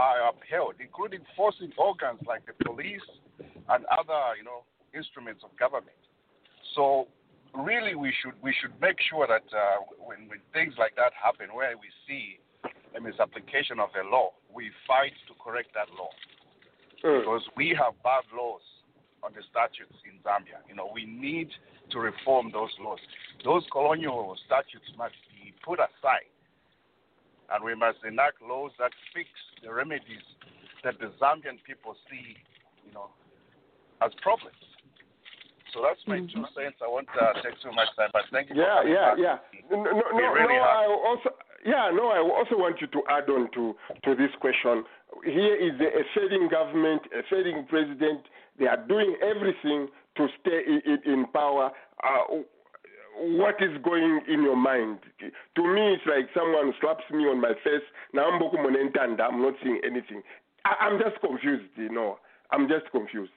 [0.00, 3.04] are upheld, including forcing organs like the police
[3.44, 4.64] and other, you know,
[4.96, 6.00] instruments of government.
[6.72, 7.12] So
[7.52, 11.52] really, we should we should make sure that uh, when when things like that happen,
[11.52, 12.40] where we see
[12.96, 16.10] a misapplication of a law, we fight to correct that law
[17.02, 18.64] because we have bad laws
[19.22, 20.62] on the statutes in Zambia.
[20.68, 21.48] You know, we need
[21.90, 22.98] to reform those laws.
[23.44, 26.30] Those colonial statutes must be put aside,
[27.52, 29.28] and we must enact laws that fix
[29.62, 30.24] the remedies
[30.84, 32.36] that the Zambian people see,
[32.86, 33.10] you know,
[34.02, 34.56] as problems.
[35.74, 36.80] So that's my two cents.
[36.80, 38.56] I won't uh, take too much time, but thank you.
[38.56, 39.36] Yeah, for yeah, yeah.
[39.68, 42.08] No, no, really no I also, yeah, no.
[42.08, 43.74] I also want you to add on to
[44.04, 44.84] to this question.
[45.24, 48.22] Here is a, failing government, a failing president.
[48.58, 51.70] They are doing everything to stay in, in, power.
[52.02, 52.42] Uh,
[53.18, 54.98] what is going in your mind?
[55.20, 57.86] To me, it's like someone slaps me on my face.
[58.12, 60.22] Now I'm not seeing anything.
[60.64, 61.70] I, I'm just confused.
[61.76, 62.18] You know,
[62.50, 63.32] I'm just confused.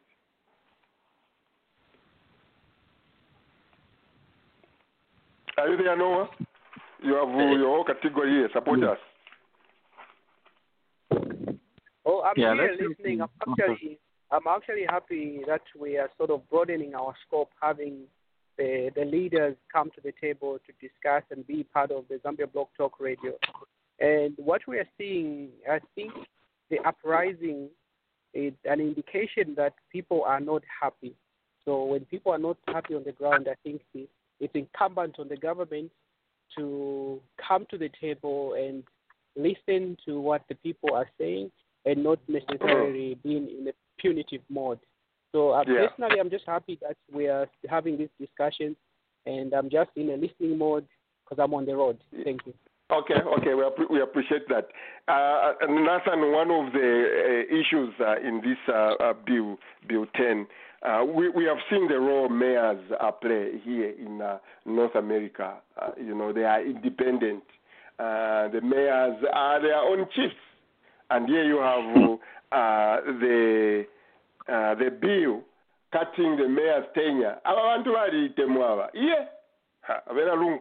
[5.58, 6.30] Are you there, Noah?
[7.02, 8.50] You have uh, your whole category here.
[8.54, 8.98] Support us.
[12.06, 13.22] Oh, I'm Yeah, here listening.
[13.22, 14.00] I'm actually,
[14.32, 18.04] I'm actually happy that we are sort of broadening our scope, having
[18.58, 22.52] the the leaders come to the table to discuss and be part of the Zambia
[22.52, 23.34] Blog Talk Radio.
[24.00, 26.14] And what we are seeing, I think,
[26.70, 27.70] the uprising
[28.34, 31.16] is an indication that people are not happy.
[31.66, 35.38] So when people are not happy on the ground, I think it's incumbent on the
[35.38, 35.92] government
[36.58, 38.84] to come to the table and
[39.36, 41.52] listen to what the people are saying
[41.86, 44.80] and not necessarily being in a punitive mode.
[45.32, 45.88] So uh, Yeah.
[45.88, 48.76] personally, I'm just happy that we are having these discussions,
[49.26, 50.88] and I'm just in a listening mode
[51.24, 51.98] because I'm on the road.
[52.24, 52.54] Thank you.
[52.92, 54.70] Okay, okay, we, we appreciate that.
[55.08, 60.08] Uh, and Nathan, one of the uh, issues uh, in this uh, uh, bill, Bill
[60.16, 60.48] 10,
[60.82, 65.56] uh, we, we have seen the role mayors uh, play here in uh, North America.
[65.82, 67.44] Uh, you know, they are independent.
[68.00, 70.36] Uh, the mayors are their own chiefs.
[71.10, 72.20] And here you have
[72.52, 73.86] uh, the,
[74.48, 75.42] uh, the bill
[75.92, 77.38] cutting the mayor's tenure.
[77.46, 78.90] Aba bantu baliitemu aba.
[78.96, 79.28] Iye,
[79.82, 80.60] Ha, abeera lungu.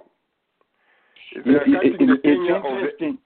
[1.44, 3.18] They are cutting the tenure of the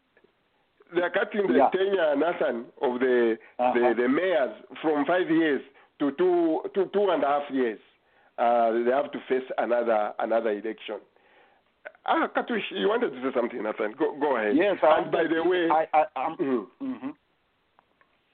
[0.95, 1.71] they are cutting the Yeah.
[1.71, 3.73] tenure, Nathan, of the, Uh-huh.
[3.73, 4.51] the the mayors
[4.83, 5.63] from five years
[6.03, 7.79] to two to two and a half years.
[8.39, 10.99] Uh, they have to face another another election.
[12.07, 13.95] Ah, Katush, you wanted to say something, Nathan.
[13.99, 14.57] Go go ahead.
[14.57, 16.67] Yes, I and by the way, I, I, I'm, Mhm.
[16.83, 17.15] mhm.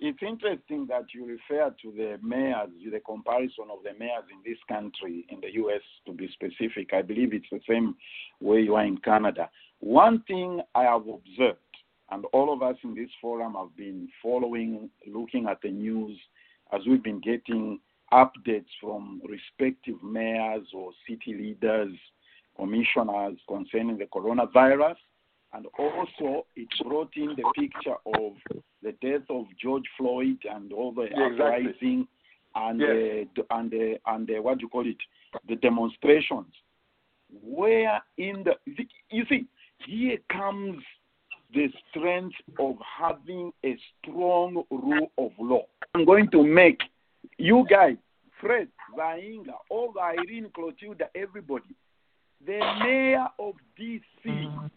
[0.00, 4.58] it's interesting that you refer to the mayors, the comparison of the mayors in this
[4.68, 5.82] country, in the U.S.
[6.06, 6.94] to be specific.
[6.94, 7.94] I believe it's the same
[8.40, 9.50] way you are in Canada.
[9.80, 11.58] One thing I have observed,
[12.10, 16.16] and all of us in this forum have been following, looking at the news
[16.72, 17.80] as we've been getting
[18.12, 21.92] updates from respective mayors or city leaders,
[22.56, 24.96] commissioners concerning the coronavirus.
[25.52, 28.32] And also, it brought in the picture of
[28.82, 31.68] the death of George Floyd and all the Yeah, exactly.
[31.68, 32.08] uprising
[32.54, 33.28] and Yes.
[33.34, 34.96] the and the and the what do you call it,
[35.46, 36.52] the demonstrations.
[37.42, 38.56] Where in the
[39.10, 39.46] you see
[39.86, 40.82] here comes
[41.54, 45.62] the strength of having a strong rule of law.
[45.94, 46.80] I'm going to make
[47.38, 47.96] you guys,
[48.40, 51.74] Fred, Zainga, all the Irene, Clotilda, everybody.
[52.46, 54.70] The mayor of DC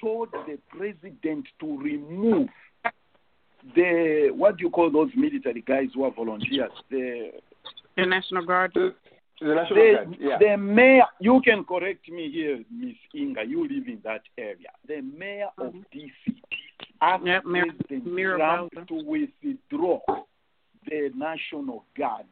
[0.00, 2.48] told the president to remove
[3.74, 6.70] the what do you call those military guys who are volunteers?
[6.90, 7.32] The
[7.96, 8.72] The National Guard.
[9.40, 10.38] The National the, Guard, yeah.
[10.38, 13.44] the mayor, you can correct me here, Miss Inga.
[13.46, 14.70] You live in that area.
[14.86, 16.34] The mayor of DC
[17.00, 18.70] asked Yep, Mir- President Mirabal.
[18.72, 20.00] Trump to withdraw
[20.88, 22.26] the National Guard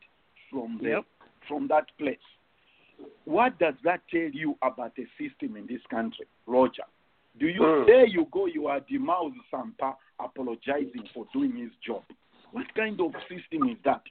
[0.51, 1.05] from the Yep.
[1.47, 2.19] from that place.
[3.25, 6.85] What does that tell you about the system in this country, Roger?
[7.39, 7.87] Do you Mm.
[7.87, 8.47] there you go?
[8.47, 12.03] You are Dimao Sampa apologizing for doing his job.
[12.53, 14.03] What kind of system is that?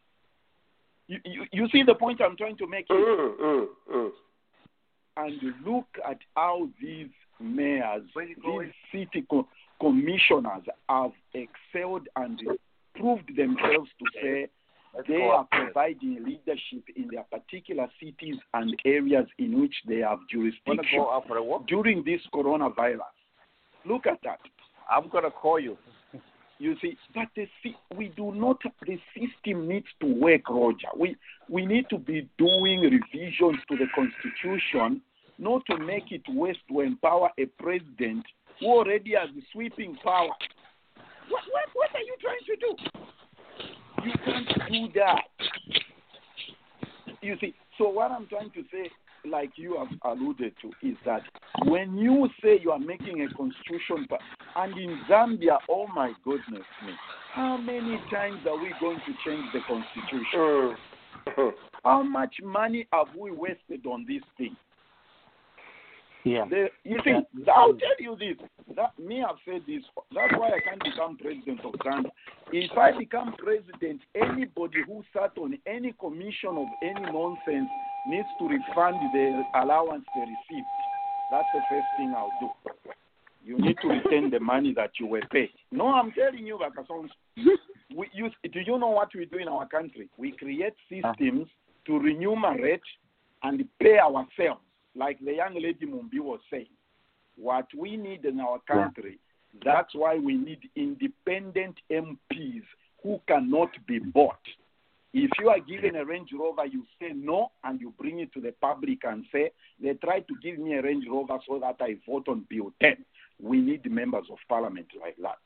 [1.07, 2.87] You, you, you see the point I'm trying to make?
[2.89, 4.09] Mm, mm, mm.
[5.17, 7.09] and look at how these
[7.39, 9.47] mayors, these city co-
[9.79, 12.41] commissioners have excelled and
[12.95, 14.47] proved themselves to say
[15.07, 20.77] they are providing leadership in their particular cities and areas in which they have jurisdiction
[20.95, 21.67] go out a walk?
[21.67, 22.99] during this coronavirus.
[23.85, 24.39] Look at that.
[24.89, 25.77] I'm gonna call you.
[26.57, 27.47] You see, but the
[27.95, 28.61] we do not.
[28.85, 30.87] The system needs to work, Roger.
[30.97, 31.17] We
[31.49, 35.01] we need to be doing revisions to the constitution,
[35.37, 38.25] not to make it worse to empower a president
[38.59, 40.31] who already has sweeping power.
[41.29, 42.75] What what what are you trying to do?
[44.05, 45.23] You can't do that.
[47.21, 48.89] You see, so what I'm trying to say,
[49.29, 51.21] like you have alluded to, is that
[51.65, 54.07] when you say you are making a constitution,
[54.55, 56.93] and in Zambia, oh my goodness me,
[57.33, 60.77] how many times are we going to change the constitution?
[61.37, 61.51] Mm.
[61.83, 64.55] How much money have we wasted on this thing?
[66.25, 66.45] Yeah.
[66.83, 67.11] You see,
[67.55, 68.35] I'll tell you this.
[68.75, 69.83] That, me, I've said this.
[70.13, 72.09] That's why I can't become president of Zambia.
[72.51, 77.69] If I become president, anybody who sat on any commission of any nonsense
[78.07, 80.67] needs to refund the allowance they received.
[81.29, 82.49] That's the first thing I'll do.
[83.45, 85.49] You need to return the money that you were paid.
[85.71, 87.11] No, I'm telling you, Bakasons.
[87.95, 90.09] We use, do you know what we do in our country?
[90.17, 91.13] We create uh-huh.
[91.13, 91.47] systems
[91.85, 92.81] to remunerate
[93.43, 94.61] and pay ourselves,
[94.95, 96.67] like the young lady Mumbi was saying.
[97.37, 99.19] What we need in our country,
[99.63, 102.63] that's why we need independent MPs
[103.03, 104.39] who cannot be bought.
[105.13, 108.41] If you are given a Range Rover, you say no and you bring it to
[108.41, 109.51] the public and say,
[109.81, 112.97] they try to give me a Range Rover so that I vote on Bill 10.
[113.41, 115.39] We need members of parliament like that.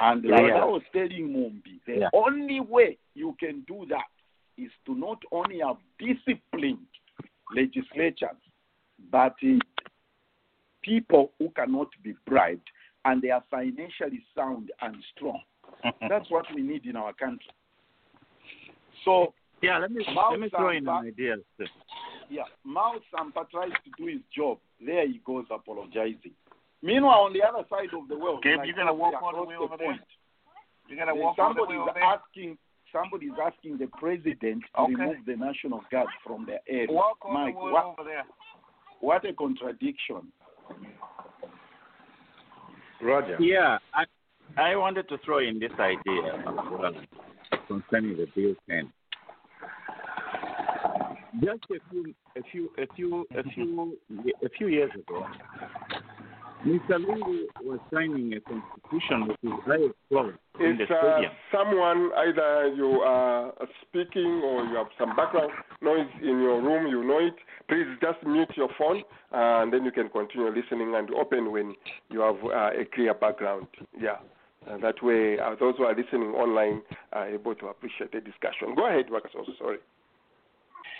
[0.00, 0.62] And like Yeah.
[0.62, 2.10] I was telling Mumbi, the Yeah.
[2.12, 4.10] only way you can do that
[4.56, 6.86] is to not only have disciplined
[7.54, 8.36] legislatures,
[9.10, 9.58] but uh,
[10.82, 12.68] people who cannot be bribed
[13.04, 15.40] and they are financially sound and strong.
[16.08, 17.50] That's what we need in our country.
[19.04, 21.36] So Yeah, let me Mao let me throw in an idea.
[21.58, 21.66] sir.
[22.30, 24.58] yeah, Mao Sampa tries to do his job.
[24.84, 26.32] There he goes apologizing.
[26.82, 29.42] Meanwhile, on the other side of the world, Gabe, like you gonna walk all the
[29.48, 29.86] way over there?
[29.88, 30.00] point,
[30.88, 32.02] You gotta walk all the way over there.
[32.02, 32.58] asking
[32.94, 34.94] somebody is asking the president to Okay.
[34.94, 36.86] remove the national guard from the air.
[36.88, 38.24] Walk all Mike, the what, over there.
[39.00, 40.32] what a contradiction.
[43.02, 43.36] Roger.
[43.40, 44.04] Yeah, I,
[44.56, 46.92] I wanted to throw in this idea uh,
[47.68, 48.90] concerning the bill 10.
[51.44, 53.98] Just a few, a few, a few, a few,
[54.44, 55.26] a few years ago,
[56.64, 56.92] Mr.
[57.04, 61.20] Lungu was signing a constitution with his eyes closed in the If uh,
[61.50, 63.52] someone either you are
[63.82, 65.52] speaking or you have some background
[65.82, 67.34] noise in your room, you know it.
[67.68, 69.02] Please just mute your phone,
[69.32, 71.74] uh, and then you can continue listening and open when
[72.10, 73.66] you have uh, a clear background.
[73.98, 74.18] Yeah.
[74.66, 76.82] And that way, uh, those who are listening online
[77.12, 78.74] are able to appreciate the discussion.
[78.74, 79.44] Go ahead, Wakaso.
[79.58, 79.78] Sorry.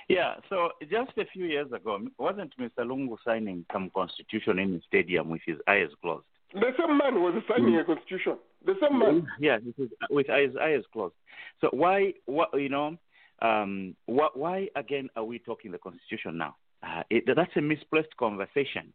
[0.09, 2.81] Yeah, so just a few years ago, wasn't Mr.
[2.81, 6.27] Lungu signing some constitution in the stadium with his eyes closed?
[6.53, 8.37] The same man was signing a constitution.
[8.65, 9.27] The same man.
[9.39, 11.15] Yeah, with his, with his eyes closed.
[11.61, 12.97] So why, what you know,
[13.43, 16.57] um, why again are we talking the constitution now?
[16.83, 18.93] Uh, it, that's a misplaced conversation.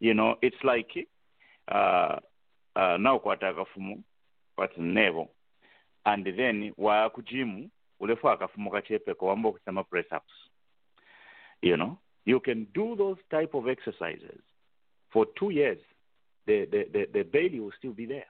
[0.00, 0.90] You know, it's like
[1.68, 2.16] uh,
[2.76, 4.02] uh, now kwata akafumu
[4.56, 5.28] kwati nevo
[6.04, 7.70] and then waakujimu
[8.00, 10.32] ulefu akafumu kachepeko wamba okusema press ups
[11.62, 14.40] you know you can do those type of exercises
[15.10, 15.78] for two years
[16.46, 18.26] the, the, the, the bailey will still be there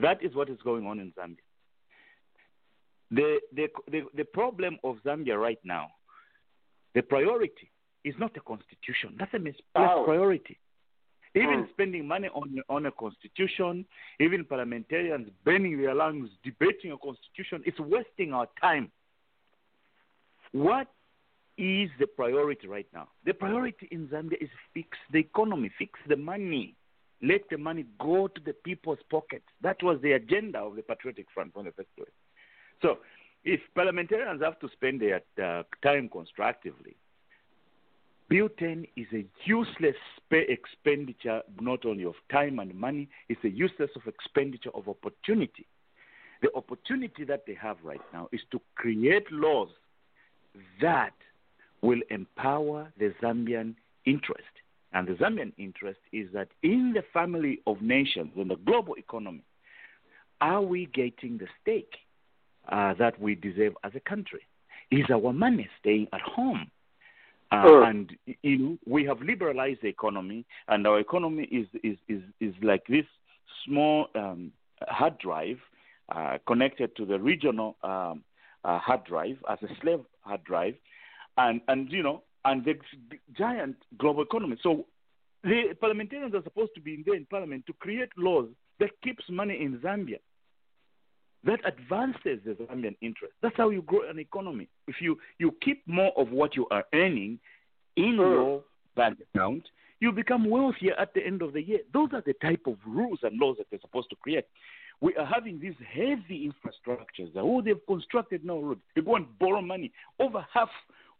[0.00, 1.36] that is what is going on in zambia
[3.10, 5.88] the, the, the, the problem of zambia right now
[6.94, 7.70] the priority
[8.04, 9.64] is not a constitution that's a misplaced
[10.04, 10.58] priority
[11.34, 11.70] even Hmm.
[11.72, 13.84] spending money on on a constitution,
[14.18, 18.90] even parliamentarians burning their lungs debating a constitution, it's wasting our time.
[20.52, 20.88] What
[21.58, 23.08] is the priority right now?
[23.26, 26.74] The priority in Zambia is fix the economy, fix the money.
[27.22, 29.46] Let the money go to the people's pockets.
[29.62, 32.08] That was the agenda of the Patriotic Front from the first place.
[32.80, 32.98] So,
[33.44, 36.96] if parliamentarians have to spend their uh, time constructively,
[38.30, 39.96] 10 is a useless
[40.30, 45.66] expenditure, not only of time and money, it's a useless of expenditure of opportunity.
[46.42, 49.70] The opportunity that they have right now is to create laws
[50.80, 51.14] that
[51.80, 53.74] will empower the Zambian
[54.04, 54.42] interest.
[54.92, 59.44] And the Zambian interest is that in the family of nations, in the global economy,
[60.40, 61.92] are we getting the stake
[62.70, 64.40] uh, that we deserve as a country?
[64.90, 66.70] Is our money staying at home?
[67.50, 67.82] Uh, Sure.
[67.84, 68.12] And
[68.42, 72.86] you know, we have liberalized the economy, and our economy is is is, is like
[72.88, 73.06] this
[73.64, 74.52] small um,
[74.82, 75.58] hard drive
[76.14, 78.22] uh, connected to the regional um,
[78.64, 80.74] uh, hard drive as a slave hard drive,
[81.38, 82.74] and and you know, and the
[83.36, 84.56] giant global economy.
[84.62, 84.86] So
[85.44, 88.48] the parliamentarians are supposed to be in there in parliament to create laws
[88.80, 90.18] that keeps money in Zambia
[91.44, 93.34] that advances the Zambian interest.
[93.42, 94.68] That's how you grow an economy.
[94.88, 97.38] If you, you keep more of what you are earning
[97.96, 98.62] in your
[98.96, 99.62] bank account,
[100.00, 101.80] you become wealthier at the end of the year.
[101.92, 104.44] Those are the type of rules and laws that they're supposed to create.
[105.00, 107.32] We are having these heavy infrastructures.
[107.34, 108.80] That oh, they've constructed now roads.
[108.96, 109.92] They go and borrow money.
[110.18, 110.70] Over half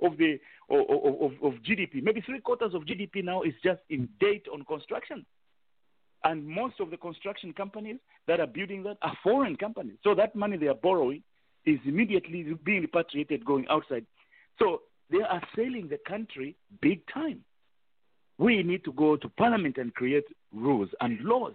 [0.03, 0.39] of the
[0.71, 4.65] of, of, of GDP, maybe three quarters of GDP now is just in date on
[4.65, 5.25] construction.
[6.25, 7.97] And most of the construction companies
[8.27, 9.97] that are building that are foreign companies.
[10.03, 11.23] So that money they are borrowing
[11.65, 14.05] is immediately being repatriated going outside.
[14.59, 17.45] So they are selling the country big time.
[18.39, 21.55] We need to go to parliament and create rules and laws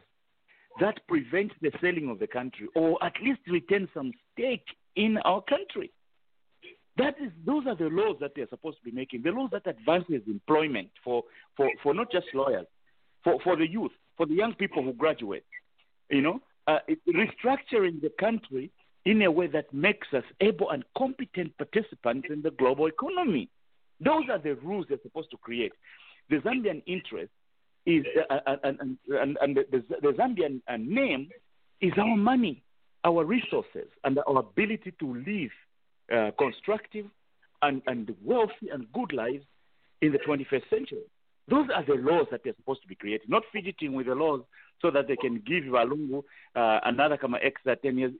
[0.79, 4.65] that prevent the selling of the country or at least retain some stake
[4.95, 5.91] in our country.
[6.97, 9.23] That is, those are the laws that they're supposed to be making.
[9.23, 11.23] The laws that advances employment for,
[11.57, 12.67] for, for not just lawyers,
[13.23, 15.45] for, for the youth, for the young people who graduate.
[16.09, 18.69] You know, uh, restructuring the country
[19.05, 23.49] in a way that makes us able and competent participants in the global economy.
[23.99, 25.73] Those are the rules they're supposed to create.
[26.29, 27.31] The Zambian interest
[27.85, 31.29] is, uh, uh, and, and, and, and the, the, the Zambian uh, name
[31.81, 32.63] is our money,
[33.03, 35.51] our resources, and our ability to live
[36.13, 37.05] uh, constructive
[37.61, 39.43] and, and wealthy and good lives
[40.01, 41.01] in the 21st century.
[41.47, 44.41] Those are the laws that they're supposed to be creating, not fidgeting with the laws
[44.81, 46.23] so that they can give Walungu
[46.55, 48.11] uh, another kama extra 10 years.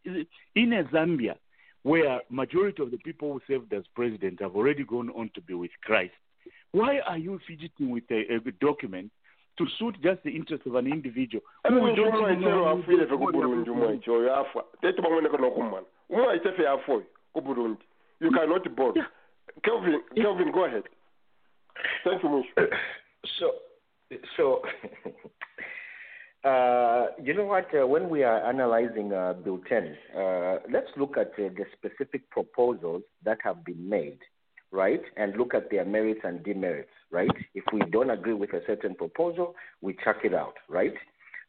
[0.55, 1.35] In a Zambia,
[1.83, 5.53] where majority of the people who served as president have already gone on to be
[5.53, 6.13] with Christ,
[6.71, 9.11] why are you fidgeting with a, a document
[9.57, 11.43] to suit just the interest of an individual?
[11.67, 14.23] who we don't umwe even know chero who afile they- fe ku burundi umwe cho
[14.23, 17.81] yafa tete bamwoneka nokumana umwe aite fe yafoyo ku burundi
[18.19, 18.93] you cannot borrow
[19.63, 20.83] kelvin kelvin go ahead
[22.03, 22.67] thank you Mushu.
[23.39, 23.51] So,
[24.35, 24.61] so
[26.49, 27.67] uh, you know what?
[27.73, 32.29] Uh, when we are analyzing uh, Bill 10, uh, let's look at uh, the specific
[32.29, 34.19] proposals that have been made,
[34.71, 35.01] right?
[35.15, 37.31] And look at their merits and demerits, right?
[37.55, 40.95] If we don't agree with a certain proposal, we chuck it out, right?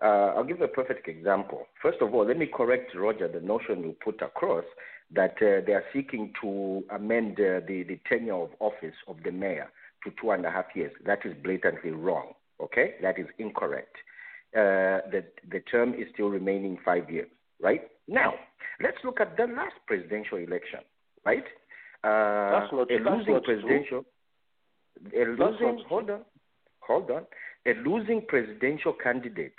[0.01, 1.67] Uh, I'll give a perfect example.
[1.83, 4.65] First of all, let me correct Roger the notion you put across
[5.13, 9.31] that uh, they are seeking to amend uh, the, the tenure of office of the
[9.31, 9.69] mayor
[10.05, 10.93] to two and a half years.
[11.07, 12.33] That is blatantly wrong.
[12.61, 13.97] Okay, that is incorrect.
[14.57, 17.29] Uh, the the term is still remaining five years.
[17.61, 18.35] Right now,
[18.83, 20.81] let's look at the last presidential election.
[21.27, 21.45] Right,
[22.05, 23.41] uh, That's not- a that's losing true.
[23.41, 24.05] presidential.
[25.15, 25.85] A losing.
[25.89, 26.21] Hold on,
[26.81, 27.27] hold on.
[27.67, 29.55] A losing presidential candidate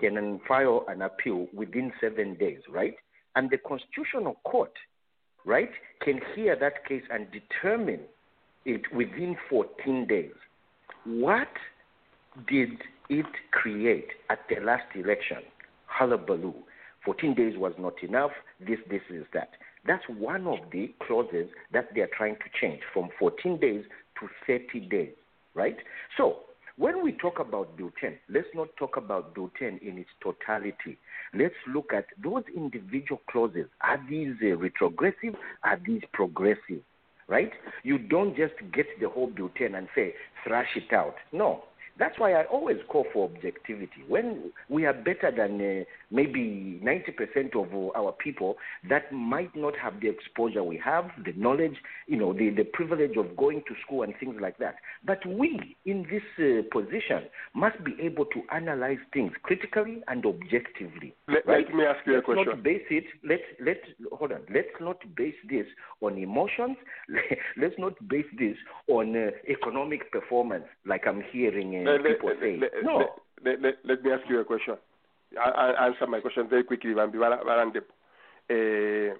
[0.00, 2.94] can file an appeal within seven days, right?
[3.36, 4.72] And the Constitutional Court,
[5.44, 5.70] right,
[6.02, 8.00] can hear that case and determine
[8.64, 10.32] it within 14 days.
[11.04, 11.48] What
[12.48, 12.70] did
[13.08, 15.38] it create at the last election?
[15.86, 16.54] Hullabaloo.
[17.04, 18.32] 14 days was not enough.
[18.60, 19.50] This, this is that.
[19.86, 23.84] That's one of the clauses that they are trying to change from 14 days
[24.20, 25.14] to 30 days,
[25.54, 25.76] right?
[26.16, 26.40] So,
[26.80, 27.90] when we talk about 10,
[28.30, 30.96] let's not talk about 10 in its totality.
[31.34, 33.66] Let's look at those individual clauses.
[33.82, 35.34] Are these uh, retrogressive?
[35.62, 36.80] Are these progressive?
[37.28, 37.52] Right?
[37.82, 41.16] You don't just get the whole 10 and say, thrash it out.
[41.32, 41.64] No.
[42.00, 44.02] That's why I always call for objectivity.
[44.08, 48.56] When we are better than uh, maybe 90% of our people
[48.88, 53.18] that might not have the exposure we have, the knowledge, you know, the, the privilege
[53.18, 54.76] of going to school and things like that.
[55.04, 61.14] But we, in this uh, position, must be able to analyze things critically and objectively.
[61.28, 61.66] Let, right?
[61.66, 62.46] let me ask you a let's question.
[62.46, 63.04] not base it.
[63.22, 63.76] Let let
[64.10, 64.40] hold on.
[64.52, 65.66] Let's not base this
[66.00, 66.78] on emotions.
[67.58, 68.56] Let's not base this
[68.88, 72.56] on uh, economic performance, like I'm hearing Let- let- people say.
[72.58, 72.96] let- no.
[72.96, 73.10] let-
[73.42, 74.76] let, let, let me ask you a question.
[75.40, 77.82] I, I answer my question very quickly, Vambi Vara- Varande.
[78.50, 79.14] Uh,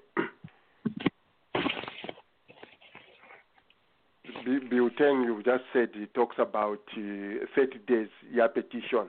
[4.70, 9.08] Bill 10, you just said it talks about uh, 30 days, yeah, petition.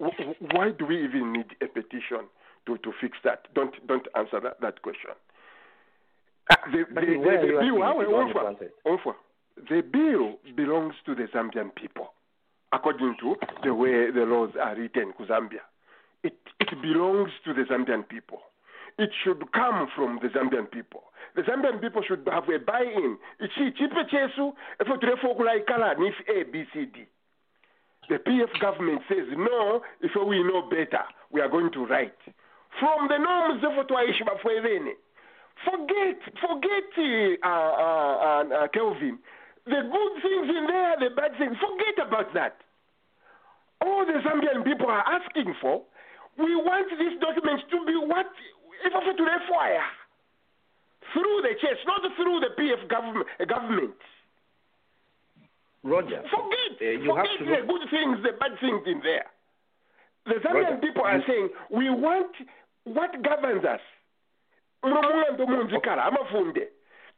[0.00, 2.28] W- Why do we even need a petition
[2.66, 3.52] to, to fix that?
[3.54, 5.10] Don't don't answer that, that question.
[6.72, 7.22] The, bill,
[9.68, 12.12] the bill belongs to the Zambian people,
[12.72, 15.64] according to the way the laws are written in Zambia.
[16.22, 18.40] It, it belongs to the Zambian people.
[18.98, 21.04] It should come from the Zambian people.
[21.34, 23.16] The Zambian people should have a buy-in.
[23.40, 23.92] Ichi chipe
[26.28, 27.06] A, B, C, D.
[28.08, 29.82] The PF government says no.
[30.00, 32.18] If we know better, we are going to write
[32.78, 33.86] from the norms of.
[35.64, 39.18] Forget, forget, uh, uh, uh, uh, Kelvin.
[39.70, 41.54] The good things in there, the bad things.
[41.62, 42.58] Forget about that.
[43.80, 45.82] All the Zambian people are asking for,
[46.36, 48.26] we want these documents to be what
[48.84, 49.86] if I to fire
[51.12, 53.26] through the church, not through the PF government.
[53.46, 53.94] government.
[55.82, 56.22] Roger.
[56.28, 59.26] Forget, Uh, you have forget the good things, the bad things in there.
[60.26, 62.32] The Zambian Roger, people are saying we want
[62.84, 63.80] what governs us.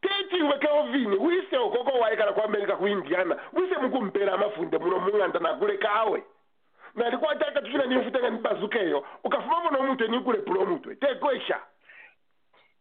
[0.02, 4.98] Munomunga munzikala tetiwe kelvin wise ukoko waikala ku america ku indiana wise mukumpera amafunde muno
[5.00, 5.40] mung'anda
[5.78, 6.22] kawe
[7.62, 11.60] tuchina nifutenga nibazukeyo ukafuma muno mutwe nikule pulo mutwe tekwesha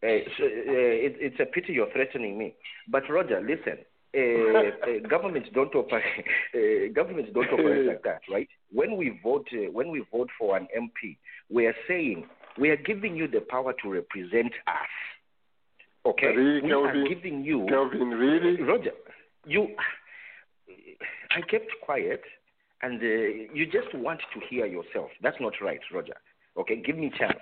[0.04, 0.50] Uh, so, uh,
[1.06, 2.56] it, it's a pity you're threatening me.
[2.88, 3.78] But Roger, listen.
[4.14, 6.04] Uh, uh, governments don't operate.
[6.94, 8.50] Governments don't operate like that, right?
[8.74, 11.16] When we vote, uh, when we vote for an MP,
[11.50, 12.26] we are saying
[12.60, 14.90] we are giving you the power to represent us.
[16.06, 16.90] Okay, Really, we Kelvin?
[17.02, 17.66] are giving you.
[17.70, 18.62] Kelvin, really?
[18.62, 18.92] Roger,
[19.46, 19.68] you.
[21.36, 22.22] I kept quiet,
[22.82, 23.06] and uh,
[23.54, 25.10] you just want to hear yourself.
[25.22, 26.16] That's not right, Roger.
[26.58, 27.38] Okay, give me chance,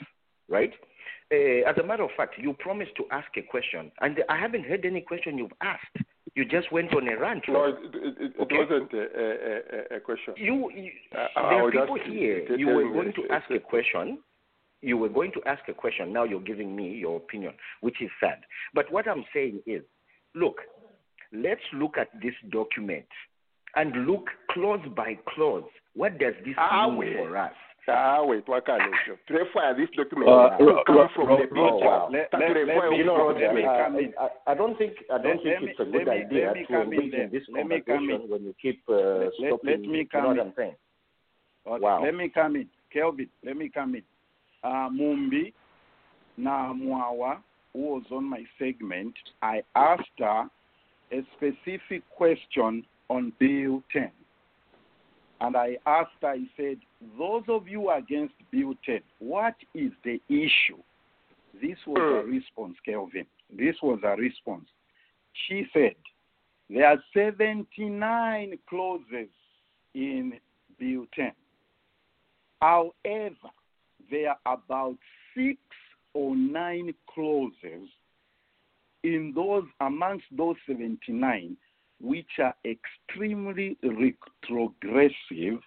[0.50, 0.74] right?
[1.32, 4.66] Uh, as a matter of fact, you promised to ask a question, and I haven't
[4.66, 5.98] heard any question you've asked.
[6.36, 7.44] You just went on a rant.
[7.48, 8.58] no it, it, it, Okay.
[8.58, 12.56] wasn't a, a, a, question You, you Uh, there are people here.
[12.56, 14.20] You were going to ask a question.
[14.82, 16.14] You were going to ask a question.
[16.14, 18.40] Now you're giving me your opinion, which is sad.
[18.74, 19.82] But what I'm saying is,
[20.36, 20.56] look,
[21.34, 23.06] let's look at this document
[23.76, 25.64] and look clause by clause.
[25.96, 27.18] What does this Ah, mean wait.
[27.18, 27.54] for us?
[27.92, 31.82] ah wait wakalejo turefire this document Uh, to Ro- come Ro- from Ro- the people
[31.82, 33.90] Roger, let- That let- turefire let me- will you know, come Roger, from the uh,
[33.98, 34.14] people.
[34.46, 36.14] I, I don't think I don't Let- think let me- it's a let good me-
[36.22, 37.28] idea let me to come in engage in there.
[37.30, 38.30] this Let me come conversation in.
[38.30, 39.70] when you keep uh, Let- let- stopping.
[39.72, 40.48] let me come you know come what in.
[40.48, 40.76] I'm saying?
[41.66, 42.04] Okay, Wow.
[42.04, 42.70] Let me come in.
[42.94, 44.04] Kelvin, let me come in.
[44.64, 45.54] Uh, Mumbi
[46.40, 47.38] Namwawa,
[47.74, 50.50] who was on my segment, I asked her
[51.12, 54.12] a specific question on Bill 10.
[55.42, 56.78] And I asked her, I said,
[57.18, 60.82] those of you against Bill 10, what is the issue?
[61.62, 63.26] This was a response, Kelvin.
[63.56, 64.66] This was a response.
[65.48, 65.96] She said,
[66.70, 69.30] there are 79 clauses
[69.96, 70.34] in
[70.78, 71.32] Bill 10.
[72.62, 73.50] However,
[74.10, 74.98] there are about
[75.36, 75.60] six
[76.14, 77.90] or nine clauses
[79.04, 81.56] in those amongst those 79
[82.02, 85.62] which are extremely retrogressive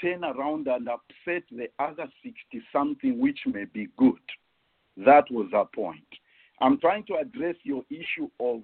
[0.00, 2.36] turn around and upset the other 60
[2.72, 4.20] something which may be good.
[4.96, 6.04] That was our point.
[6.60, 8.62] I'm trying to address your issue of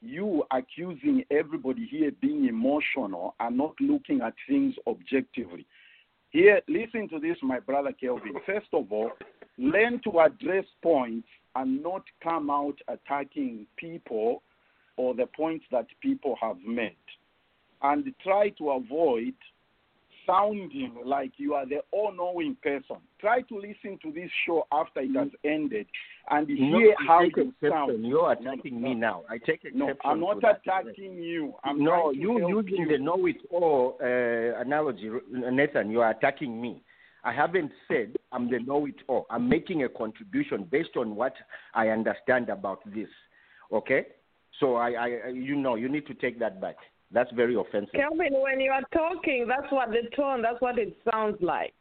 [0.00, 5.66] you accusing everybody here being emotional and not looking at things objectively
[6.32, 9.12] here listen to this my brother kelvin first of all
[9.58, 14.42] learn to address points and not come out attacking people
[14.96, 16.96] or the points that people have made.
[17.82, 19.34] And try to avoid
[20.26, 22.96] sounding like you are the all knowing person.
[23.20, 25.86] Try to listen to this show after it has ended
[26.30, 28.04] and No, hear how take you sound.
[28.06, 29.22] You're attacking me now.
[29.28, 29.78] I take exception.
[29.78, 30.60] No, I'm not that.
[30.66, 31.54] attacking you.
[31.64, 32.88] I'm no, you using you.
[32.88, 35.90] the know it all uh, analogy, Nathan.
[35.90, 36.82] You are attacking me.
[37.24, 39.26] I haven't said I'm the know it all.
[39.30, 41.34] I'm making a contribution based on what
[41.74, 43.08] I understand about this.
[43.72, 44.06] Okay?
[44.60, 46.76] So I, I- you know, you need to take that back.
[47.12, 47.94] That's very offensive.
[47.94, 51.74] Kelvin, when you are talking, that's what the tone, that's what it sounds like.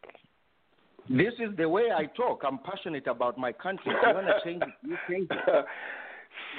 [1.09, 2.43] This is the way I talk.
[2.45, 3.91] I'm passionate about my country.
[3.91, 5.65] If you want to change it, you change it.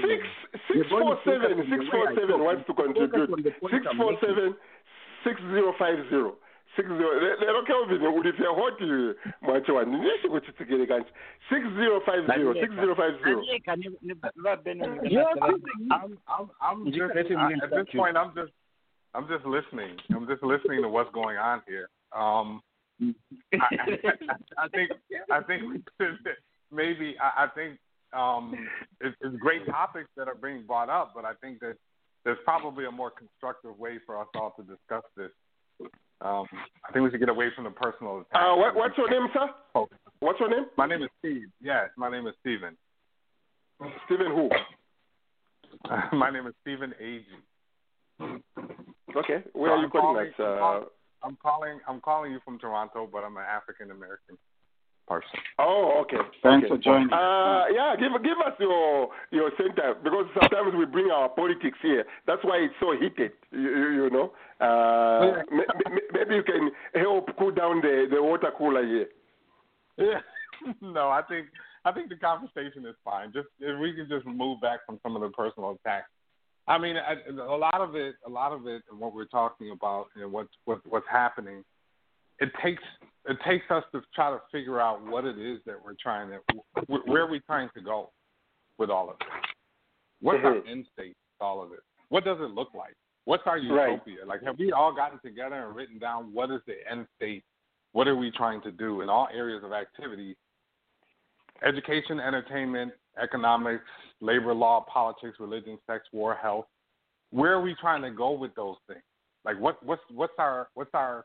[0.00, 0.22] Six
[0.68, 3.30] six four seven six four seven wants to contribute.
[3.70, 4.54] Six four seven
[5.24, 6.36] six zero five zero.
[6.76, 7.12] Six zero.
[7.20, 11.12] le- Lero Kelvin ulivya hoti mwacho wani nishi kuchitsikire kanchi.
[11.48, 13.42] Six zero five zero six zero five zero.
[15.02, 18.52] You're I'm, I'm, I'm Did just, I, win at this point, I'm just,
[19.14, 19.96] I'm just listening.
[20.14, 21.88] I'm just listening to what's going on here.
[22.16, 22.62] Um,
[23.00, 23.06] I,
[24.58, 24.90] I think,
[25.30, 26.18] I think we could
[26.70, 27.78] maybe, I, I think
[28.12, 28.54] um,
[29.00, 31.76] it's, it's great topics that are being brought up, but I think that
[32.24, 35.30] there's probably a more constructive way for us all to discuss this.
[36.20, 36.46] Um,
[36.88, 38.42] I think we should get away from the personal attack.
[38.42, 39.48] Uh, what, what's your name, sir?
[40.20, 40.66] What's your name?
[40.78, 41.48] My name is Steve.
[41.60, 42.76] Yes, my name is Steven.
[44.06, 44.48] Stephen who?
[46.16, 48.40] my name is Stephen Agee.
[49.16, 49.42] Okay.
[49.52, 50.34] Where are you I'm calling us?
[50.38, 50.86] I'm Uh, calling,
[51.22, 51.80] I'm calling.
[51.88, 54.38] I'm calling you from Toronto, but I'm an African American
[55.08, 55.38] person.
[55.58, 56.22] Oh, okay.
[56.42, 56.74] Thanks okay.
[56.74, 57.12] for joining.
[57.12, 62.04] Uh, yeah, give give us your your center because sometimes we bring our politics here.
[62.26, 63.32] That's why it's so heated.
[63.50, 64.32] You, you, you know.
[64.60, 69.08] Uh, may- may- maybe you can help cool down the the water cooler here.
[69.98, 70.20] Yeah.
[70.80, 71.48] no, I think
[71.84, 73.32] I think the conversation is fine.
[73.32, 76.08] Just if we can just move back from some of the personal attacks.
[76.68, 79.70] I mean, I, a lot of it, a lot of it, and what we're talking
[79.72, 81.64] about, and what's what, what's happening,
[82.38, 82.82] it takes
[83.26, 86.38] it takes us to try to figure out what it is that we're trying to,
[86.88, 88.10] wh- where are we trying to go
[88.78, 89.28] with all of this?
[90.20, 90.68] What's our Mhm.
[90.70, 91.80] end state with all of this?
[92.08, 92.94] What does it look like?
[93.24, 93.90] What's our Right.
[93.92, 94.26] utopia?
[94.26, 97.44] Like, have we all gotten together and written down what is the end state?
[97.92, 100.36] What are we trying to do in all areas of activity?
[101.62, 103.84] Education, entertainment, economics,
[104.22, 106.66] labor law, politics, religion, sex, war, health.
[107.30, 109.02] Where are we trying to go with those things?
[109.44, 111.24] Like, what, what's what's our what's our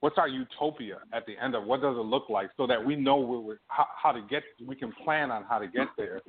[0.00, 2.96] what's our utopia at the end of what does it look like so that we
[2.96, 6.20] know where we're, how, how to get we can plan on how to get there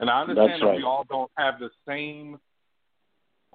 [0.00, 0.76] and i understand That's that right.
[0.76, 2.38] we all don't have the same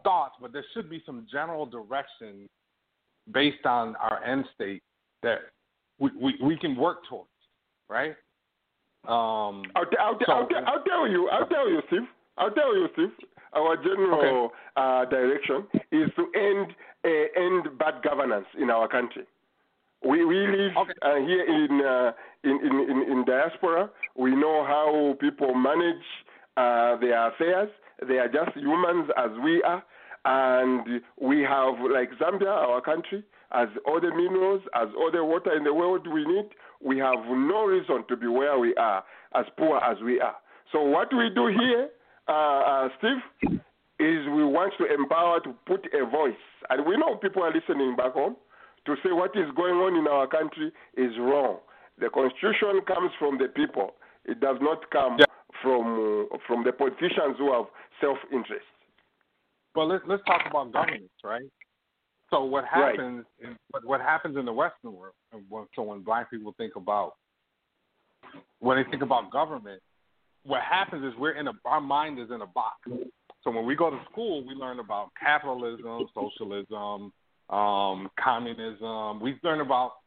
[0.03, 2.47] thoughts but there should be some general direction
[3.33, 4.83] based on our end state
[5.23, 5.39] that
[5.99, 7.29] we we, we can work towards
[7.89, 8.15] right
[9.07, 11.30] um I'll, t- I'll, t- so- I'll, t- I'll tell you.
[11.30, 12.07] I'll tell you, Steve.
[12.38, 13.11] I'll tell you, Steve.
[13.55, 16.73] Our general uh, direction is to end
[17.05, 19.25] uh, end bad governance in our country.
[20.05, 20.71] We we live
[21.01, 22.11] uh, here in, uh,
[22.43, 23.89] in in in in diaspora.
[24.15, 26.03] We know how people manage
[26.57, 27.69] uh, their affairs.
[28.07, 29.84] They are just humans as we are,
[30.25, 33.23] and we have like Zambia, our country,
[33.53, 36.49] as all the minerals, as all the water in the world we need.
[36.84, 39.03] We have no reason to be where we are,
[39.35, 40.35] as poor as we are.
[40.71, 41.89] So what we do here,
[42.27, 43.59] uh, uh, Steve,
[43.99, 46.34] is we want to empower to put a voice,
[46.69, 48.35] and we know people are listening back home
[48.85, 51.59] to say what is going on in our country is wrong.
[51.99, 53.93] The constitution comes from the people.
[54.25, 55.17] It does not come
[55.61, 57.65] from uh, from the politicians who have
[58.01, 58.65] self-interest.
[59.75, 61.43] Well, let's let's talk about governance, right?
[62.34, 62.97] So what Right.
[62.97, 63.26] happens?
[63.41, 65.14] In, what, happens in the Western world?
[65.49, 67.15] when- So when black people think about
[68.60, 69.81] when they think about government,
[70.43, 72.80] what happens is we're in a our mind is in a box.
[73.43, 77.14] So when we go to school, we learn about capitalism, socialism,
[77.49, 79.19] um, communism.
[79.19, 79.97] We learn about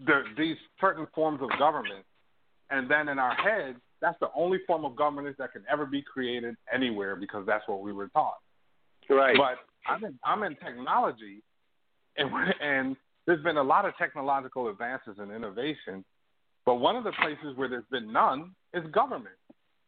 [0.00, 2.04] the, these certain forms of government,
[2.70, 6.02] and then in our heads, that's the only form of governance that can ever be
[6.02, 8.38] created anywhere because that's what we were taught.
[9.08, 9.36] Right.
[9.36, 11.42] But I'm in I'm in technology,
[12.18, 12.30] and
[12.60, 16.04] and there's been a lot of technological advances and innovation,
[16.64, 19.34] but one of the places where there's been none is government.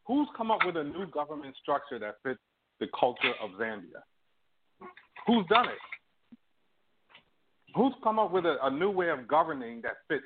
[0.07, 2.41] Who's come up with a new government structure that fits
[2.81, 4.03] the culture of Zambia?
[5.27, 5.79] Who's done it?
[7.75, 10.25] Who's come up with a, a new way of governing that fits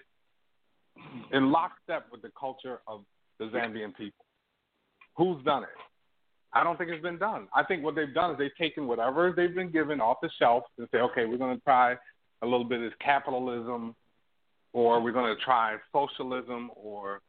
[1.32, 3.00] in lockstep with the culture of
[3.38, 4.24] the Zambian people?
[5.16, 5.68] Who's done it?
[6.54, 7.48] I don't think it's been done.
[7.54, 10.64] I think what they've done is they've taken whatever they've been given off the shelf
[10.78, 11.96] and say, okay, we're going to try
[12.42, 13.94] a little bit of capitalism,
[14.72, 17.20] or we're going to try socialism, or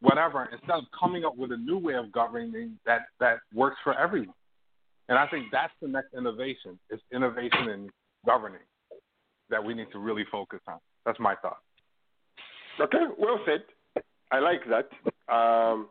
[0.00, 3.96] whatever, instead of coming up with a new way of governing that that works for
[3.98, 4.34] everyone.
[5.08, 6.78] And I think that's the next innovation.
[6.90, 7.90] It's innovation in
[8.26, 8.60] governing
[9.50, 10.78] that we need to really focus on.
[11.04, 11.58] That's my thought.
[12.80, 13.62] Okay, well said.
[14.30, 15.32] I like that.
[15.32, 15.88] Um,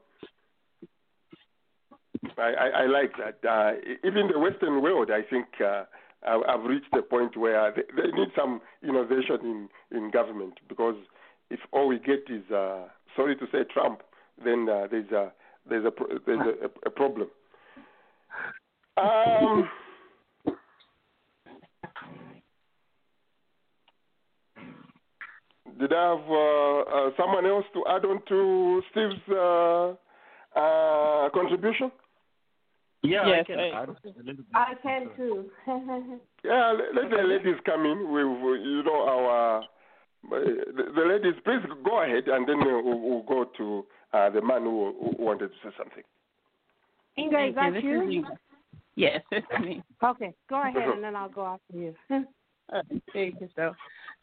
[2.38, 3.48] I, I, I like that.
[3.48, 3.72] Uh,
[4.04, 5.84] even the Western world, I think, uh,
[6.26, 10.96] I've reached a point where they, they need some innovation in, in government because
[11.50, 12.86] if all we get is, uh,
[13.16, 14.02] sorry to say, Trump,
[14.44, 15.32] then uh, there's a
[15.68, 15.92] there's a
[16.26, 17.28] there's a, a problem.
[18.98, 19.70] Um,
[25.80, 29.94] did I have uh, uh, someone else to add on to Steve's uh,
[30.60, 31.92] uh, contribution?
[33.04, 34.46] Yeah, Yes, I can I- add a little bit.
[34.54, 35.50] I can too.
[36.44, 39.64] Yeah, let, let the ladies come in with you know our uh,
[40.30, 41.40] the, the ladies.
[41.44, 45.50] Please go ahead, and then we'll, we'll go to uh, the man who, who wanted
[45.50, 46.04] to say something.
[47.18, 48.00] Inga, is that Thank you?
[48.00, 48.38] This is Inga.
[48.96, 49.84] Yes, it's me.
[50.04, 51.96] Okay, go ahead and then I'll go after you.
[52.10, 52.82] Uh,
[53.14, 53.74] thank you, so.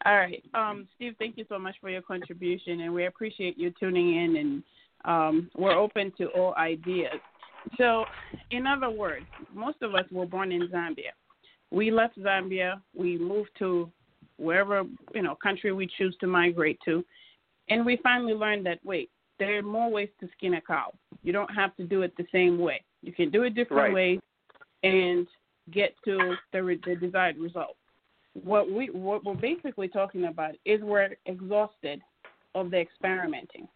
[0.05, 1.15] All right, um, Steve.
[1.19, 4.35] Thank you so much for your contribution, and we appreciate you tuning in.
[4.35, 4.63] And
[5.05, 7.19] um, we're open to all ideas.
[7.77, 8.05] So,
[8.51, 11.13] in other words, most of us were born in Zambia.
[11.71, 12.81] We left Zambia.
[12.95, 13.91] We moved to
[14.37, 14.83] wherever
[15.13, 17.03] you know country we choose to migrate to,
[17.69, 20.91] and we finally learned that wait, there are more ways to skin a cow.
[21.23, 22.83] You don't have to do it the same way.
[23.01, 23.93] You can do it different Right.
[23.93, 24.19] ways
[24.83, 25.27] and
[25.71, 27.75] get to the, the desired result.
[28.43, 32.01] What we what we're basically talking about is we're exhausted
[32.55, 33.67] of the experimenting.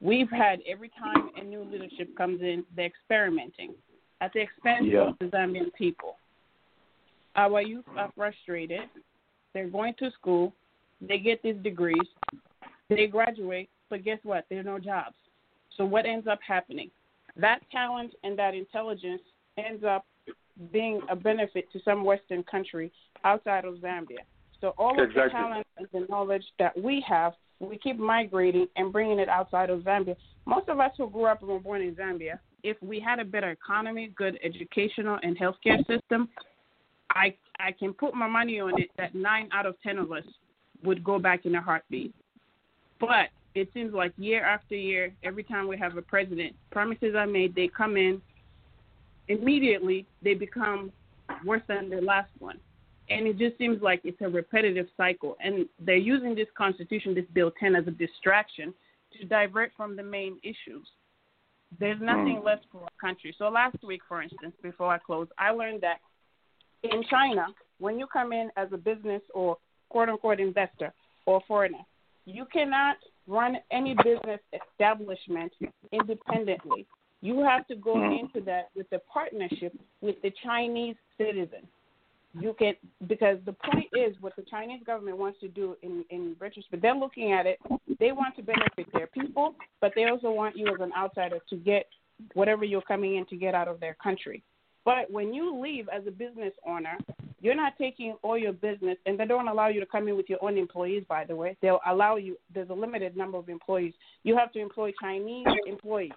[0.00, 3.74] We've had every time a new leadership comes in, they're experimenting
[4.20, 5.08] at the expense Yeah.
[5.08, 6.16] of the Zambian people.
[7.36, 8.88] Our youth are frustrated.
[9.52, 10.52] They're going to school,
[11.00, 12.08] they get these degrees,
[12.88, 14.46] they graduate, but guess what?
[14.48, 15.14] There are no jobs.
[15.76, 16.90] So what ends up happening?
[17.36, 19.22] That talent and that intelligence
[19.56, 20.06] ends up
[20.72, 22.92] being a benefit to some Western country
[23.24, 24.24] outside of Zambia.
[24.64, 28.90] So all of the talent and the knowledge that we have, we keep migrating and
[28.90, 30.16] bringing it outside of Zambia.
[30.46, 33.26] Most of us who grew up and were born in Zambia, if we had a
[33.26, 36.30] better economy, good educational and healthcare system,
[37.10, 40.24] I I can put my money on it that nine out of ten of us
[40.82, 42.14] would go back in a heartbeat.
[42.98, 47.26] But it seems like year after year, every time we have a president, promises are
[47.26, 48.22] made, they come in,
[49.28, 50.90] immediately they become
[51.44, 52.58] worse than the last one.
[53.10, 55.36] And it just seems like it's a repetitive cycle.
[55.40, 58.72] And they're using this constitution, this Bill 10, as a distraction
[59.18, 60.86] to divert from the main issues.
[61.78, 62.46] There's nothing Hmm.
[62.46, 63.34] left for our country.
[63.36, 66.00] So last week, for instance, before I close, I learned that
[66.82, 67.46] in China,
[67.78, 69.58] when you come in as a business or
[69.88, 70.92] quote unquote investor
[71.26, 71.84] or foreigner,
[72.26, 75.52] you cannot run any business establishment
[75.92, 76.86] independently.
[77.22, 78.20] You have to go Mm.
[78.20, 81.66] into that with a partnership with the Chinese citizen.
[82.40, 82.74] You can
[83.06, 86.82] because the point is what the Chinese government wants to do in in retrospect.
[86.82, 87.58] They're looking at it.
[88.00, 91.56] They want to benefit their people, but they also want you as an outsider to
[91.56, 91.86] get
[92.34, 94.42] whatever you're coming in to get out of their country.
[94.84, 96.98] But when you leave as a business owner,
[97.40, 100.28] you're not taking all your business, and they don't allow you to come in with
[100.28, 101.04] your own employees.
[101.08, 102.36] By the way, they'll allow you.
[102.52, 103.94] There's a limited number of employees.
[104.24, 106.12] You have to employ Chinese employees.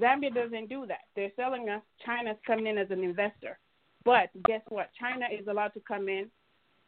[0.00, 1.02] Zambia doesn't do that.
[1.14, 1.82] They're selling us.
[2.04, 3.58] China's coming in as an investor,
[4.04, 4.90] but guess what?
[4.98, 6.30] China is allowed to come in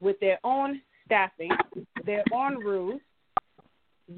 [0.00, 1.50] with their own staffing,
[2.04, 3.00] their own rules.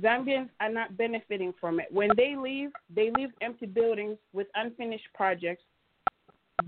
[0.00, 1.86] Zambians are not benefiting from it.
[1.90, 5.62] When they leave, they leave empty buildings with unfinished projects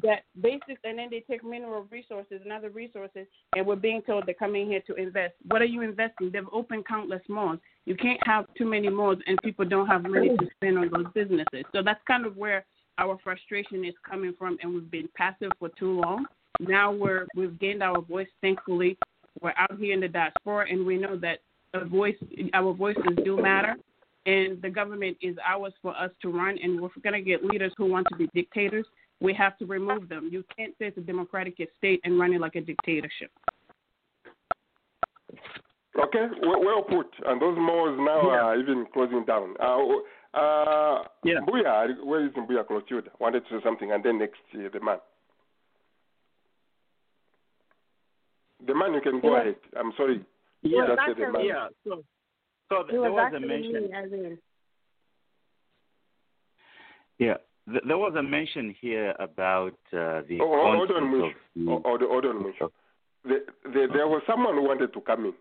[0.03, 3.27] that basic and then they take mineral resources and other resources
[3.57, 5.35] and we're being told they're coming here to invest.
[5.49, 6.31] What are you investing?
[6.33, 7.59] They've opened countless malls.
[7.87, 11.07] You can't have too many malls and people don't have money to spend on those
[11.15, 11.65] businesses.
[11.75, 12.65] So that's kind of where
[12.99, 16.27] our frustration is coming from and we've been passive for too long.
[16.61, 18.99] Now we're we've gained our voice thankfully.
[19.41, 21.39] We're out here in the diaspora and we know that
[21.75, 22.17] a voice
[22.55, 23.77] our voices do matter
[24.27, 27.87] and the government is ours for us to run and we're gonna get leaders who
[27.87, 28.87] want to be dictators
[29.21, 30.29] we have to remove them.
[30.31, 33.31] You can't say it's a democratic state and run it like a dictatorship.
[35.99, 37.07] Okay, well, well put.
[37.27, 38.45] And those malls now Yeah.
[38.45, 39.57] are even closing down.
[39.59, 39.85] Uh,
[40.35, 41.41] uh, Yeah.
[41.41, 43.11] Mbuya, where is Mbuya Clotilde?
[43.19, 44.99] Wanted to say something, and then next, uh, the man.
[48.67, 49.41] The man, you can go Yeah.
[49.43, 49.57] ahead.
[49.77, 50.25] I'm sorry.
[50.63, 51.45] Yeah, Just say the man.
[51.45, 51.69] yeah.
[51.85, 52.05] So,
[52.69, 53.73] so It there was was a mention.
[53.91, 54.37] me,
[57.19, 57.37] Yeah,
[57.71, 60.47] th- there was a mention here about uh, the Oh,
[60.77, 61.35] hold on, content Mush.
[61.57, 62.59] of Oh, hold, hold on, Mush.
[63.25, 65.35] The, the, there was someone who wanted to come in.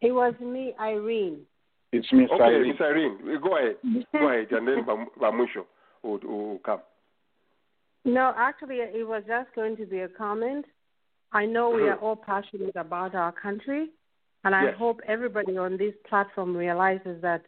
[0.00, 1.46] It was me, Irene.
[1.92, 2.68] It's Miss okay, Irene.
[2.72, 3.76] Miss Irene, go ahead.
[4.12, 4.84] go ahead, and then
[5.20, 5.64] Bamusho
[6.02, 6.80] will, will come.
[8.04, 10.64] No, actually, it was just going to be a comment.
[11.32, 12.02] I know we are Mhm.
[12.02, 13.90] all passionate about our country,
[14.44, 14.74] and I Yes.
[14.76, 17.42] hope everybody on this platform realizes that,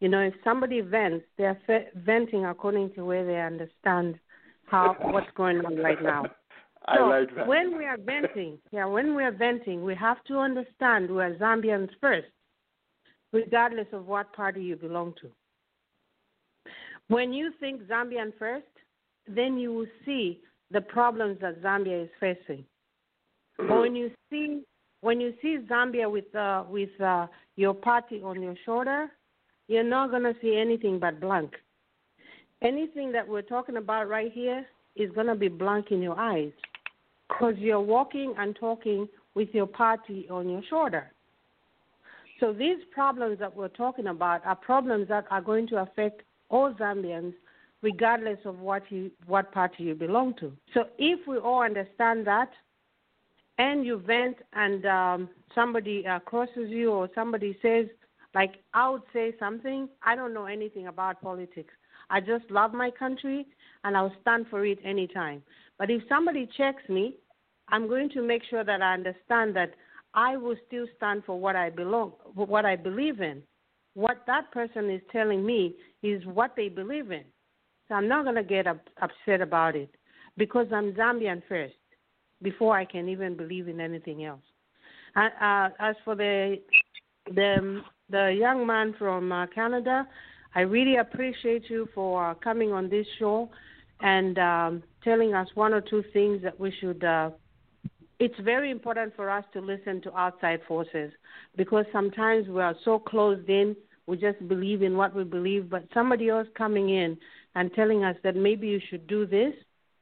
[0.00, 4.18] you know, if somebody vents, they are fe- venting according to where they understand
[4.66, 6.24] how what's going on right now.
[6.86, 7.46] I so like that.
[7.46, 11.34] when we are venting, yeah, when we are venting, we have to understand we are
[11.34, 12.28] Zambians first,
[13.32, 15.28] regardless of what party you belong to.
[17.08, 18.66] When you think Zambian first,
[19.26, 20.40] then you will see
[20.70, 22.64] the problems that Zambia is facing.
[23.58, 24.62] When you see
[25.00, 27.26] when you see Zambia with uh, with uh,
[27.56, 29.10] your party on your shoulder,
[29.68, 31.52] you're not going to see anything but blank.
[32.62, 36.52] Anything that we're talking about right here is going to be blank in your eyes
[37.28, 41.12] because you're walking and talking with your party on your shoulder.
[42.40, 46.72] So these problems that we're talking about are problems that are going to affect all
[46.74, 47.34] Zambians
[47.82, 50.52] regardless of what you what party you belong to.
[50.74, 52.50] So if we all understand that
[53.58, 57.86] and you vent and um, somebody uh, crosses you or somebody says
[58.34, 61.72] like I would say something, I don't know anything about politics.
[62.10, 63.46] I just love my country
[63.84, 65.42] and I'll stand for it anytime.
[65.78, 67.16] But if somebody checks me,
[67.68, 69.72] I'm going to make sure that I understand that
[70.14, 73.42] I will still stand for what I belong, what I believe in.
[73.94, 77.24] What that person is telling me is what they believe in.
[77.88, 79.90] So I'm not going to get up, upset about it
[80.36, 81.74] because I'm Zambian first
[82.42, 84.42] before I can even believe in anything else.
[85.16, 86.60] Uh, as for the
[87.34, 90.06] the the young man from uh, Canada,
[90.54, 93.50] I really appreciate you for uh, coming on this show
[94.00, 97.02] and um, telling us one or two things that we should.
[98.20, 101.12] It's very important for us to listen to outside forces
[101.56, 103.76] because sometimes we are so closed in,
[104.06, 107.16] we just believe in what we believe, but somebody else coming in
[107.54, 109.52] and telling us that maybe you should do this,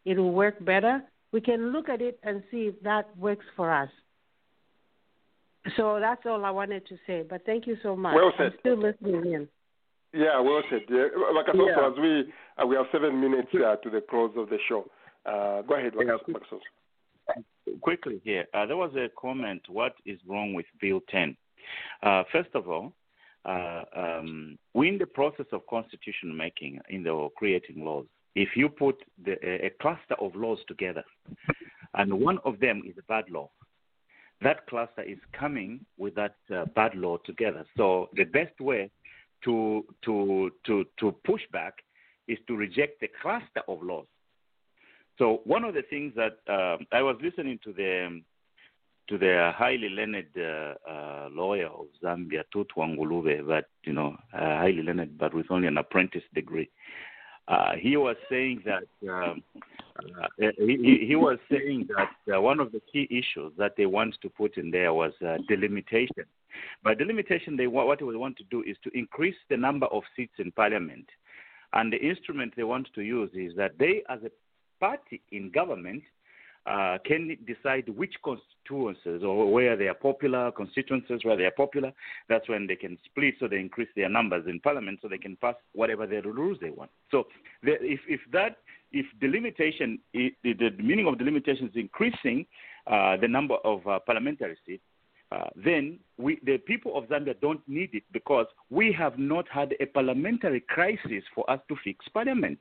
[0.06, 1.02] it will work better.
[1.32, 3.90] We can look at it and see if that works for us.
[5.76, 7.24] So that's all I wanted to say.
[7.28, 8.14] But thank you so much.
[8.14, 8.59] Well I'm said.
[8.60, 9.48] still listening in.
[10.14, 10.82] Yeah, well said.
[10.88, 11.09] Yeah.
[11.34, 11.74] Like I Yeah.
[11.74, 12.32] also, as we
[12.62, 14.88] uh, we have seven minutes uh, to the close of the show.
[15.26, 16.60] Uh, go ahead, Yeah, Maxos.
[17.80, 19.62] Quickly here, uh, there was a comment.
[19.68, 21.36] What is wrong with Bill 10?
[22.02, 22.93] Uh, first of all,
[23.44, 28.06] uh, um, we're in the process of constitution making in the creating laws.
[28.34, 31.05] If you put the, a, a cluster of laws together,
[31.94, 33.51] and one of them is a bad law,
[34.43, 37.64] that cluster is coming with that uh, bad law together.
[37.76, 38.90] So the best way
[39.44, 41.74] to to to to push back
[42.28, 44.06] is to reject the cluster of laws.
[45.18, 48.20] So one of the things that um, I was listening to the
[49.09, 54.38] to the highly learned uh, uh, lawyer of Zambia, Tutwa Ngulube, but you know, uh,
[54.59, 56.68] highly learned, but with only an apprentice degree.
[57.47, 59.40] Uh, he was saying that um,
[59.97, 61.86] uh, he, he- was saying
[62.26, 65.12] that one of the key issues that they want to put in there was
[65.48, 66.24] delimitation.
[66.82, 70.34] By delimitation, they what they want to do is to increase the number of seats
[70.38, 71.06] in parliament,
[71.74, 74.30] and the instrument they want to use is that they, as a
[74.81, 76.03] party in government,
[76.66, 81.93] uh, can decide which constituencies or where they are popular, constituencies where they are popular.
[82.28, 85.36] That's when they can split, so they increase their numbers in parliament, so they can
[85.36, 86.90] pass whatever their rules they want.
[87.11, 87.28] So,
[87.62, 88.57] the, if if that
[88.93, 92.47] if delimitation, i the, the meaning of delimitation is increasing
[92.86, 94.82] uh, the number of uh, parliamentary seats,
[95.32, 99.74] uh, then we, the people of Zambia don't need it because we have not had
[99.81, 102.59] a parliamentary crisis for us to fix parliament.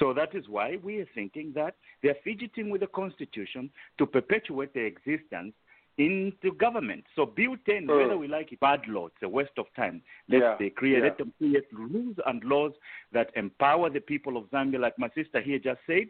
[0.00, 4.06] So that is why we are thinking that they are fidgeting with the constitution to
[4.06, 5.52] perpetuate their existence
[5.98, 7.04] into government.
[7.14, 7.96] So Bill 10, Mm.
[7.96, 10.02] whether we like it, bad law, it's a waste of time.
[10.28, 11.04] Let Yeah, they create, yeah.
[11.04, 12.72] let them create rules and laws
[13.12, 16.06] that empower the people of Zambia, like my sister here just said.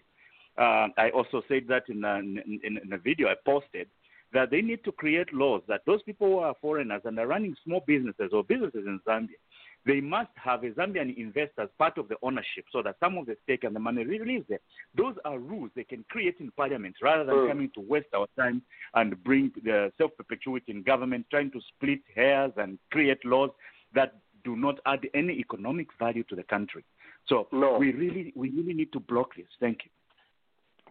[0.57, 3.89] Uh, I also said that in a, in, in a video I posted
[4.33, 7.57] that they need to create laws that those people who are foreigners and are running
[7.65, 9.41] small businesses or businesses in Zambia,
[9.87, 13.37] they must have a Zambian investors part of the ownership so that some of the
[13.45, 14.61] stake and the money release there.
[14.95, 17.49] Those are rules they can create in parliament rather than Mm.
[17.49, 18.63] coming to waste our time
[18.95, 23.51] and bring the self perpetuity in government, trying to split hairs and create laws
[23.95, 26.85] that do not add any economic value to the country.
[27.27, 27.47] So
[27.79, 29.47] we really we really need to block this.
[29.61, 29.91] Thank you.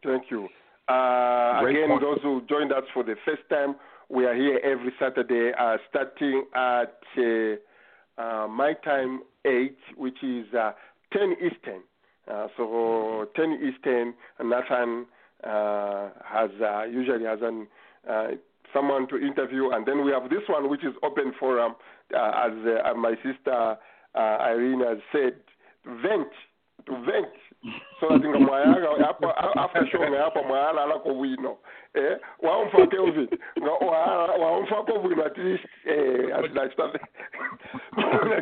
[0.03, 0.47] Thank you.
[0.87, 2.01] Uh, again, point.
[2.01, 3.75] those who joined us for the first time,
[4.09, 7.55] we are here every Saturday, uh, starting at uh,
[8.19, 10.71] uh, my time eight, which is uh,
[11.13, 11.81] ten Eastern.
[12.31, 14.13] Uh, so ten Eastern,
[14.43, 15.05] Nathan
[15.43, 17.67] uh, has uh, usually has an
[18.09, 18.27] uh,
[18.73, 21.73] someone to interview, and then we have this one, which is open forum,
[22.15, 22.51] uh, as
[22.85, 23.77] uh, my sister
[24.15, 25.35] uh, Irene has said,
[25.85, 26.29] vent,
[26.85, 27.33] to vent.
[27.99, 31.57] So that nga mwayala hapa after show nga hapa mwayala ala ko bwino
[31.93, 32.17] eh?
[32.39, 33.27] Waumfa Kelvin
[33.59, 36.75] nga wa- waumfa ko bwino at least eh the that's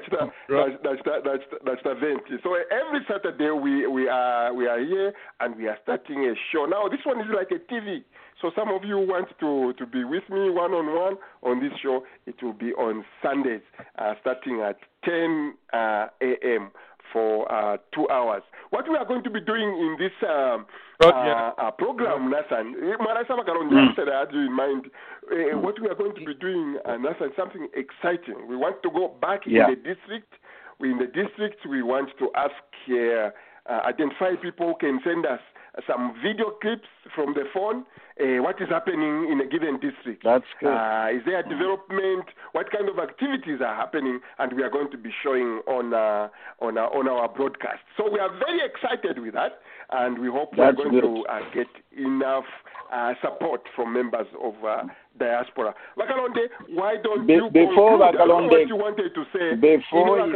[0.10, 1.22] the that's that's the-
[1.66, 2.22] that's the- event.
[2.44, 6.66] So every Saturday we we are we are here and we are starting a show.
[6.66, 8.04] Now this one is like a TV
[8.42, 11.74] so some of you want to to be with me one on one on this
[11.82, 12.04] show.
[12.28, 13.62] It will be on Sundays
[13.98, 16.70] uh, starting at 10 uh, a.m
[17.12, 18.44] for uh, two hours.
[18.70, 20.66] What we are going to be doing in this um,
[21.04, 23.96] uh, uh, program, Nathan, eh, Mm.
[23.96, 24.86] Said I had you in mind.
[25.32, 28.48] Uh, what we are going to be doing, uh, Nathan, something exciting.
[28.48, 29.68] We want to go back Yeah.
[29.68, 30.34] in the district.
[30.80, 32.54] We in the district, we want to ask,
[32.90, 33.32] uh,
[33.70, 35.42] uh, identify people who can send us
[35.86, 37.86] some video clips from the phone.
[38.20, 40.24] Uh, what is happening in a given district?
[40.24, 40.74] That's good.
[40.74, 42.26] Uh, is there development?
[42.54, 44.20] What kind of activities are happening?
[44.40, 46.30] And we are going to be showing on uh,
[46.60, 47.82] on our, on our broadcast.
[47.96, 49.60] So we are very excited with that,
[49.92, 51.02] and we hope we are going good.
[51.02, 52.46] to uh, get enough
[52.92, 54.84] uh, support from members of uh,
[55.20, 55.76] diaspora.
[55.98, 59.56] Bakalonde, why don't Be- you before conclude what you wanted to say?
[59.56, 60.34] Before You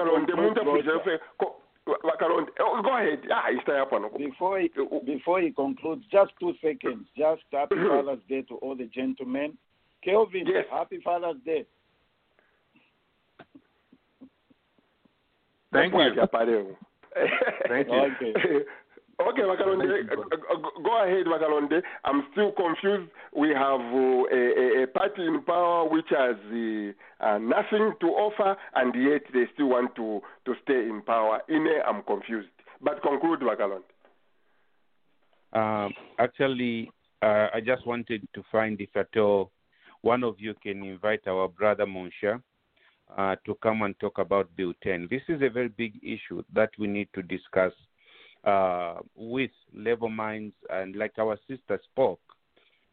[1.87, 2.47] you Bakalonde, conclude, Muntu Roger.
[2.47, 3.19] Fujefe, ko- Bakalonde, oh, go ahead.
[3.31, 4.09] Ah, it's time up, no?
[4.17, 4.69] Before he,
[5.05, 7.07] before he concludes, just two seconds.
[7.17, 9.57] Just happy Father's Day to all the gentlemen.
[10.03, 11.65] Kelvin, happy Father's Day.
[15.73, 16.21] Thank you.
[17.67, 18.33] Thank you.
[18.37, 18.65] Okay.
[19.29, 21.81] Okay, Makalonde, uh, uh, go ahead, Makalonde.
[22.03, 23.11] I'm still confused.
[23.35, 28.07] We have uh, a, a- a party in power which has uh, uh, nothing to
[28.07, 31.41] offer, and yet they still want to, to stay in power.
[31.49, 32.49] In a, I'm confused.
[32.81, 33.83] But conclude, Makalonde.
[35.53, 36.89] Um, actually,
[37.21, 39.51] uh, I just wanted to find if at all
[40.01, 42.41] one of you can invite our brother Monsha
[43.17, 45.07] uh, to come and talk about Bill 10.
[45.11, 47.73] This is a very big issue that we need to discuss
[48.43, 52.19] uh, with level minds, and like our sister spoke,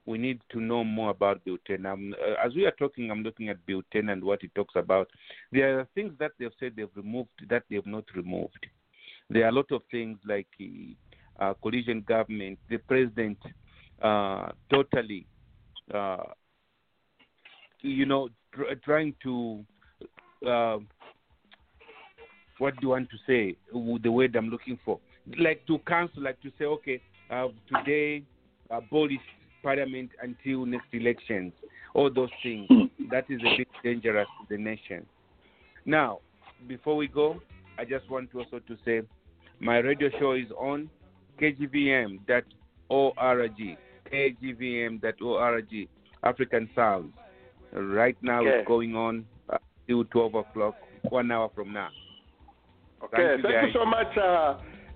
[0.08, 1.84] we need to know more about 10.
[1.84, 5.08] Um, uh, as we are talking, I'm looking at 10 and what it talks about.
[5.52, 8.66] There are things that they've said they've removed that they've not removed.
[9.28, 10.46] There are a lot of things like
[11.38, 13.38] uh, coalition government, the president
[14.00, 15.26] uh, totally,
[15.92, 16.22] uh,
[17.82, 19.64] you know, tr- trying to,
[20.46, 20.78] uh,
[22.58, 23.56] what do you want to say?
[24.02, 24.98] The word I'm looking for,
[25.38, 27.00] like to cancel, like to say, okay,
[27.30, 28.22] uh, today
[28.70, 29.20] abolish
[29.62, 31.52] parliament until next elections.
[31.94, 32.68] All those things.
[33.10, 35.06] that is a bit dangerous to the nation.
[35.84, 36.18] Now,
[36.66, 37.40] before we go,
[37.78, 39.02] I just want to also to say
[39.60, 40.90] my radio show is on
[41.40, 42.20] kgvm.org,
[44.12, 45.88] kgvm.org,
[46.22, 47.12] African Sounds.
[47.72, 48.50] Right now Okay.
[48.50, 50.74] it's going on uh, till 12 o'clock,
[51.10, 51.90] one hour from now.
[53.04, 54.58] Okay, Thank thank you, you, so much, uh,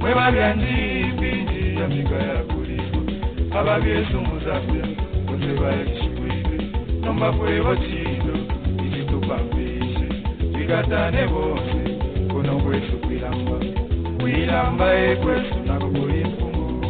[0.00, 3.00] nzipinji Afrika ya kulima, mwebabya nzipinji Afrika ya kulima,
[3.60, 4.86] ababyesumuzakuya
[5.26, 6.58] bose bayishibwire
[7.04, 8.34] nombakwebo kino
[8.86, 10.06] ikitupambishe
[10.58, 11.78] bigatane bose
[12.32, 13.56] kuno kwetu kwilamba
[14.20, 14.86] kwilamba
[15.80, 16.80] kuli mfumu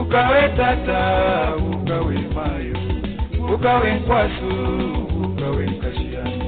[0.00, 1.00] ukawe tata
[1.98, 2.76] ukawe mayo
[3.54, 4.48] ukawe nkwasu
[5.24, 6.38] ukawe nkashiyani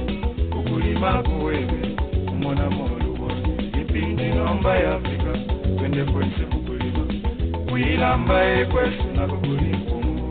[0.59, 1.79] ukulima kuwewe
[2.31, 3.27] umona molubo
[3.81, 5.31] ipindi nomba ya afrika
[5.77, 7.03] twende kwese kukulima.
[7.69, 10.21] Kuilambaye kwetu nako kuli mfumu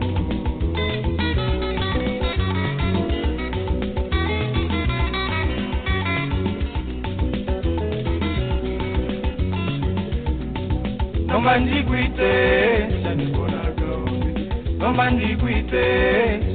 [14.81, 15.83] nomba ndikwite